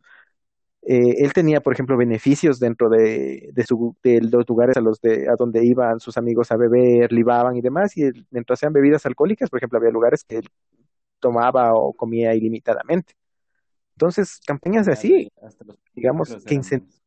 Eh, 0.82 1.16
él 1.24 1.32
tenía, 1.32 1.60
por 1.60 1.74
ejemplo, 1.74 1.96
beneficios 1.96 2.58
dentro 2.60 2.88
de, 2.88 3.50
de, 3.52 3.64
su, 3.66 3.96
de 4.02 4.20
los 4.22 4.48
lugares 4.48 4.76
a 4.76 4.80
los 4.80 5.00
de, 5.00 5.28
a 5.28 5.36
donde 5.36 5.64
iban 5.64 6.00
sus 6.00 6.16
amigos 6.16 6.50
a 6.52 6.56
beber, 6.56 7.12
libaban 7.12 7.56
y 7.56 7.60
demás, 7.60 7.96
y 7.96 8.04
él, 8.04 8.26
mientras 8.30 8.58
sean 8.60 8.72
bebidas 8.72 9.06
alcohólicas, 9.06 9.50
por 9.50 9.58
ejemplo, 9.58 9.78
había 9.78 9.90
lugares 9.90 10.24
que 10.24 10.38
él 10.38 10.48
tomaba 11.20 11.74
o 11.74 11.92
comía 11.94 12.34
ilimitadamente. 12.34 13.14
Entonces, 13.94 14.40
campañas 14.46 14.88
así, 14.88 15.12
y 15.14 15.30
hasta 15.42 15.64
los 15.64 15.76
digamos, 15.94 16.28
que 16.46 16.54
eran 16.54 16.62
incen- 16.62 16.80
buenos. 16.80 17.02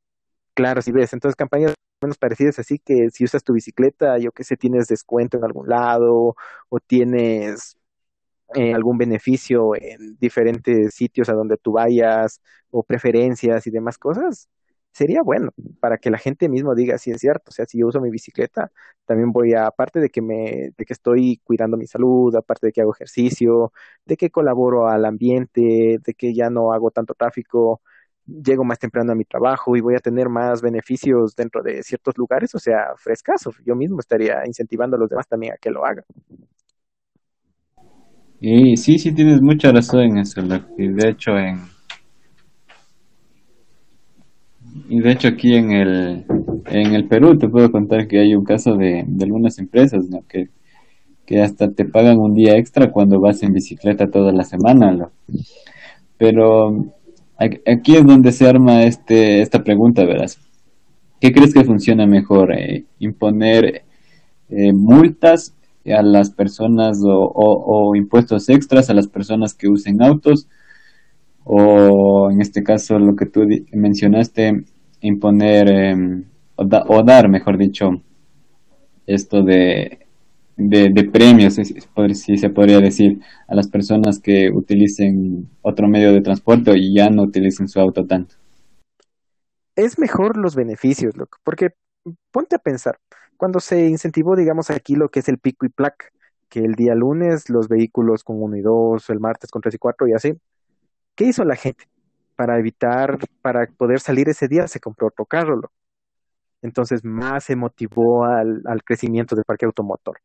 claro, 0.54 0.82
si 0.82 0.92
ves, 0.92 1.14
entonces 1.14 1.36
campañas 1.36 1.74
menos 2.02 2.18
parecidas 2.18 2.60
así 2.60 2.80
que 2.80 3.10
si 3.12 3.24
usas 3.26 3.44
tu 3.44 3.54
bicicleta, 3.54 4.18
yo 4.20 4.32
que 4.32 4.44
sé, 4.44 4.58
tienes 4.58 4.88
descuento 4.88 5.38
en 5.38 5.46
algún 5.46 5.70
lado 5.70 6.36
o 6.70 6.80
tienes 6.80 7.78
eh, 8.56 8.74
algún 8.74 8.98
beneficio 8.98 9.76
en 9.76 10.18
diferentes 10.20 10.94
sitios 10.96 11.30
a 11.30 11.34
donde 11.34 11.58
tú 11.58 11.74
vayas 11.74 12.42
o 12.72 12.84
preferencias 12.84 13.68
y 13.68 13.72
demás 13.72 13.98
cosas, 13.98 14.50
sería 14.92 15.22
bueno 15.24 15.52
para 15.80 15.98
que 15.98 16.10
la 16.12 16.18
gente 16.20 16.50
mismo 16.50 16.76
diga, 16.76 16.98
sí 16.98 17.12
es 17.12 17.20
cierto, 17.20 17.46
o 17.50 17.52
sea, 17.52 17.66
si 17.66 17.80
yo 17.80 17.88
uso 17.88 18.00
mi 18.02 18.10
bicicleta, 18.12 18.72
también 19.06 19.32
voy 19.32 19.54
a, 19.54 19.68
aparte 19.68 20.00
de 20.00 20.10
que 20.10 20.22
me, 20.22 20.72
de 20.78 20.86
que 20.86 20.94
estoy 20.94 21.42
cuidando 21.44 21.78
mi 21.78 21.88
salud, 21.88 22.36
aparte 22.36 22.68
de 22.68 22.74
que 22.74 22.82
hago 22.82 22.94
ejercicio, 22.94 23.72
de 24.06 24.18
que 24.18 24.30
colaboro 24.30 24.88
al 24.88 25.06
ambiente, 25.06 26.00
de 26.04 26.14
que 26.14 26.34
ya 26.34 26.50
no 26.50 26.74
hago 26.74 26.92
tanto 26.92 27.14
tráfico, 27.16 27.82
llego 28.26 28.64
más 28.64 28.80
temprano 28.80 29.12
a 29.12 29.16
mi 29.16 29.26
trabajo 29.26 29.76
y 29.76 29.82
voy 29.82 29.96
a 29.96 30.00
tener 30.00 30.30
más 30.30 30.62
beneficios 30.62 31.36
dentro 31.36 31.62
de 31.64 31.84
ciertos 31.84 32.18
lugares, 32.18 32.54
o 32.56 32.60
sea, 32.60 32.94
frescaso, 32.98 33.52
yo 33.66 33.76
mismo 33.76 34.00
estaría 34.00 34.46
incentivando 34.46 34.96
a 34.96 35.00
los 35.00 35.10
demás 35.10 35.28
también 35.28 35.54
a 35.54 35.58
que 35.58 35.72
lo 35.72 35.86
hagan. 35.86 36.06
Y 38.46 38.76
sí, 38.76 39.00
sí, 39.00 39.14
tienes 39.14 39.42
mucha 39.42 39.72
razón 39.72 40.02
en 40.02 40.18
eso, 40.18 40.42
loco. 40.42 40.68
Y 40.78 40.90
de 40.90 41.08
hecho, 41.12 41.38
en, 41.38 41.62
y 44.90 45.00
de 45.00 45.12
hecho 45.14 45.30
aquí 45.30 45.56
en 45.56 45.72
el, 45.72 46.26
en 46.66 46.94
el 46.94 47.08
Perú 47.08 47.38
te 47.38 47.48
puedo 47.48 47.72
contar 47.72 48.06
que 48.06 48.20
hay 48.20 48.36
un 48.36 48.44
caso 48.44 48.76
de, 48.76 49.06
de 49.08 49.24
algunas 49.24 49.60
empresas, 49.60 50.10
¿no? 50.10 50.26
Que, 50.28 50.50
que 51.26 51.42
hasta 51.42 51.72
te 51.72 51.86
pagan 51.86 52.18
un 52.18 52.34
día 52.34 52.58
extra 52.58 52.92
cuando 52.92 53.22
vas 53.22 53.42
en 53.44 53.54
bicicleta 53.54 54.12
toda 54.12 54.34
la 54.34 54.44
semana, 54.44 54.92
¿no? 54.92 55.12
Pero 56.18 56.86
aquí 57.38 57.96
es 57.96 58.06
donde 58.06 58.34
se 58.34 58.46
arma 58.46 58.84
este, 58.84 59.42
esta 59.42 59.64
pregunta, 59.64 60.04
verás. 60.04 60.38
¿Qué 61.22 61.32
crees 61.32 61.54
que 61.54 61.64
funciona 61.64 62.06
mejor? 62.06 62.52
Eh, 62.52 62.84
¿imponer 63.00 63.84
eh, 64.50 64.74
multas 64.74 65.56
a 65.86 66.02
las 66.02 66.32
personas 66.32 67.00
o, 67.04 67.96
impuestos 67.96 68.50
extras 68.50 68.90
a 68.90 68.94
las 68.94 69.08
personas 69.08 69.54
que 69.54 69.68
usen 69.70 70.02
autos? 70.02 70.48
O 71.46 72.30
en 72.32 72.42
este 72.42 72.64
caso 72.64 73.00
lo 73.00 73.16
que 73.16 73.26
tú 73.26 73.42
mencionaste, 73.74 74.64
imponer 75.02 75.70
eh, 75.70 76.24
o, 76.56 76.66
da- 76.66 76.86
o 76.88 77.04
dar, 77.04 77.30
mejor 77.30 77.58
dicho, 77.58 77.92
esto 79.06 79.44
de, 79.44 80.00
de, 80.56 81.04
premios, 81.12 81.56
si, 81.56 81.66
si 81.66 82.38
se 82.38 82.50
podría 82.50 82.80
decir, 82.80 83.20
a 83.48 83.56
las 83.56 83.68
personas 83.68 84.20
que 84.20 84.50
utilicen 84.52 85.50
otro 85.62 85.88
medio 85.88 86.14
de 86.14 86.22
transporte 86.22 86.72
y 86.78 86.94
ya 86.94 87.10
no 87.10 87.24
utilicen 87.24 87.68
su 87.68 87.80
auto 87.80 88.06
tanto. 88.06 88.36
es 89.76 89.98
mejor 90.00 90.38
los 90.38 90.56
beneficios, 90.56 91.16
porque 91.44 91.72
ponte 92.32 92.56
a 92.56 92.60
pensar, 92.60 93.00
cuando 93.38 93.60
se 93.60 93.88
incentivó, 93.88 94.36
digamos, 94.36 94.70
aquí 94.70 94.96
lo 94.96 95.10
que 95.10 95.20
es 95.20 95.30
el 95.30 95.40
pico 95.40 95.66
y 95.66 95.70
placa, 95.70 96.08
que 96.50 96.60
el 96.60 96.76
día 96.76 96.96
lunes 96.96 97.50
los 97.50 97.68
vehículos 97.68 98.24
con 98.24 98.42
uno 98.42 98.56
y 98.58 98.62
dos, 98.62 99.10
el 99.10 99.20
martes 99.20 99.50
con 99.52 99.62
tres 99.62 99.76
y 99.76 99.78
cuatro 99.78 100.08
y 100.08 100.14
así, 100.14 100.34
¿qué 101.16 101.26
hizo 101.26 101.44
la 101.44 101.56
gente? 101.56 101.86
Para 102.36 102.60
evitar, 102.60 103.18
para 103.42 103.68
poder 103.68 104.00
salir 104.00 104.30
ese 104.30 104.48
día, 104.48 104.68
se 104.68 104.80
compró 104.80 105.08
otro 105.08 105.26
carro, 105.26 105.56
loco. 105.56 105.74
Entonces 106.62 107.04
más 107.04 107.46
se 107.46 107.56
motivó 107.56 108.26
al, 108.26 108.62
al 108.66 108.84
crecimiento 108.84 109.36
del 109.36 109.46
parque 109.46 109.66
automotor. 109.66 110.18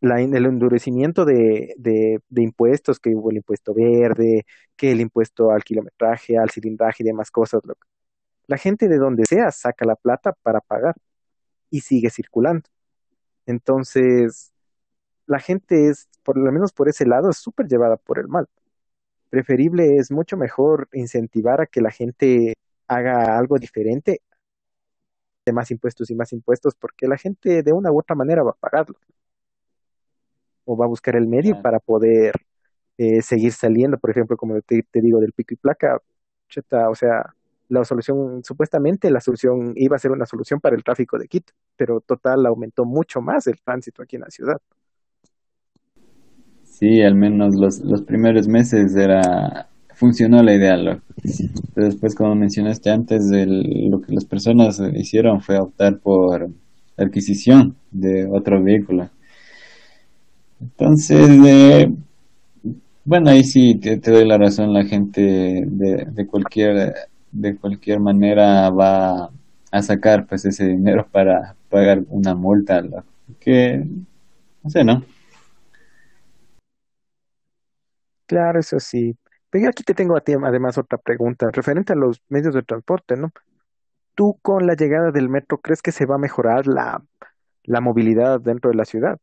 La, 0.00 0.20
el 0.20 0.46
endurecimiento 0.46 1.24
de, 1.26 1.74
de, 1.76 2.20
de 2.28 2.42
impuestos, 2.42 2.98
que 2.98 3.10
hubo 3.14 3.30
el 3.30 3.36
impuesto 3.38 3.74
verde, 3.74 4.46
que 4.76 4.92
el 4.92 5.00
impuesto 5.00 5.50
al 5.50 5.62
kilometraje, 5.62 6.38
al 6.38 6.50
cilindraje 6.50 7.02
y 7.02 7.06
demás 7.06 7.30
cosas, 7.30 7.60
loco. 7.64 7.86
La 8.46 8.56
gente 8.58 8.88
de 8.88 8.96
donde 8.98 9.24
sea 9.26 9.50
saca 9.50 9.84
la 9.84 9.96
plata 9.96 10.32
para 10.42 10.60
pagar 10.60 10.94
y 11.70 11.80
sigue 11.80 12.10
circulando. 12.10 12.68
Entonces, 13.46 14.52
la 15.26 15.40
gente 15.40 15.88
es, 15.88 16.08
por 16.24 16.38
lo 16.38 16.52
menos 16.52 16.72
por 16.72 16.88
ese 16.88 17.06
lado, 17.06 17.30
es 17.30 17.38
súper 17.38 17.68
llevada 17.68 17.96
por 17.96 18.18
el 18.18 18.28
mal. 18.28 18.48
Preferible 19.30 19.96
es 19.96 20.10
mucho 20.12 20.36
mejor 20.36 20.88
incentivar 20.92 21.60
a 21.60 21.66
que 21.66 21.80
la 21.82 21.90
gente 21.90 22.54
haga 22.88 23.38
algo 23.38 23.58
diferente, 23.58 24.22
de 25.44 25.52
más 25.52 25.70
impuestos 25.70 26.10
y 26.10 26.14
más 26.14 26.32
impuestos, 26.32 26.74
porque 26.74 27.06
la 27.06 27.18
gente 27.18 27.62
de 27.62 27.72
una 27.72 27.92
u 27.92 27.98
otra 27.98 28.16
manera 28.16 28.42
va 28.42 28.52
a 28.52 28.54
pagarlo 28.54 28.98
o 30.64 30.76
va 30.76 30.84
a 30.84 30.88
buscar 30.88 31.16
el 31.16 31.26
medio 31.26 31.52
Claro. 31.52 31.62
para 31.62 31.80
poder 31.80 32.34
eh, 32.98 33.22
seguir 33.22 33.52
saliendo, 33.52 33.98
por 33.98 34.10
ejemplo, 34.10 34.36
como 34.36 34.60
te, 34.62 34.82
te 34.90 35.00
digo, 35.00 35.20
del 35.20 35.32
pico 35.32 35.54
y 35.54 35.56
placa, 35.56 36.00
chuta, 36.48 36.88
o 36.90 36.94
sea, 36.94 37.34
la 37.70 37.84
solución, 37.84 38.42
supuestamente 38.44 39.10
la 39.10 39.20
solución 39.20 39.72
iba 39.76 39.96
a 39.96 39.98
ser 39.98 40.10
una 40.10 40.26
solución 40.26 40.60
para 40.60 40.76
el 40.76 40.84
tráfico 40.84 41.18
de 41.18 41.28
Quito, 41.28 41.52
pero 41.76 42.00
total 42.00 42.44
aumentó 42.46 42.84
mucho 42.84 43.20
más 43.20 43.46
el 43.46 43.60
tránsito 43.60 44.02
aquí 44.02 44.16
en 44.16 44.22
la 44.22 44.30
ciudad. 44.30 44.60
Sí, 46.64 47.00
al 47.02 47.14
menos 47.14 47.54
los, 47.54 47.80
los 47.80 48.02
primeros 48.02 48.48
meses 48.48 48.94
era 48.96 49.68
funcionó 50.00 50.42
la 50.42 50.54
idea. 50.54 50.76
Lo, 50.78 51.02
después, 51.76 52.14
como 52.14 52.34
mencionaste 52.34 52.90
antes, 52.90 53.30
lo 53.30 54.00
que 54.00 54.14
las 54.14 54.24
personas 54.24 54.80
hicieron 54.94 55.42
fue 55.42 55.58
optar 55.58 55.98
por 55.98 56.50
adquisición 56.96 57.76
de 57.90 58.26
otro 58.26 58.62
vehículo. 58.62 59.10
Entonces, 60.58 61.28
eh, 61.46 61.92
bueno, 63.04 63.30
ahí 63.30 63.44
sí 63.44 63.74
te, 63.74 63.98
doy 63.98 64.26
la 64.26 64.38
razón. 64.38 64.72
La 64.72 64.84
gente 64.86 65.20
de, 65.66 66.06
de 66.10 66.26
cualquier 66.26 66.94
de 67.32 67.56
cualquier 67.56 68.00
manera 68.00 68.70
va 68.70 69.30
a 69.70 69.82
sacar 69.82 70.26
pues 70.26 70.44
ese 70.44 70.66
dinero 70.66 71.06
para 71.12 71.54
pagar 71.68 72.02
una 72.08 72.34
multa, 72.34 72.82
que 73.38 73.84
no 74.62 74.70
sé, 74.70 74.84
¿no? 74.84 75.04
Claro, 78.26 78.60
eso 78.60 78.78
sí. 78.78 79.16
Pero 79.50 79.68
aquí 79.68 79.82
te 79.82 79.94
tengo 79.94 80.16
a 80.16 80.20
ti 80.20 80.32
además 80.32 80.78
otra 80.78 80.98
pregunta 80.98 81.50
referente 81.50 81.92
a 81.92 81.96
los 81.96 82.22
medios 82.28 82.54
de 82.54 82.62
transporte, 82.62 83.16
¿no? 83.16 83.32
¿Tú 84.14 84.38
con 84.42 84.66
la 84.66 84.74
llegada 84.74 85.10
del 85.10 85.28
metro 85.28 85.58
crees 85.58 85.82
que 85.82 85.92
se 85.92 86.06
va 86.06 86.16
a 86.16 86.18
mejorar 86.18 86.66
la, 86.66 87.02
la 87.64 87.80
movilidad 87.80 88.40
dentro 88.40 88.70
de 88.70 88.76
la 88.76 88.84
ciudad? 88.84 89.18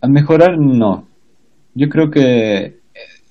A 0.00 0.08
mejorar, 0.08 0.58
no. 0.58 1.08
Yo 1.74 1.88
creo 1.88 2.10
que 2.10 2.77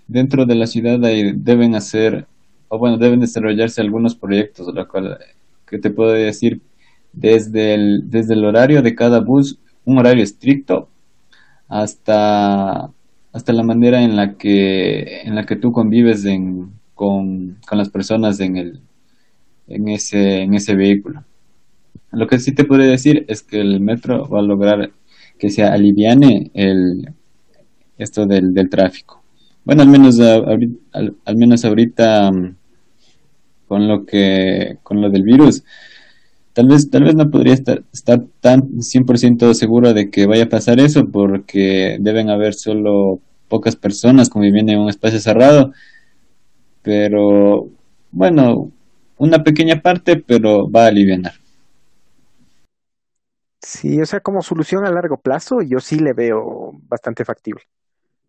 dentro 0.07 0.45
de 0.45 0.55
la 0.55 0.67
ciudad 0.67 1.03
ahí 1.05 1.31
deben 1.35 1.75
hacer, 1.75 2.27
o 2.69 2.77
bueno, 2.77 2.97
deben 2.97 3.19
desarrollarse 3.19 3.81
algunos 3.81 4.15
proyectos, 4.15 4.73
lo 4.73 4.87
cual 4.87 5.17
que 5.65 5.79
te 5.79 5.89
puedo 5.89 6.11
decir 6.11 6.61
desde 7.13 7.73
el, 7.73 8.09
desde 8.09 8.33
el 8.33 8.45
horario 8.45 8.81
de 8.81 8.95
cada 8.95 9.19
bus, 9.19 9.59
un 9.85 9.97
horario 9.97 10.23
estricto, 10.23 10.89
hasta, 11.67 12.91
hasta 13.33 13.53
la 13.53 13.63
manera 13.63 14.01
en 14.01 14.15
la 14.15 14.35
que, 14.35 15.21
en 15.23 15.35
la 15.35 15.45
que 15.45 15.55
tú 15.55 15.71
convives 15.71 16.25
con, 16.93 17.57
las 17.71 17.89
personas 17.89 18.39
en, 18.39 18.57
el, 18.57 18.81
en, 19.67 19.89
ese, 19.89 20.41
en 20.41 20.53
ese 20.53 20.75
vehículo. 20.75 21.23
Lo 22.11 22.27
que 22.27 22.39
sí 22.39 22.53
te 22.53 22.63
puedo 22.63 22.83
decir 22.83 23.25
es 23.27 23.43
que 23.43 23.59
el 23.59 23.81
metro 23.81 24.27
va 24.29 24.39
a 24.39 24.43
lograr 24.43 24.91
que 25.37 25.49
se 25.49 25.63
aliviane 25.63 26.51
el, 26.53 27.13
esto 27.97 28.25
del, 28.25 28.53
del 28.53 28.69
tráfico. 28.69 29.21
Bueno, 29.67 29.81
al 29.81 29.89
menos, 29.89 30.17
menos 31.35 31.65
ahorita 31.65 32.31
mm, 32.31 32.55
con 33.67 33.85
lo 33.85 34.05
que 34.05 34.77
con 34.81 35.01
lo 35.01 35.09
del 35.09 35.23
virus 35.23 35.61
Tal 36.53 36.69
vez, 36.69 36.89
tal 36.89 37.03
vez 37.03 37.15
no 37.15 37.29
podría 37.29 37.53
estar, 37.53 37.83
estar 37.91 38.21
tan 38.39 38.81
100% 38.81 39.53
seguro 39.53 39.93
de 39.93 40.09
que 40.09 40.25
vaya 40.25 40.45
a 40.45 40.49
pasar 40.49 40.79
eso 40.79 41.05
porque 41.11 41.97
deben 41.99 42.29
haber 42.29 42.53
solo 42.53 43.19
pocas 43.49 43.75
personas 43.75 44.29
conviviendo 44.29 44.71
en 44.71 44.79
un 44.79 44.89
espacio 44.89 45.19
cerrado. 45.19 45.73
Pero 46.81 47.67
bueno, 48.11 48.71
una 49.17 49.43
pequeña 49.43 49.81
parte, 49.81 50.15
pero 50.15 50.71
va 50.71 50.85
a 50.85 50.87
aliviar. 50.87 51.33
Sí, 53.61 53.99
o 54.01 54.05
sea, 54.05 54.21
como 54.21 54.41
solución 54.41 54.85
a 54.85 54.91
largo 54.91 55.17
plazo, 55.17 55.61
yo 55.61 55.79
sí 55.79 55.99
le 55.99 56.13
veo 56.13 56.71
bastante 56.87 57.25
factible. 57.25 57.63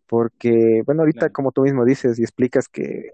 Porque, 0.09 0.83
bueno, 0.87 1.03
ahorita 1.03 1.31
como 1.31 1.51
tú 1.53 1.63
mismo 1.63 1.85
dices 1.85 2.19
y 2.19 2.23
explicas 2.23 2.67
que 2.69 3.11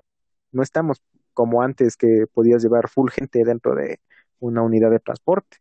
no 0.53 0.63
estamos 0.63 1.03
como 1.33 1.61
antes 1.63 1.97
que 1.97 2.25
podías 2.33 2.63
llevar 2.63 2.89
full 2.89 3.11
gente 3.11 3.43
dentro 3.45 3.75
de 3.75 3.99
una 4.39 4.63
unidad 4.63 4.91
de 4.91 4.99
transporte. 5.01 5.57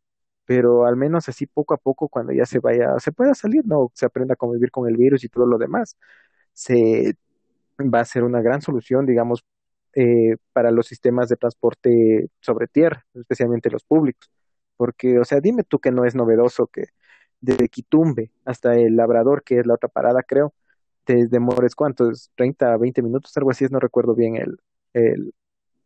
Pero 0.47 0.87
al 0.87 0.97
menos 0.97 1.29
así 1.29 1.47
poco 1.47 1.75
a 1.75 1.79
poco, 1.79 2.09
cuando 2.09 2.33
ya 2.33 2.47
se 2.47 2.61
vaya, 2.61 2.99
se 3.01 3.13
pueda 3.13 3.35
salir, 3.35 3.65
¿no? 3.67 3.91
Se 3.95 4.07
aprenda 4.07 4.35
a 4.35 4.37
convivir 4.37 4.71
con 4.71 4.89
el 4.89 4.97
virus 4.97 5.25
y 5.25 5.29
todo 5.29 5.47
lo 5.47 5.59
demás, 5.59 5.97
se 6.53 7.17
va 7.81 8.01
a 8.01 8.05
ser 8.05 8.25
una 8.25 8.43
gran 8.43 8.63
solución, 8.63 9.07
digamos, 9.07 9.45
eh, 9.95 10.37
para 10.53 10.71
los 10.71 10.87
sistemas 10.89 11.29
de 11.29 11.37
transporte 11.37 12.31
sobre 12.41 12.67
tierra, 12.69 13.07
especialmente 13.15 13.71
los 13.71 13.85
públicos. 13.85 14.31
Porque, 14.77 15.19
o 15.19 15.25
sea, 15.25 15.41
dime 15.41 15.65
tú 15.65 15.79
que 15.81 15.91
no 15.93 16.05
es 16.05 16.15
novedoso 16.15 16.67
que 16.69 16.85
desde 17.41 17.69
Quitumbe 17.69 18.33
hasta 18.45 18.75
el 18.77 18.97
Labrador, 18.97 19.45
que 19.45 19.61
es 19.61 19.67
la 19.67 19.75
otra 19.75 19.89
parada, 19.89 20.23
creo, 20.23 20.55
te 21.05 21.27
demores 21.29 21.75
cuántos, 21.75 22.31
30, 22.37 22.77
20 22.79 23.03
minutos, 23.03 23.37
algo 23.37 23.51
así, 23.51 23.67
no 23.71 23.81
recuerdo 23.81 24.15
bien 24.15 24.37
el, 24.37 24.59
el, 24.95 25.35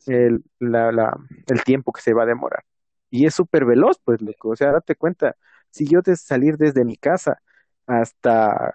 el, 0.07 0.45
la, 0.61 0.93
la, 0.93 1.17
el 1.49 1.65
tiempo 1.65 1.93
que 1.93 2.03
se 2.03 2.15
va 2.15 2.25
a 2.25 2.27
demorar 2.27 2.65
y 3.11 3.27
es 3.27 3.35
súper 3.35 3.65
veloz, 3.65 3.99
pues, 4.05 4.21
loco. 4.23 4.51
O 4.51 4.57
sea, 4.57 4.73
date 4.73 4.95
cuenta, 4.97 5.37
si 5.71 5.87
yo 5.87 6.03
de 6.03 6.17
salir 6.17 6.57
desde 6.59 6.85
mi 6.85 6.97
casa 6.97 7.41
hasta 7.87 8.75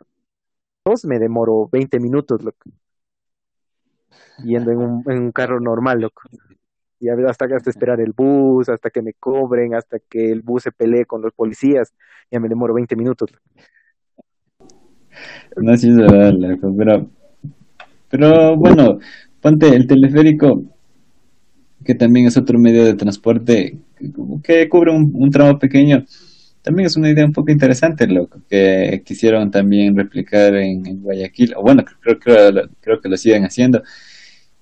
dos 0.85 1.05
me 1.05 1.19
demoro 1.19 1.67
20 1.71 1.99
minutos, 1.99 2.43
loco. 2.43 2.69
Yendo 4.37 4.71
en 4.71 4.77
un, 4.79 5.03
en 5.07 5.17
un 5.23 5.31
carro 5.31 5.59
normal, 5.59 6.01
loco. 6.01 6.23
Y 6.99 7.09
hasta, 7.09 7.45
hasta 7.45 7.69
esperar 7.69 8.01
el 8.01 8.13
bus, 8.13 8.69
hasta 8.69 8.89
que 8.89 9.01
me 9.01 9.13
cobren, 9.13 9.75
hasta 9.75 9.99
que 9.99 10.31
el 10.31 10.41
bus 10.41 10.63
se 10.63 10.71
pelee 10.71 11.05
con 11.05 11.21
los 11.21 11.33
policías, 11.33 11.93
ya 12.31 12.39
me 12.39 12.49
demoro 12.49 12.73
20 12.73 12.95
minutos. 12.95 13.31
No, 15.57 15.77
sí 15.77 15.89
es 15.89 15.95
verdad, 15.95 16.33
loco, 16.33 16.73
pero, 16.77 17.09
pero 18.09 18.57
bueno, 18.57 18.99
ponte 19.41 19.67
el 19.69 19.87
teleférico, 19.87 20.63
que 21.83 21.95
también 21.95 22.27
es 22.27 22.37
otro 22.37 22.57
medio 22.59 22.85
de 22.85 22.93
transporte 22.95 23.77
que 24.43 24.69
cubre 24.69 24.91
un, 24.91 25.29
tramo 25.31 25.59
pequeño. 25.59 26.05
También 26.61 26.87
es 26.87 26.95
una 26.95 27.09
idea 27.09 27.25
un 27.25 27.33
poco 27.33 27.51
interesante, 27.51 28.07
lo 28.07 28.29
que 28.49 29.01
quisieron 29.05 29.51
también 29.51 29.95
replicar 29.95 30.55
en, 30.55 31.01
Guayaquil, 31.01 31.53
o 31.57 31.61
bueno, 31.61 31.83
creo, 32.01 32.19
creo, 32.19 32.69
creo 32.79 33.01
que 33.01 33.09
lo 33.09 33.17
siguen 33.17 33.43
haciendo, 33.43 33.83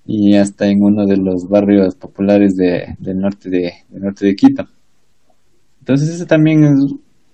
y 0.05 0.35
hasta 0.35 0.67
en 0.67 0.81
uno 0.81 1.05
de 1.05 1.17
los 1.17 1.47
barrios 1.47 1.95
populares 1.95 2.55
de, 2.55 2.95
del, 2.99 3.19
norte 3.19 3.49
de, 3.49 3.73
del 3.89 4.03
norte 4.03 4.25
de 4.25 4.35
Quito. 4.35 4.67
Entonces, 5.79 6.09
eso 6.09 6.25
también 6.25 6.63
es 6.63 6.79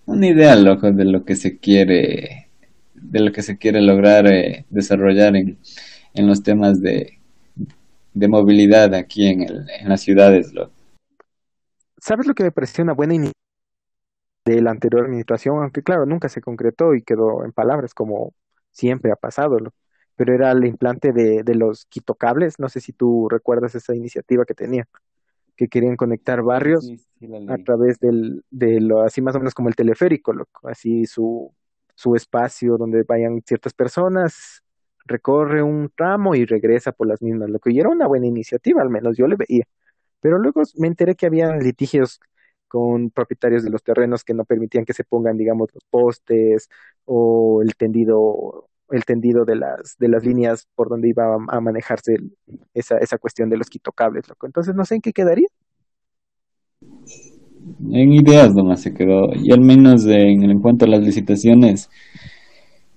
una 0.06 0.28
idea, 0.28 0.56
loco, 0.56 0.92
de 0.92 1.06
lo 1.06 1.24
que 1.24 1.36
se 1.36 1.58
quiere, 1.58 2.47
de 3.02 3.20
lo 3.20 3.32
que 3.32 3.42
se 3.42 3.58
quiere 3.58 3.82
lograr 3.82 4.28
eh, 4.28 4.66
desarrollar 4.70 5.36
en, 5.36 5.58
en 6.14 6.28
los 6.28 6.44
temas 6.44 6.82
de, 6.82 7.20
de 8.14 8.28
movilidad 8.28 8.94
aquí 8.94 9.28
en, 9.28 9.44
el, 9.44 9.66
en 9.70 9.90
las 9.90 10.02
ciudades, 10.02 10.54
loco. 10.54 10.74
¿Sabes 11.98 12.28
lo 12.28 12.34
que 12.34 12.44
me 12.44 12.52
pareció 12.52 12.84
una 12.84 12.94
buena 12.94 13.14
iniciativa 13.14 13.34
de 14.46 14.62
la 14.62 14.72
anterior 14.72 15.06
administración? 15.06 15.62
Aunque 15.62 15.84
claro, 15.84 16.06
nunca 16.06 16.30
se 16.30 16.42
concretó 16.42 16.96
y 16.96 17.02
quedó 17.02 17.44
en 17.44 17.52
palabras 17.52 17.94
como 17.94 18.34
siempre 18.72 19.12
ha 19.12 19.16
pasado, 19.16 19.58
pero 20.16 20.34
era 20.34 20.52
el 20.52 20.66
implante 20.66 21.12
de, 21.12 21.44
de 21.44 21.56
los 21.56 21.86
quitocables. 21.86 22.60
No 22.60 22.70
sé 22.70 22.80
si 22.80 22.94
tú 22.94 23.28
recuerdas 23.30 23.76
esa 23.76 23.96
iniciativa 23.96 24.46
que 24.46 24.54
tenía, 24.54 24.88
que 25.56 25.68
querían 25.68 25.96
conectar 25.96 26.42
barrios 26.44 26.88
a 27.50 27.58
través 27.58 28.00
del, 28.00 28.44
de 28.52 28.80
lo, 28.80 29.02
así 29.02 29.22
más 29.22 29.36
o 29.36 29.40
menos 29.40 29.54
como 29.54 29.70
el 29.70 29.76
teleférico, 29.76 30.34
así 30.64 31.06
su, 31.08 31.52
su 31.98 32.16
espacio 32.16 32.78
donde 32.78 33.04
vayan 33.04 33.42
ciertas 33.46 33.74
personas, 33.74 34.64
recorre 35.06 35.64
un 35.64 35.90
tramo 35.96 36.36
y 36.36 36.46
regresa 36.46 36.92
por 36.92 37.08
las 37.08 37.22
mismas, 37.24 37.50
lo 37.50 37.60
que 37.60 37.72
era 37.78 37.90
una 37.90 38.08
buena 38.08 38.28
iniciativa, 38.28 38.84
al 38.84 38.92
menos 38.92 39.18
yo 39.18 39.28
le 39.28 39.36
veía. 39.36 39.66
Pero 40.22 40.38
luego 40.38 40.62
me 40.78 40.88
enteré 40.88 41.16
que 41.16 41.26
había 41.26 41.56
litigios 41.58 42.20
con 42.68 43.10
propietarios 43.12 43.64
de 43.64 43.72
los 43.72 43.84
terrenos 43.84 44.24
que 44.24 44.36
no 44.36 44.46
permitían 44.46 44.86
que 44.86 44.94
se 44.94 45.04
pongan, 45.06 45.38
digamos, 45.38 45.70
los 45.74 45.84
postes 45.90 46.70
o 47.06 47.62
el 47.64 47.76
tendido 47.76 48.70
el 48.90 49.04
tendido 49.06 49.44
de 49.46 49.56
las 49.56 49.98
de 49.98 50.08
las 50.10 50.24
líneas 50.24 50.68
por 50.76 50.90
donde 50.90 51.10
iba 51.10 51.36
a, 51.36 51.62
manejarse 51.62 52.18
esa, 52.74 52.98
esa 53.00 53.18
cuestión 53.18 53.50
de 53.50 53.58
los 53.58 53.70
quitocables, 53.70 54.30
loco. 54.30 54.46
Entonces 54.46 54.76
no 54.76 54.86
sé 54.86 54.96
en 54.96 55.02
qué 55.02 55.14
quedaría. 55.14 55.48
En 57.92 58.14
ideas 58.14 58.54
nomás 58.54 58.82
se 58.82 58.94
quedó. 58.94 59.34
Y 59.36 59.52
al 59.52 59.62
menos 59.62 60.06
en, 60.06 60.50
en 60.50 60.60
cuanto 60.60 60.86
a 60.86 60.88
las 60.90 61.02
licitaciones, 61.02 61.90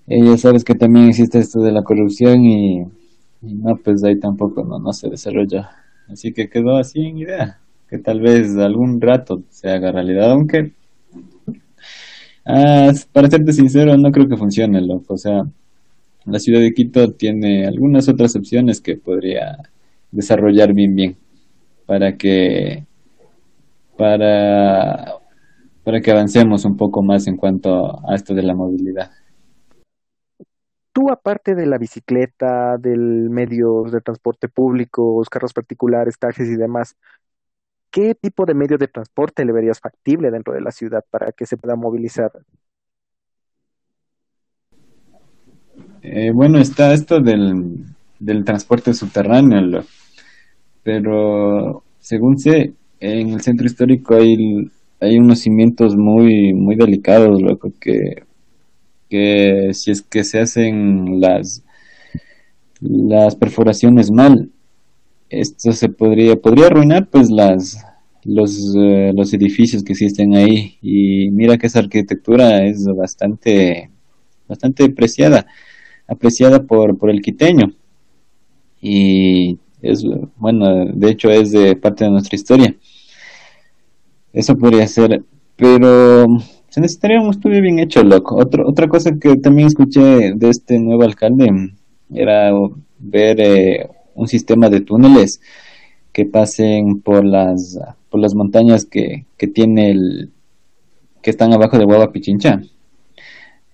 eh, 0.06 0.24
ya 0.24 0.36
sabes 0.36 0.64
que 0.64 0.74
también 0.74 1.08
existe 1.08 1.38
esto 1.38 1.60
de 1.60 1.72
la 1.72 1.82
corrupción 1.82 2.44
y, 2.44 2.80
no, 3.42 3.76
pues 3.76 4.02
ahí 4.04 4.18
tampoco 4.18 4.64
no, 4.64 4.78
no 4.78 4.92
se 4.92 5.08
desarrolla 5.08 5.70
Así 6.08 6.32
que 6.32 6.48
quedó 6.48 6.76
así 6.76 7.00
en 7.00 7.18
idea, 7.18 7.60
que 7.88 7.98
tal 7.98 8.20
vez 8.20 8.56
algún 8.56 9.00
rato 9.00 9.42
se 9.48 9.70
haga 9.70 9.92
realidad, 9.92 10.32
aunque 10.32 10.72
ah, 12.44 12.90
para 13.12 13.30
serte 13.30 13.52
sincero 13.52 13.96
no 13.96 14.10
creo 14.10 14.26
que 14.28 14.36
funcione, 14.36 14.80
loco. 14.80 15.14
O 15.14 15.16
sea, 15.16 15.42
la 16.24 16.38
ciudad 16.40 16.60
de 16.60 16.72
Quito 16.72 17.12
tiene 17.12 17.66
algunas 17.66 18.08
otras 18.08 18.34
opciones 18.34 18.80
que 18.80 18.96
podría 18.96 19.58
desarrollar 20.10 20.74
bien 20.74 20.94
bien 20.96 21.16
para 21.86 22.16
que 22.16 22.84
para 24.01 25.18
para 25.84 26.01
que 26.01 26.11
avancemos 26.11 26.64
un 26.64 26.76
poco 26.76 27.03
más 27.03 27.26
en 27.26 27.36
cuanto 27.36 28.01
a 28.09 28.14
esto 28.14 28.34
de 28.34 28.42
la 28.42 28.55
movilidad. 28.55 29.11
tú 30.92 31.11
aparte 31.11 31.55
de 31.55 31.66
la 31.66 31.78
bicicleta, 31.78 32.76
del 32.78 33.30
medio 33.30 33.84
de 33.84 34.01
transporte 34.01 34.48
público, 34.48 35.22
carros 35.30 35.53
particulares, 35.53 36.18
taxis 36.18 36.48
y 36.48 36.57
demás, 36.57 36.96
¿qué 37.90 38.14
tipo 38.14 38.46
de 38.46 38.55
medio 38.55 38.78
de 38.78 38.88
transporte 38.88 39.44
le 39.44 39.53
verías 39.53 39.80
factible 39.80 40.30
dentro 40.30 40.55
de 40.55 40.62
la 40.62 40.72
ciudad 40.72 41.05
para 41.11 41.32
que 41.32 41.46
se 41.46 41.57
pueda 41.59 41.76
movilizar? 41.76 42.32
Eh, 46.03 46.30
bueno, 46.32 46.59
está 46.59 46.92
esto 46.94 47.20
del, 47.20 47.84
del 48.18 48.44
transporte 48.44 48.94
subterráneo, 48.94 49.61
lo- 49.61 49.84
pero 50.82 51.84
según 52.01 52.38
sé, 52.38 52.74
en 53.01 53.30
el 53.30 53.40
centro 53.40 53.66
histórico 53.66 54.14
hay, 54.14 54.70
hay 55.01 55.18
unos 55.18 55.40
cimientos 55.40 55.96
muy, 55.96 56.53
muy 56.53 56.76
delicados, 56.76 57.40
loco, 57.40 57.72
que, 57.80 58.24
que 59.09 59.70
si 59.72 59.90
es 59.90 60.03
que 60.03 60.22
se 60.22 60.38
hacen 60.38 61.20
las, 61.20 61.64
las 62.80 63.36
perforaciones 63.36 64.11
mal, 64.11 64.51
esto 65.30 65.72
se 65.72 65.88
podría, 65.88 66.36
podría 66.36 66.66
arruinar 66.66 67.09
pues 67.09 67.30
las, 67.30 67.84
los, 68.24 68.74
eh, 68.76 69.12
los 69.14 69.32
edificios 69.32 69.82
que 69.82 69.92
existen 69.92 70.34
ahí. 70.34 70.76
Y 70.82 71.30
mira 71.30 71.57
que 71.57 71.68
esa 71.68 71.78
arquitectura 71.78 72.64
es 72.66 72.84
bastante, 72.84 73.90
bastante 74.48 74.84
apreciada, 74.84 75.46
apreciada 76.07 76.62
por, 76.64 76.98
por 76.98 77.11
el 77.11 77.22
quiteño. 77.22 77.72
Y 78.82 79.59
es, 79.82 80.05
bueno, 80.36 80.86
de 80.86 81.11
hecho 81.11 81.30
es 81.30 81.53
de 81.53 81.76
parte 81.76 82.05
de 82.05 82.11
nuestra 82.11 82.36
historia. 82.36 82.74
Eso 84.33 84.57
podría 84.57 84.87
ser, 84.87 85.22
pero 85.57 86.26
se 86.68 86.81
necesitaría 86.81 87.20
un 87.20 87.31
estudio 87.31 87.61
bien 87.61 87.78
hecho, 87.78 88.03
loco. 88.03 88.37
Otro, 88.37 88.68
otra 88.68 88.89
cosa 88.89 89.12
que 89.20 89.37
también 89.37 89.68
escuché 89.68 90.33
de 90.35 90.49
este 90.49 90.78
nuevo 90.78 91.03
alcalde 91.03 91.72
era 92.12 92.53
ver 92.99 93.41
eh, 93.41 93.89
un 94.14 94.28
sistema 94.28 94.68
de 94.68 94.81
túneles 94.81 95.41
que 96.12 96.26
pasen 96.26 97.01
por 97.01 97.24
las 97.24 97.78
por 98.09 98.20
las 98.20 98.35
montañas 98.35 98.85
que, 98.85 99.24
que 99.37 99.47
tiene 99.47 99.93
el 99.93 100.31
que 101.22 101.31
están 101.31 101.53
abajo 101.53 101.78
de 101.78 101.85
Hueva 101.85 102.12
Pichincha. 102.12 102.61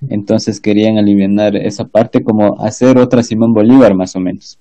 Entonces 0.09 0.61
querían 0.61 0.99
aliviar 0.99 1.57
esa 1.57 1.85
parte 1.85 2.23
como 2.23 2.61
hacer 2.61 2.99
otra 2.99 3.23
Simón 3.23 3.55
Bolívar 3.55 3.95
más 3.95 4.15
o 4.15 4.21
menos. 4.21 4.59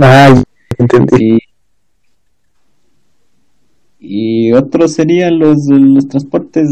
Ah, 0.00 0.42
entendí. 0.78 1.38
Y, 4.00 4.52
otro 4.52 4.88
serían 4.88 5.38
los, 5.38 5.66
los 5.68 6.08
transportes 6.08 6.68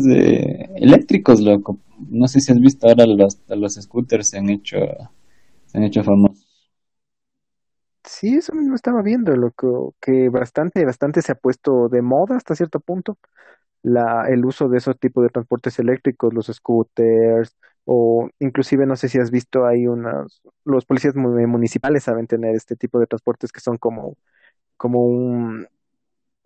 eléctricos, 0.77 1.41
loco. 1.41 1.79
No 2.11 2.29
sé 2.29 2.41
si 2.41 2.53
has 2.53 2.61
visto 2.61 2.89
ahora 2.89 3.07
los, 3.07 3.39
los 3.49 3.75
scooters 3.75 4.29
se 4.29 4.39
han 4.39 4.51
hecho 4.51 4.77
se 5.67 5.79
han 5.79 5.85
hecho 5.85 6.05
famosos. 6.05 6.47
Sí, 8.05 8.37
eso 8.37 8.55
mismo 8.55 8.77
estaba 8.77 9.03
viendo, 9.03 9.35
lo 9.37 9.53
que, 10.01 10.29
bastante, 10.29 10.85
bastante 10.85 11.23
se 11.23 11.33
ha 11.33 11.35
puesto 11.35 11.89
de 11.89 12.03
moda 12.03 12.37
hasta 12.37 12.55
cierto 12.55 12.79
punto 12.81 13.19
la, 13.83 14.29
el 14.29 14.45
uso 14.47 14.69
de 14.69 14.79
esos 14.79 14.99
tipos 14.99 15.25
de 15.25 15.31
transportes 15.31 15.79
eléctricos, 15.81 16.35
los 16.35 16.47
scooters, 16.49 17.57
o 17.85 18.29
inclusive 18.41 18.87
no 18.87 18.97
sé 18.97 19.09
si 19.09 19.19
has 19.21 19.31
visto 19.33 19.67
hay 19.67 19.87
unas, 19.89 20.43
los 20.65 20.87
policías 20.87 21.17
mu- 21.17 21.47
municipales 21.49 22.05
saben 22.05 22.27
tener 22.29 22.57
este 22.57 22.77
tipo 22.77 23.01
de 23.01 23.07
transportes 23.09 23.53
que 23.53 23.61
son 23.61 23.79
como, 23.79 24.17
como 24.77 25.05
un, 25.07 25.69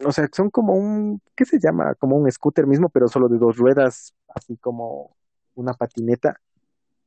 o 0.05 0.13
sea, 0.13 0.29
son 0.33 0.51
como 0.51 0.75
un, 0.75 1.21
¿qué 1.35 1.45
se 1.45 1.59
llama? 1.59 1.95
Como 1.97 2.17
un 2.17 2.31
scooter 2.31 2.67
mismo, 2.67 2.89
pero 2.89 3.09
solo 3.09 3.29
de 3.29 3.39
dos 3.39 3.57
ruedas, 3.57 4.15
así 4.35 4.57
como 4.57 5.17
una 5.55 5.75
patineta, 5.75 6.41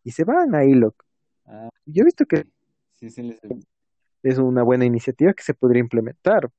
y 0.04 0.12
se 0.12 0.24
van 0.24 0.56
ahí, 0.56 0.74
loco. 0.74 1.06
Ah, 1.46 1.70
Yo 1.86 2.02
he 2.02 2.06
visto 2.06 2.26
que 2.26 2.46
sí, 2.92 3.10
sí, 3.10 3.24
les... 3.24 3.40
es 4.24 4.38
una 4.38 4.64
buena 4.64 4.86
iniciativa 4.86 5.34
que 5.34 5.44
se 5.44 5.54
podría 5.54 5.82
implementar. 5.82 6.50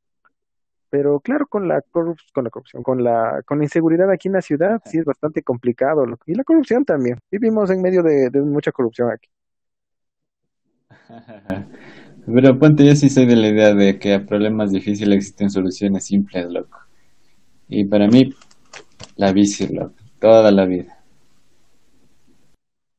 Pero 0.91 1.19
claro, 1.21 1.47
con 1.49 1.67
la 1.67 1.83
corrup- 1.83 2.33
con 2.33 2.45
la 2.45 2.51
corrupción, 2.51 2.83
con 2.85 3.03
la, 3.03 3.43
con 3.47 3.59
la 3.59 3.65
inseguridad 3.65 4.11
aquí 4.11 4.29
en 4.29 4.35
la 4.35 4.43
ciudad, 4.43 4.81
sí 4.85 4.99
es 4.99 5.05
bastante 5.05 5.43
complicado. 5.43 6.07
loco. 6.07 6.23
Y 6.27 6.35
la 6.35 6.45
corrupción 6.45 6.85
también. 6.85 7.19
Vivimos 7.31 7.71
en 7.71 7.83
medio 7.83 8.03
de, 8.03 8.31
de 8.31 8.41
mucha 8.43 8.71
corrupción 8.71 9.11
aquí. 9.11 9.29
Pero 12.27 12.59
ponte, 12.59 12.87
yo 12.87 12.95
sí 12.97 13.09
soy 13.11 13.27
de 13.27 13.37
la 13.37 13.49
idea 13.49 13.75
de 13.75 13.99
que 13.99 14.15
a 14.15 14.27
problemas 14.27 14.73
difíciles 14.73 15.17
existen 15.17 15.51
soluciones 15.51 16.07
simples, 16.07 16.47
loco. 16.51 16.79
Y 17.69 17.85
para 17.87 18.09
mí, 18.09 18.35
la 19.17 19.33
bici, 19.33 19.69
loco, 19.69 19.97
toda 20.21 20.53
la 20.53 20.67
vida. 20.67 21.05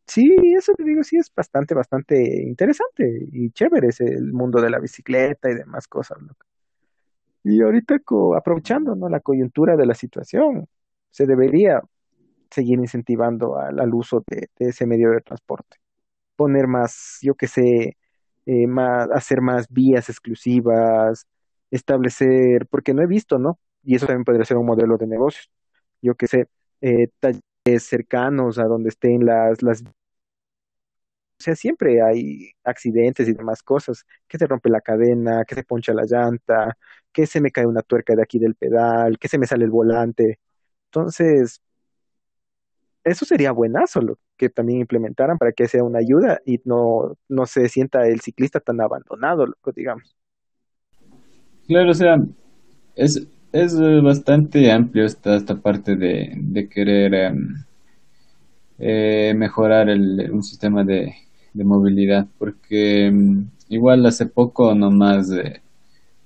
Sí, 0.07 0.23
eso 0.57 0.73
te 0.75 0.83
digo, 0.83 1.03
sí 1.03 1.17
es 1.17 1.31
bastante, 1.35 1.73
bastante 1.75 2.43
interesante 2.43 3.27
y 3.31 3.49
chévere 3.51 3.87
es 3.89 4.01
el 4.01 4.31
mundo 4.33 4.61
de 4.61 4.69
la 4.69 4.79
bicicleta 4.79 5.49
y 5.49 5.55
demás 5.55 5.87
cosas, 5.87 6.21
loco. 6.21 6.45
Y 7.43 7.61
ahorita 7.61 7.97
aprovechando, 8.37 8.95
¿no? 8.95 9.09
la 9.09 9.19
coyuntura 9.19 9.75
de 9.77 9.85
la 9.85 9.93
situación, 9.93 10.67
se 11.11 11.25
debería 11.27 11.81
seguir 12.51 12.79
incentivando 12.79 13.57
al, 13.59 13.79
al 13.79 13.93
uso 13.93 14.23
de, 14.27 14.49
de 14.59 14.69
ese 14.69 14.87
medio 14.87 15.11
de 15.11 15.21
transporte. 15.21 15.77
poner 16.35 16.67
más, 16.67 17.19
yo 17.21 17.35
qué 17.35 17.47
sé, 17.47 17.97
eh, 18.45 18.67
más, 18.67 19.09
hacer 19.11 19.41
más 19.41 19.67
vías 19.69 20.09
exclusivas, 20.09 21.27
establecer, 21.71 22.67
porque 22.67 22.93
no 22.93 23.01
he 23.03 23.07
visto, 23.07 23.37
¿no? 23.39 23.59
Y 23.83 23.95
eso 23.95 24.07
también 24.07 24.25
podría 24.25 24.45
ser 24.45 24.57
un 24.57 24.65
modelo 24.65 24.97
de 24.97 25.07
negocios. 25.07 25.49
Yo 26.01 26.15
qué 26.15 26.27
sé, 26.27 26.47
eh, 26.81 27.09
talleres 27.19 27.83
cercanos 27.87 28.59
a 28.59 28.65
donde 28.65 28.89
estén 28.89 29.25
las, 29.25 29.61
las, 29.63 29.83
o 29.83 31.43
sea, 31.43 31.55
siempre 31.55 32.01
hay 32.01 32.51
accidentes 32.63 33.27
y 33.27 33.33
demás 33.33 33.61
cosas, 33.63 34.05
que 34.27 34.37
se 34.37 34.47
rompe 34.47 34.69
la 34.69 34.81
cadena, 34.81 35.43
que 35.45 35.55
se 35.55 35.63
poncha 35.63 35.93
la 35.93 36.05
llanta, 36.05 36.77
que 37.11 37.25
se 37.27 37.41
me 37.41 37.51
cae 37.51 37.65
una 37.65 37.81
tuerca 37.81 38.15
de 38.15 38.23
aquí 38.23 38.39
del 38.39 38.55
pedal, 38.55 39.19
que 39.19 39.27
se 39.27 39.37
me 39.37 39.45
sale 39.47 39.65
el 39.65 39.71
volante. 39.71 40.39
Entonces, 40.85 41.61
eso 43.05 43.25
sería 43.25 43.51
buenazo 43.53 44.01
lo 44.01 44.19
que 44.37 44.49
también 44.49 44.81
implementaran 44.81 45.37
para 45.39 45.53
que 45.53 45.67
sea 45.67 45.83
una 45.85 45.99
ayuda 45.99 46.41
y 46.45 46.61
no, 46.65 47.17
no 47.29 47.45
se 47.47 47.69
sienta 47.69 48.07
el 48.07 48.21
ciclista 48.21 48.59
tan 48.61 48.81
abandonado, 48.81 49.47
loco, 49.47 49.71
digamos. 49.73 50.15
Claro, 51.67 51.91
o 51.91 51.93
sea, 51.93 52.17
es, 52.95 53.27
es 53.51 53.79
bastante 54.03 54.71
amplio 54.71 55.05
esta, 55.05 55.35
esta 55.35 55.55
parte 55.57 55.95
de, 55.95 56.33
de 56.37 56.69
querer 56.69 57.13
em, 57.15 57.55
eh, 58.79 59.33
mejorar 59.35 59.89
el, 59.89 60.29
un 60.31 60.43
sistema 60.43 60.83
de, 60.83 61.13
de 61.53 61.63
movilidad, 61.63 62.27
porque 62.37 63.07
em, 63.07 63.49
igual 63.69 64.05
hace 64.05 64.25
poco 64.25 64.73
nomás 64.75 65.31
eh, 65.31 65.61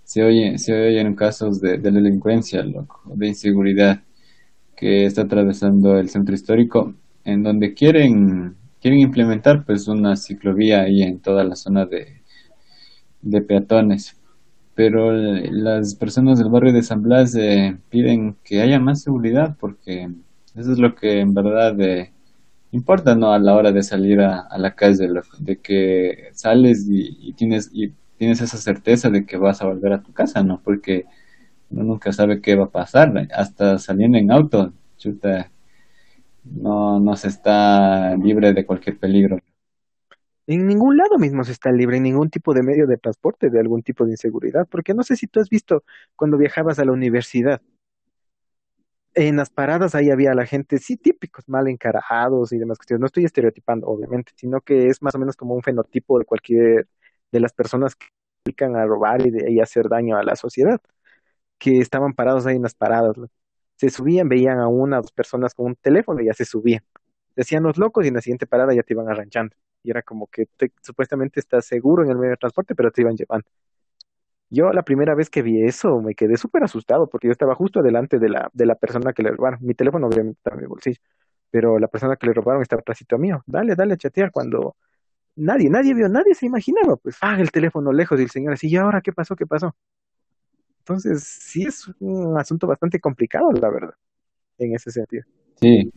se 0.04 0.24
oye, 0.24 0.58
se 0.60 0.74
oyen 0.74 1.16
casos 1.16 1.62
de, 1.62 1.78
de 1.78 1.92
delincuencia, 1.92 2.64
loco, 2.64 3.02
de 3.16 3.28
inseguridad 3.30 4.02
que 4.80 5.06
está 5.06 5.24
atravesando 5.24 5.98
el 6.00 6.10
centro 6.10 6.36
histórico, 6.36 6.96
en 7.26 7.44
donde 7.44 7.74
quieren, 7.74 8.56
quieren 8.82 9.00
implementar 9.02 9.66
pues 9.66 9.88
una 9.88 10.16
ciclovía 10.16 10.82
ahí 10.84 11.04
en 11.04 11.20
toda 11.20 11.44
la 11.44 11.56
zona 11.56 11.86
de, 11.86 12.22
de 13.22 13.42
peatones. 13.42 14.16
Pero 14.76 15.12
las 15.12 15.96
personas 15.96 16.40
del 16.40 16.50
barrio 16.50 16.72
de 16.74 16.84
San 16.84 17.02
Blas 17.04 17.36
eh, 17.36 17.78
piden 17.90 18.38
que 18.44 18.62
haya 18.62 18.80
más 18.80 19.02
seguridad 19.02 19.58
porque 19.60 20.10
eso 20.56 20.72
es 20.72 20.80
lo 20.80 20.96
que 20.96 21.20
en 21.20 21.34
verdad 21.34 21.80
eh, 21.82 22.14
importa, 22.72 23.16
¿no? 23.16 23.34
A 23.34 23.40
la 23.40 23.56
hora 23.56 23.72
de 23.74 23.84
salir 23.84 24.22
a, 24.22 24.42
a 24.42 24.58
la 24.58 24.76
calle, 24.76 25.10
de 25.40 25.60
que 25.60 26.30
sales 26.34 26.88
y, 26.90 27.18
y 27.30 27.34
tienes 27.34 27.70
y 27.74 27.94
tienes 28.18 28.42
esa 28.42 28.58
certeza 28.58 29.10
de 29.10 29.26
que 29.26 29.38
vas 29.38 29.62
a 29.62 29.68
volver 29.68 29.94
a 29.94 30.04
tu 30.04 30.14
casa, 30.14 30.44
¿no? 30.44 30.62
Porque 30.64 31.06
uno 31.72 31.84
nunca 31.84 32.12
sabe 32.12 32.42
qué 32.42 32.56
va 32.56 32.66
a 32.66 32.70
pasar, 32.70 33.28
hasta 33.34 33.78
saliendo 33.78 34.18
en 34.18 34.32
auto, 34.32 34.74
chuta, 34.98 35.52
no, 36.44 37.00
no 37.00 37.16
se 37.16 37.28
está 37.28 38.16
libre 38.16 38.54
de 38.54 38.66
cualquier 38.66 38.98
peligro. 38.98 39.40
En 40.48 40.66
ningún 40.66 40.98
lado 40.98 41.20
mismo 41.20 41.44
se 41.44 41.52
está 41.52 41.72
libre, 41.72 41.98
en 41.98 42.04
ningún 42.04 42.30
tipo 42.32 42.54
de 42.56 42.64
medio 42.64 42.88
de 42.88 42.98
transporte 42.98 43.50
de 43.52 43.60
algún 43.60 43.84
tipo 43.84 44.06
de 44.06 44.12
inseguridad, 44.12 44.68
porque 44.68 44.96
no 44.96 45.04
sé 45.04 45.16
si 45.16 45.28
tú 45.28 45.40
has 45.40 45.50
visto 45.50 45.84
cuando 46.16 46.38
viajabas 46.38 46.80
a 46.80 46.86
la 46.86 46.92
universidad, 46.92 47.62
en 49.14 49.36
las 49.38 49.50
paradas 49.50 49.96
ahí 49.96 50.10
había 50.10 50.34
la 50.34 50.46
gente, 50.46 50.78
sí, 50.78 50.98
típicos, 50.98 51.48
mal 51.50 51.68
encarajados 51.68 52.52
y 52.54 52.58
demás 52.58 52.78
cuestiones. 52.78 53.02
No 53.02 53.08
estoy 53.08 53.26
estereotipando, 53.26 53.88
obviamente, 53.88 54.32
sino 54.36 54.62
que 54.62 54.88
es 54.88 55.02
más 55.02 55.16
o 55.16 55.20
menos 55.20 55.36
como 55.36 55.56
un 55.56 55.64
fenotipo 55.64 56.20
de 56.20 56.26
cualquier 56.26 56.88
de 57.32 57.40
las 57.40 57.54
personas 57.54 57.96
que 57.96 58.08
dedican 58.46 58.76
a 58.76 58.86
robar 58.86 59.26
y, 59.26 59.32
de, 59.32 59.52
y 59.52 59.60
hacer 59.60 59.90
daño 59.90 60.18
a 60.18 60.24
la 60.24 60.36
sociedad. 60.36 60.80
Que 61.60 61.80
estaban 61.80 62.14
parados 62.14 62.46
ahí 62.48 62.58
en 62.58 62.64
las 62.64 62.76
paradas. 62.76 63.16
Se 63.78 63.90
subían, 63.90 64.30
veían 64.30 64.60
a 64.60 64.68
una 64.68 65.00
o 65.00 65.02
dos 65.02 65.12
personas 65.12 65.54
con 65.54 65.68
un 65.68 65.76
teléfono 65.76 66.22
y 66.22 66.26
ya 66.28 66.34
se 66.34 66.46
subían. 66.46 66.84
Se 67.36 67.42
hacían 67.42 67.64
los 67.64 67.78
locos 67.78 68.06
y 68.06 68.10
en 68.10 68.16
la 68.16 68.22
siguiente 68.22 68.48
parada 68.48 68.74
ya 68.76 68.84
te 68.84 68.94
iban 68.94 69.10
arranchando. 69.10 69.56
Y 69.84 69.92
era 69.92 70.04
como 70.04 70.28
que 70.28 70.48
te- 70.58 70.74
supuestamente 70.82 71.40
estás 71.40 71.66
seguro 71.66 72.04
en 72.04 72.12
el 72.12 72.18
medio 72.18 72.32
de 72.32 72.38
transporte, 72.38 72.76
pero 72.76 72.92
te 72.92 73.02
iban 73.02 73.16
llevando. 73.18 73.48
Yo 74.50 74.72
la 74.74 74.84
primera 74.84 75.14
vez 75.16 75.30
que 75.30 75.42
vi 75.44 75.64
eso 75.64 76.02
me 76.02 76.16
quedé 76.16 76.36
súper 76.38 76.64
asustado 76.64 77.08
porque 77.08 77.28
yo 77.28 77.32
estaba 77.32 77.54
justo 77.56 77.82
delante 77.84 78.18
de 78.20 78.30
la, 78.30 78.50
de 78.54 78.66
la 78.66 78.76
persona 78.76 79.14
que 79.14 79.22
le 79.24 79.32
robaron. 79.32 79.60
Mi 79.62 79.76
teléfono 79.76 80.08
obviamente 80.08 80.40
estaba 80.40 80.56
en 80.58 80.62
mi 80.64 80.68
bolsillo, 80.68 80.98
pero 81.52 81.78
la 81.80 81.88
persona 81.88 82.16
que 82.18 82.28
le 82.28 82.34
robaron 82.34 82.62
estaba 82.64 82.82
atrásito 82.82 83.18
mío. 83.20 83.44
Dale, 83.48 83.76
dale 83.76 83.94
a 83.94 83.98
chatear 83.98 84.32
cuando 84.32 84.76
nadie, 85.36 85.70
nadie 85.70 85.94
vio, 85.96 86.10
nadie 86.10 86.36
se 86.36 86.46
imaginaba, 86.48 86.98
pues, 86.98 87.18
ah, 87.22 87.38
el 87.40 87.52
teléfono 87.52 87.94
lejos 87.94 88.20
y 88.20 88.24
el 88.24 88.32
señor 88.32 88.54
así, 88.54 88.70
¿y 88.70 88.78
ahora 88.78 89.02
qué 89.02 89.14
pasó? 89.14 89.36
¿Qué 89.36 89.48
pasó? 89.48 89.76
Entonces, 90.90 91.24
sí 91.24 91.66
es 91.66 91.88
un 92.00 92.36
asunto 92.36 92.66
bastante 92.66 93.00
complicado, 93.00 93.52
la 93.52 93.70
verdad, 93.70 93.94
en 94.58 94.74
ese 94.74 94.90
sentido. 94.90 95.24
Sí, 95.62 95.92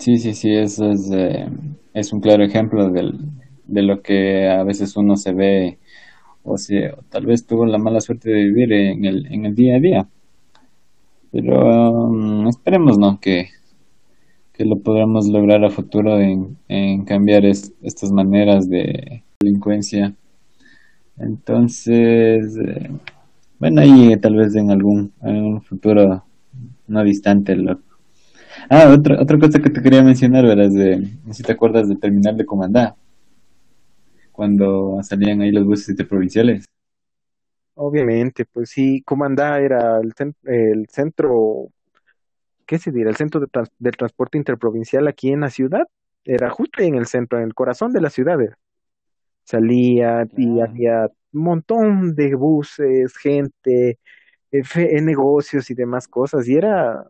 sí, 0.00 0.18
sí, 0.18 0.34
sí, 0.34 0.52
eso 0.52 0.90
es, 0.90 1.08
eh, 1.12 1.46
es 1.94 2.12
un 2.12 2.18
claro 2.20 2.42
ejemplo 2.42 2.90
de 2.90 3.82
lo 3.82 4.02
que 4.02 4.48
a 4.48 4.64
veces 4.64 4.96
uno 4.96 5.14
se 5.14 5.32
ve, 5.32 5.78
o 6.42 6.58
sea, 6.58 6.96
tal 7.10 7.26
vez 7.26 7.46
tuvo 7.46 7.64
la 7.64 7.78
mala 7.78 8.00
suerte 8.00 8.28
de 8.28 8.42
vivir 8.42 8.72
en 8.72 9.04
el, 9.04 9.32
en 9.32 9.46
el 9.46 9.54
día 9.54 9.76
a 9.76 9.80
día. 9.80 10.08
Pero 11.30 12.08
um, 12.08 12.48
esperemos, 12.48 12.98
¿no? 12.98 13.20
Que, 13.20 13.50
que 14.52 14.64
lo 14.64 14.80
podamos 14.80 15.28
lograr 15.28 15.64
a 15.64 15.70
futuro 15.70 16.18
en, 16.18 16.58
en 16.66 17.04
cambiar 17.04 17.44
estas 17.44 18.10
maneras 18.10 18.68
de 18.68 19.22
delincuencia. 19.38 20.12
Entonces, 21.18 22.56
eh, 22.56 22.90
bueno, 23.58 23.80
ahí 23.80 24.16
tal 24.18 24.36
vez 24.36 24.54
en 24.54 24.70
algún, 24.70 25.12
en 25.22 25.36
un 25.36 25.62
futuro 25.62 26.24
no 26.86 27.04
distante. 27.04 27.56
Lo... 27.56 27.80
Ah, 28.68 28.94
otra, 28.96 29.20
otra 29.20 29.38
cosa 29.38 29.60
que 29.60 29.70
te 29.70 29.82
quería 29.82 30.02
mencionar, 30.02 30.44
verás, 30.44 30.72
de, 30.72 31.08
si 31.32 31.42
te 31.42 31.52
acuerdas 31.52 31.88
del 31.88 31.98
terminal 31.98 32.36
de 32.36 32.46
Comandá, 32.46 32.96
cuando 34.32 34.98
salían 35.02 35.40
ahí 35.40 35.50
los 35.50 35.64
buses 35.64 35.90
interprovinciales. 35.90 36.64
Obviamente, 37.74 38.44
pues 38.44 38.70
sí, 38.70 39.02
Comandá 39.02 39.60
era 39.60 40.00
el, 40.00 40.12
el 40.44 40.86
centro 40.88 41.70
¿qué 42.66 42.78
se 42.78 42.90
dirá? 42.90 43.10
El 43.10 43.16
centro 43.16 43.40
de 43.40 43.46
del 43.78 43.96
transporte 43.96 44.36
interprovincial 44.36 45.06
aquí 45.08 45.30
en 45.30 45.40
la 45.40 45.50
ciudad 45.50 45.86
era 46.24 46.50
justo 46.50 46.82
en 46.82 46.96
el 46.96 47.06
centro, 47.06 47.38
en 47.38 47.44
el 47.44 47.54
corazón 47.54 47.92
de 47.92 48.00
la 48.00 48.10
ciudad. 48.10 48.38
Salía 49.44 50.26
y 50.36 50.60
había 50.60 51.04
un 51.04 51.15
montón 51.32 52.14
de 52.14 52.34
buses, 52.34 53.16
gente, 53.16 53.98
eh, 54.52 55.00
negocios 55.02 55.70
y 55.70 55.74
demás 55.74 56.08
cosas. 56.08 56.48
Y 56.48 56.54
era, 56.54 57.04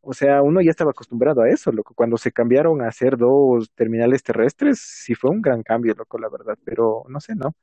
o 0.00 0.12
sea, 0.12 0.42
uno 0.42 0.60
ya 0.60 0.70
estaba 0.70 0.92
acostumbrado 0.92 1.42
a 1.42 1.50
eso, 1.50 1.72
loco. 1.72 1.94
Cuando 1.94 2.16
se 2.16 2.32
cambiaron 2.32 2.82
a 2.82 2.88
hacer 2.88 3.16
dos 3.16 3.70
terminales 3.74 4.22
terrestres, 4.22 4.78
sí 4.80 5.14
fue 5.14 5.30
un 5.30 5.42
gran 5.42 5.62
cambio, 5.62 5.94
loco, 5.96 6.18
la 6.18 6.28
verdad. 6.28 6.58
Pero 6.64 7.04
no 7.08 7.20
sé, 7.20 7.34
¿no? 7.34 7.54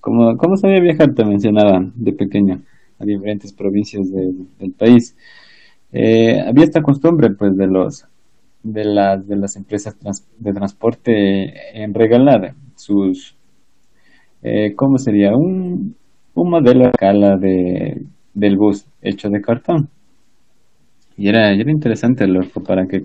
¿Cómo, 0.00 0.36
cómo 0.36 0.56
sabía 0.56 0.80
viajar? 0.80 1.14
Te 1.14 1.24
mencionaban 1.24 1.92
de 1.96 2.12
pequeño 2.12 2.62
a 2.98 3.04
diferentes 3.04 3.52
provincias 3.52 4.10
del 4.10 4.72
país. 4.76 5.16
Eh, 5.92 6.40
había 6.40 6.64
esta 6.64 6.82
costumbre, 6.82 7.30
pues, 7.30 7.56
de 7.56 7.66
los 7.66 8.06
de 8.62 8.84
las 8.84 9.26
de 9.26 9.36
las 9.36 9.54
empresas 9.56 9.96
de 10.38 10.52
transporte 10.52 11.80
en 11.80 11.94
regalar 11.94 12.54
sus 12.74 13.37
eh, 14.42 14.74
cómo 14.74 14.98
sería 14.98 15.30
un, 15.36 15.94
un 16.34 16.50
modelo 16.50 16.86
a 16.86 16.90
escala 16.90 17.36
de 17.36 18.02
del 18.34 18.56
bus 18.56 18.86
hecho 19.02 19.28
de 19.28 19.40
cartón 19.40 19.88
y 21.16 21.28
era, 21.28 21.52
era 21.52 21.70
interesante 21.70 22.26
loco 22.26 22.62
para 22.62 22.86
que 22.86 23.04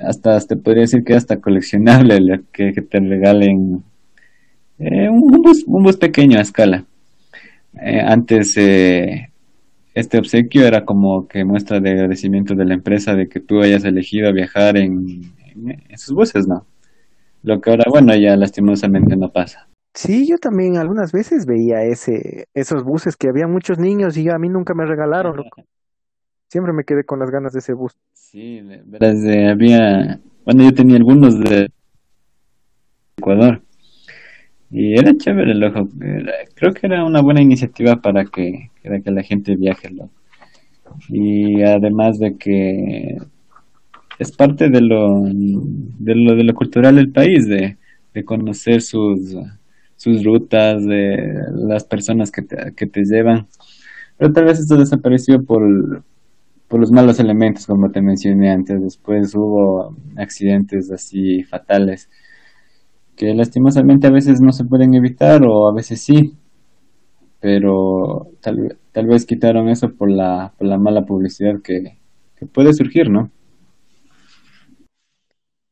hasta 0.00 0.38
te 0.40 0.56
podría 0.56 0.82
decir 0.82 1.02
que 1.04 1.14
hasta 1.14 1.40
coleccionable 1.40 2.18
que, 2.52 2.72
te 2.72 3.00
regalen 3.00 3.82
eh, 4.78 5.08
un, 5.08 5.42
bus, 5.42 5.64
un 5.66 5.82
bus 5.82 5.96
pequeño 5.96 6.38
a 6.38 6.42
escala 6.42 6.84
eh, 7.74 8.00
antes 8.00 8.56
eh, 8.56 9.30
este 9.94 10.18
obsequio 10.18 10.66
era 10.66 10.84
como 10.84 11.26
que 11.26 11.44
muestra 11.44 11.80
de 11.80 11.90
agradecimiento 11.90 12.54
de 12.54 12.64
la 12.64 12.74
empresa 12.74 13.14
de 13.14 13.26
que 13.26 13.40
tú 13.40 13.60
hayas 13.60 13.84
elegido 13.84 14.32
viajar 14.32 14.76
en, 14.76 15.22
en, 15.54 15.98
sus 15.98 16.14
buses, 16.14 16.46
¿no? 16.46 16.64
Lo 17.42 17.60
que 17.60 17.70
ahora, 17.70 17.84
bueno, 17.90 18.14
ya 18.14 18.36
lastimosamente 18.36 19.16
no 19.16 19.28
pasa. 19.30 19.69
Sí, 19.92 20.26
yo 20.28 20.38
también 20.38 20.76
algunas 20.76 21.12
veces 21.12 21.46
veía 21.46 21.82
ese, 21.82 22.46
esos 22.54 22.84
buses 22.84 23.16
que 23.16 23.28
había 23.28 23.46
muchos 23.48 23.78
niños 23.78 24.16
y 24.16 24.28
a 24.28 24.38
mí 24.38 24.48
nunca 24.48 24.74
me 24.74 24.86
regalaron, 24.86 25.44
Siempre 26.48 26.72
me 26.72 26.82
quedé 26.82 27.04
con 27.04 27.20
las 27.20 27.30
ganas 27.30 27.52
de 27.52 27.60
ese 27.60 27.74
bus. 27.74 27.96
Sí, 28.12 28.60
había, 29.00 30.20
bueno, 30.44 30.64
yo 30.64 30.74
tenía 30.74 30.96
algunos 30.96 31.38
de 31.38 31.70
Ecuador 33.16 33.62
y 34.70 34.98
era 34.98 35.16
chévere, 35.16 35.54
loco. 35.54 35.88
creo 36.54 36.72
que 36.72 36.86
era 36.86 37.04
una 37.04 37.20
buena 37.20 37.40
iniciativa 37.40 37.96
para 37.96 38.24
que, 38.24 38.70
que 38.82 39.10
la 39.10 39.22
gente 39.22 39.56
viaje. 39.56 39.90
Y 41.08 41.62
además 41.62 42.18
de 42.18 42.36
que 42.36 43.16
es 44.18 44.32
parte 44.32 44.70
de 44.70 44.80
lo, 44.80 45.22
de 45.24 46.14
lo, 46.14 46.34
de 46.36 46.44
lo 46.44 46.54
cultural 46.54 46.96
del 46.96 47.10
país, 47.10 47.46
de, 47.46 47.78
de 48.14 48.24
conocer 48.24 48.80
sus, 48.80 49.36
sus 50.00 50.24
rutas, 50.24 50.82
de 50.86 51.16
las 51.52 51.84
personas 51.84 52.30
que 52.32 52.40
te, 52.40 52.72
que 52.74 52.86
te 52.86 53.02
llevan. 53.04 53.48
Pero 54.16 54.32
tal 54.32 54.46
vez 54.46 54.58
esto 54.58 54.76
desapareció 54.76 55.44
por, 55.44 56.02
por 56.68 56.80
los 56.80 56.90
malos 56.90 57.20
elementos, 57.20 57.66
como 57.66 57.90
te 57.90 58.00
mencioné 58.00 58.50
antes. 58.50 58.80
Después 58.80 59.34
hubo 59.34 59.94
accidentes 60.16 60.90
así 60.90 61.42
fatales 61.42 62.08
que 63.20 63.34
lastimosamente 63.34 64.06
a 64.06 64.10
veces 64.10 64.40
no 64.40 64.50
se 64.50 64.64
pueden 64.64 64.94
evitar 64.94 65.42
o 65.46 65.68
a 65.68 65.74
veces 65.74 66.00
sí, 66.00 66.38
pero 67.38 68.28
tal, 68.40 68.78
tal 68.92 69.06
vez 69.08 69.26
quitaron 69.26 69.68
eso 69.68 69.92
por 69.92 70.10
la, 70.10 70.54
por 70.56 70.66
la 70.66 70.78
mala 70.78 71.04
publicidad 71.04 71.60
que, 71.62 71.98
puede 72.54 72.72
surgir, 72.72 73.10
¿no? 73.10 73.30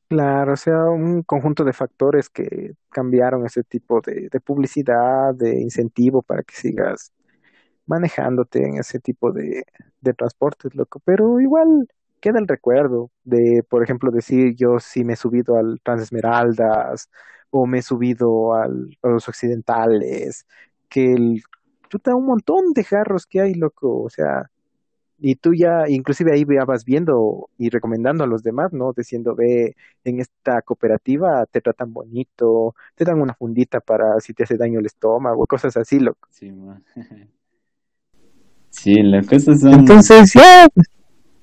Claro, 0.08 0.54
o 0.54 0.56
sea, 0.56 0.84
un 0.86 1.22
conjunto 1.22 1.64
de 1.64 1.74
factores 1.74 2.30
que 2.30 2.72
cambiaron 2.90 3.44
ese 3.44 3.62
tipo 3.62 4.00
de, 4.00 4.28
de 4.32 4.40
publicidad, 4.40 5.34
de 5.34 5.60
incentivo 5.60 6.22
para 6.22 6.42
que 6.42 6.54
sigas 6.54 7.12
manejándote 7.86 8.60
en 8.66 8.78
ese 8.78 9.00
tipo 9.00 9.32
de, 9.32 9.64
de 10.00 10.14
transportes, 10.14 10.74
loco. 10.74 11.00
Pero 11.04 11.40
igual 11.40 11.88
queda 12.20 12.38
el 12.40 12.48
recuerdo 12.48 13.10
de, 13.24 13.64
por 13.68 13.84
ejemplo, 13.84 14.10
decir 14.12 14.54
yo 14.56 14.80
sí 14.80 15.04
me 15.04 15.14
he 15.14 15.16
subido 15.16 15.56
al 15.56 15.80
Transesmeraldas 15.84 17.10
o 17.50 17.66
me 17.66 17.78
he 17.78 17.82
subido 17.82 18.54
al, 18.54 18.96
a 19.02 19.08
los 19.08 19.28
occidentales, 19.28 20.46
que 20.88 21.12
el, 21.14 21.42
da 22.04 22.14
un 22.16 22.26
montón 22.26 22.72
de 22.74 22.84
jarros 22.84 23.26
que 23.26 23.40
hay, 23.40 23.54
loco, 23.54 24.02
o 24.04 24.10
sea, 24.10 24.50
y 25.20 25.34
tú 25.34 25.52
ya, 25.52 25.88
inclusive 25.88 26.32
ahí 26.32 26.44
vas 26.44 26.84
viendo 26.84 27.48
y 27.58 27.70
recomendando 27.70 28.24
a 28.24 28.26
los 28.26 28.42
demás, 28.42 28.72
¿no? 28.72 28.92
Diciendo, 28.96 29.34
ve, 29.34 29.74
en 30.04 30.20
esta 30.20 30.62
cooperativa 30.62 31.44
te 31.50 31.60
tratan 31.60 31.92
bonito, 31.92 32.74
te 32.94 33.04
dan 33.04 33.20
una 33.20 33.34
fundita 33.34 33.80
para 33.80 34.20
si 34.20 34.32
te 34.32 34.44
hace 34.44 34.56
daño 34.56 34.78
el 34.78 34.86
estómago, 34.86 35.46
cosas 35.46 35.76
así, 35.76 35.98
loco. 35.98 36.28
Sí, 36.30 36.52
sí 38.70 39.02
loco, 39.02 39.38
son... 39.40 39.72
Entonces, 39.72 40.32
ya... 40.34 40.68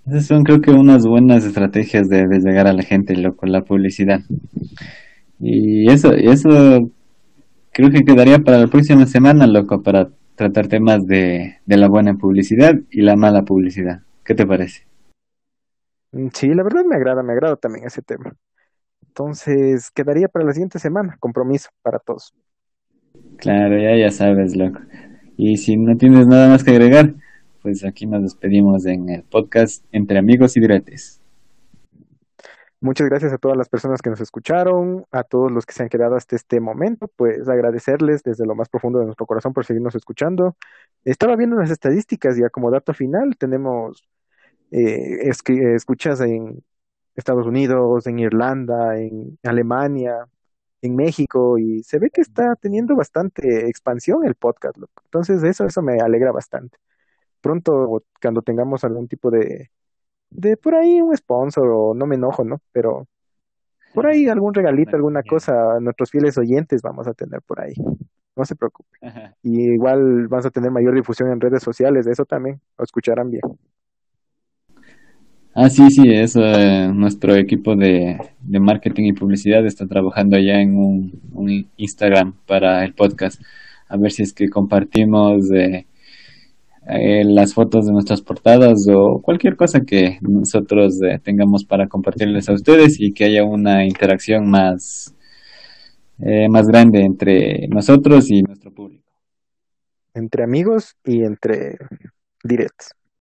Esas 0.07 0.27
son 0.27 0.43
creo 0.43 0.61
que 0.61 0.71
unas 0.71 1.05
buenas 1.05 1.43
estrategias 1.43 2.07
de, 2.07 2.27
de 2.27 2.39
llegar 2.39 2.67
a 2.67 2.73
la 2.73 2.83
gente, 2.83 3.15
loco, 3.15 3.45
la 3.47 3.63
publicidad. 3.63 4.21
Y 5.39 5.91
eso, 5.91 6.13
eso 6.13 6.91
creo 7.73 7.89
que 7.89 8.03
quedaría 8.05 8.39
para 8.39 8.59
la 8.59 8.67
próxima 8.67 9.05
semana, 9.05 9.47
loco, 9.47 9.81
para 9.81 10.09
tratar 10.35 10.67
temas 10.67 11.05
de, 11.07 11.57
de 11.65 11.77
la 11.77 11.87
buena 11.87 12.15
publicidad 12.15 12.75
y 12.89 13.01
la 13.01 13.15
mala 13.15 13.43
publicidad. 13.43 14.01
¿Qué 14.23 14.35
te 14.35 14.45
parece? 14.45 14.85
Mm, 16.11 16.27
sí, 16.33 16.47
la 16.53 16.63
verdad 16.63 16.85
me 16.85 16.95
agrada, 16.95 17.23
me 17.23 17.33
agrada 17.33 17.55
también 17.55 17.85
ese 17.85 18.01
tema. 18.01 18.35
Entonces, 19.07 19.91
quedaría 19.91 20.27
para 20.27 20.45
la 20.45 20.53
siguiente 20.53 20.79
semana, 20.79 21.17
compromiso 21.19 21.69
para 21.81 21.99
todos. 21.99 22.33
Claro, 23.37 23.77
ya 23.77 23.95
ya 23.97 24.11
sabes, 24.11 24.55
loco. 24.55 24.79
Y 25.37 25.57
si 25.57 25.77
no 25.77 25.97
tienes 25.97 26.27
nada 26.27 26.49
más 26.49 26.63
que 26.63 26.71
agregar, 26.71 27.13
pues 27.61 27.83
aquí 27.83 28.05
nos 28.05 28.23
despedimos 28.23 28.85
en 28.85 29.09
el 29.09 29.23
podcast 29.23 29.85
Entre 29.91 30.17
Amigos 30.17 30.55
y 30.57 30.61
Diretes. 30.61 31.21
Muchas 32.81 33.07
gracias 33.09 33.33
a 33.33 33.37
todas 33.37 33.57
las 33.57 33.69
personas 33.69 34.01
que 34.01 34.09
nos 34.09 34.21
escucharon, 34.21 35.05
a 35.11 35.23
todos 35.23 35.51
los 35.51 35.65
que 35.65 35.73
se 35.73 35.83
han 35.83 35.89
quedado 35.89 36.15
hasta 36.15 36.35
este 36.35 36.59
momento, 36.59 37.09
pues 37.15 37.47
agradecerles 37.47 38.21
desde 38.23 38.45
lo 38.45 38.53
más 38.55 38.69
profundo 38.69 38.99
de 38.99 39.05
nuestro 39.05 39.25
corazón 39.25 39.53
por 39.53 39.65
seguirnos 39.65 39.95
escuchando. 39.95 40.55
Estaba 41.03 41.35
viendo 41.35 41.55
las 41.55 41.71
estadísticas 41.71 42.37
ya 42.37 42.49
como 42.49 42.71
dato 42.71 42.93
final 42.93 43.37
tenemos 43.37 44.07
eh, 44.71 45.29
escuchas 45.29 46.21
en 46.21 46.63
Estados 47.15 47.47
Unidos, 47.47 48.07
en 48.07 48.19
Irlanda, 48.19 48.99
en 48.99 49.39
Alemania, 49.43 50.27
en 50.81 50.95
México 50.95 51.57
y 51.57 51.83
se 51.83 51.99
ve 51.99 52.09
que 52.11 52.21
está 52.21 52.55
teniendo 52.55 52.95
bastante 52.95 53.67
expansión 53.69 54.25
el 54.25 54.35
podcast. 54.35 54.77
Entonces 55.05 55.43
eso, 55.43 55.65
eso 55.65 55.81
me 55.81 55.99
alegra 56.01 56.31
bastante. 56.31 56.77
Pronto, 57.41 58.03
cuando 58.21 58.41
tengamos 58.41 58.83
algún 58.83 59.07
tipo 59.07 59.31
de 59.31 59.71
de 60.29 60.57
por 60.57 60.75
ahí 60.75 61.01
un 61.01 61.15
sponsor 61.15 61.67
o 61.69 61.93
no 61.93 62.05
me 62.05 62.15
enojo, 62.15 62.43
¿no? 62.43 62.61
Pero 62.71 63.07
por 63.93 64.07
ahí 64.07 64.27
algún 64.27 64.53
regalito, 64.53 64.95
alguna 64.95 65.23
cosa 65.23 65.79
nuestros 65.79 66.11
fieles 66.11 66.37
oyentes 66.37 66.81
vamos 66.81 67.07
a 67.07 67.13
tener 67.13 67.41
por 67.41 67.61
ahí. 67.61 67.73
No 68.35 68.43
se 68.43 68.55
preocupe. 68.55 68.97
Y 69.41 69.71
igual 69.71 70.27
vamos 70.27 70.45
a 70.45 70.51
tener 70.51 70.69
mayor 70.69 70.93
difusión 70.93 71.31
en 71.31 71.39
redes 71.39 71.63
sociales, 71.63 72.05
de 72.05 72.11
eso 72.11 72.25
también, 72.25 72.59
lo 72.77 72.83
escucharán 72.83 73.31
bien. 73.31 73.41
Ah, 75.53 75.69
sí, 75.69 75.89
sí, 75.89 76.11
eso, 76.11 76.41
eh, 76.43 76.91
nuestro 76.93 77.33
equipo 77.33 77.77
de, 77.77 78.19
de 78.41 78.59
marketing 78.59 79.05
y 79.05 79.13
publicidad 79.13 79.65
está 79.65 79.87
trabajando 79.87 80.37
ya 80.37 80.59
en 80.59 80.75
un, 80.75 81.21
un 81.31 81.69
Instagram 81.77 82.33
para 82.45 82.83
el 82.83 82.93
podcast. 82.93 83.41
A 83.87 83.95
ver 83.95 84.11
si 84.11 84.23
es 84.23 84.33
que 84.33 84.49
compartimos 84.49 85.49
eh, 85.51 85.87
eh, 86.87 87.23
las 87.25 87.53
fotos 87.53 87.87
de 87.87 87.93
nuestras 87.93 88.21
portadas 88.21 88.87
o 88.87 89.19
cualquier 89.21 89.55
cosa 89.55 89.81
que 89.81 90.19
nosotros 90.21 91.01
eh, 91.01 91.19
tengamos 91.23 91.65
para 91.65 91.87
compartirles 91.87 92.47
a 92.47 92.53
ustedes 92.53 92.99
y 92.99 93.11
que 93.11 93.25
haya 93.25 93.43
una 93.43 93.85
interacción 93.85 94.47
más, 94.49 95.15
eh, 96.19 96.47
más 96.47 96.67
grande 96.67 97.01
entre 97.01 97.67
nosotros 97.69 98.29
y 98.29 98.43
nuestro 98.43 98.71
público. 98.71 99.11
Entre 100.13 100.43
amigos 100.43 100.95
y 101.03 101.23
entre 101.23 101.77
directs. 102.43 102.93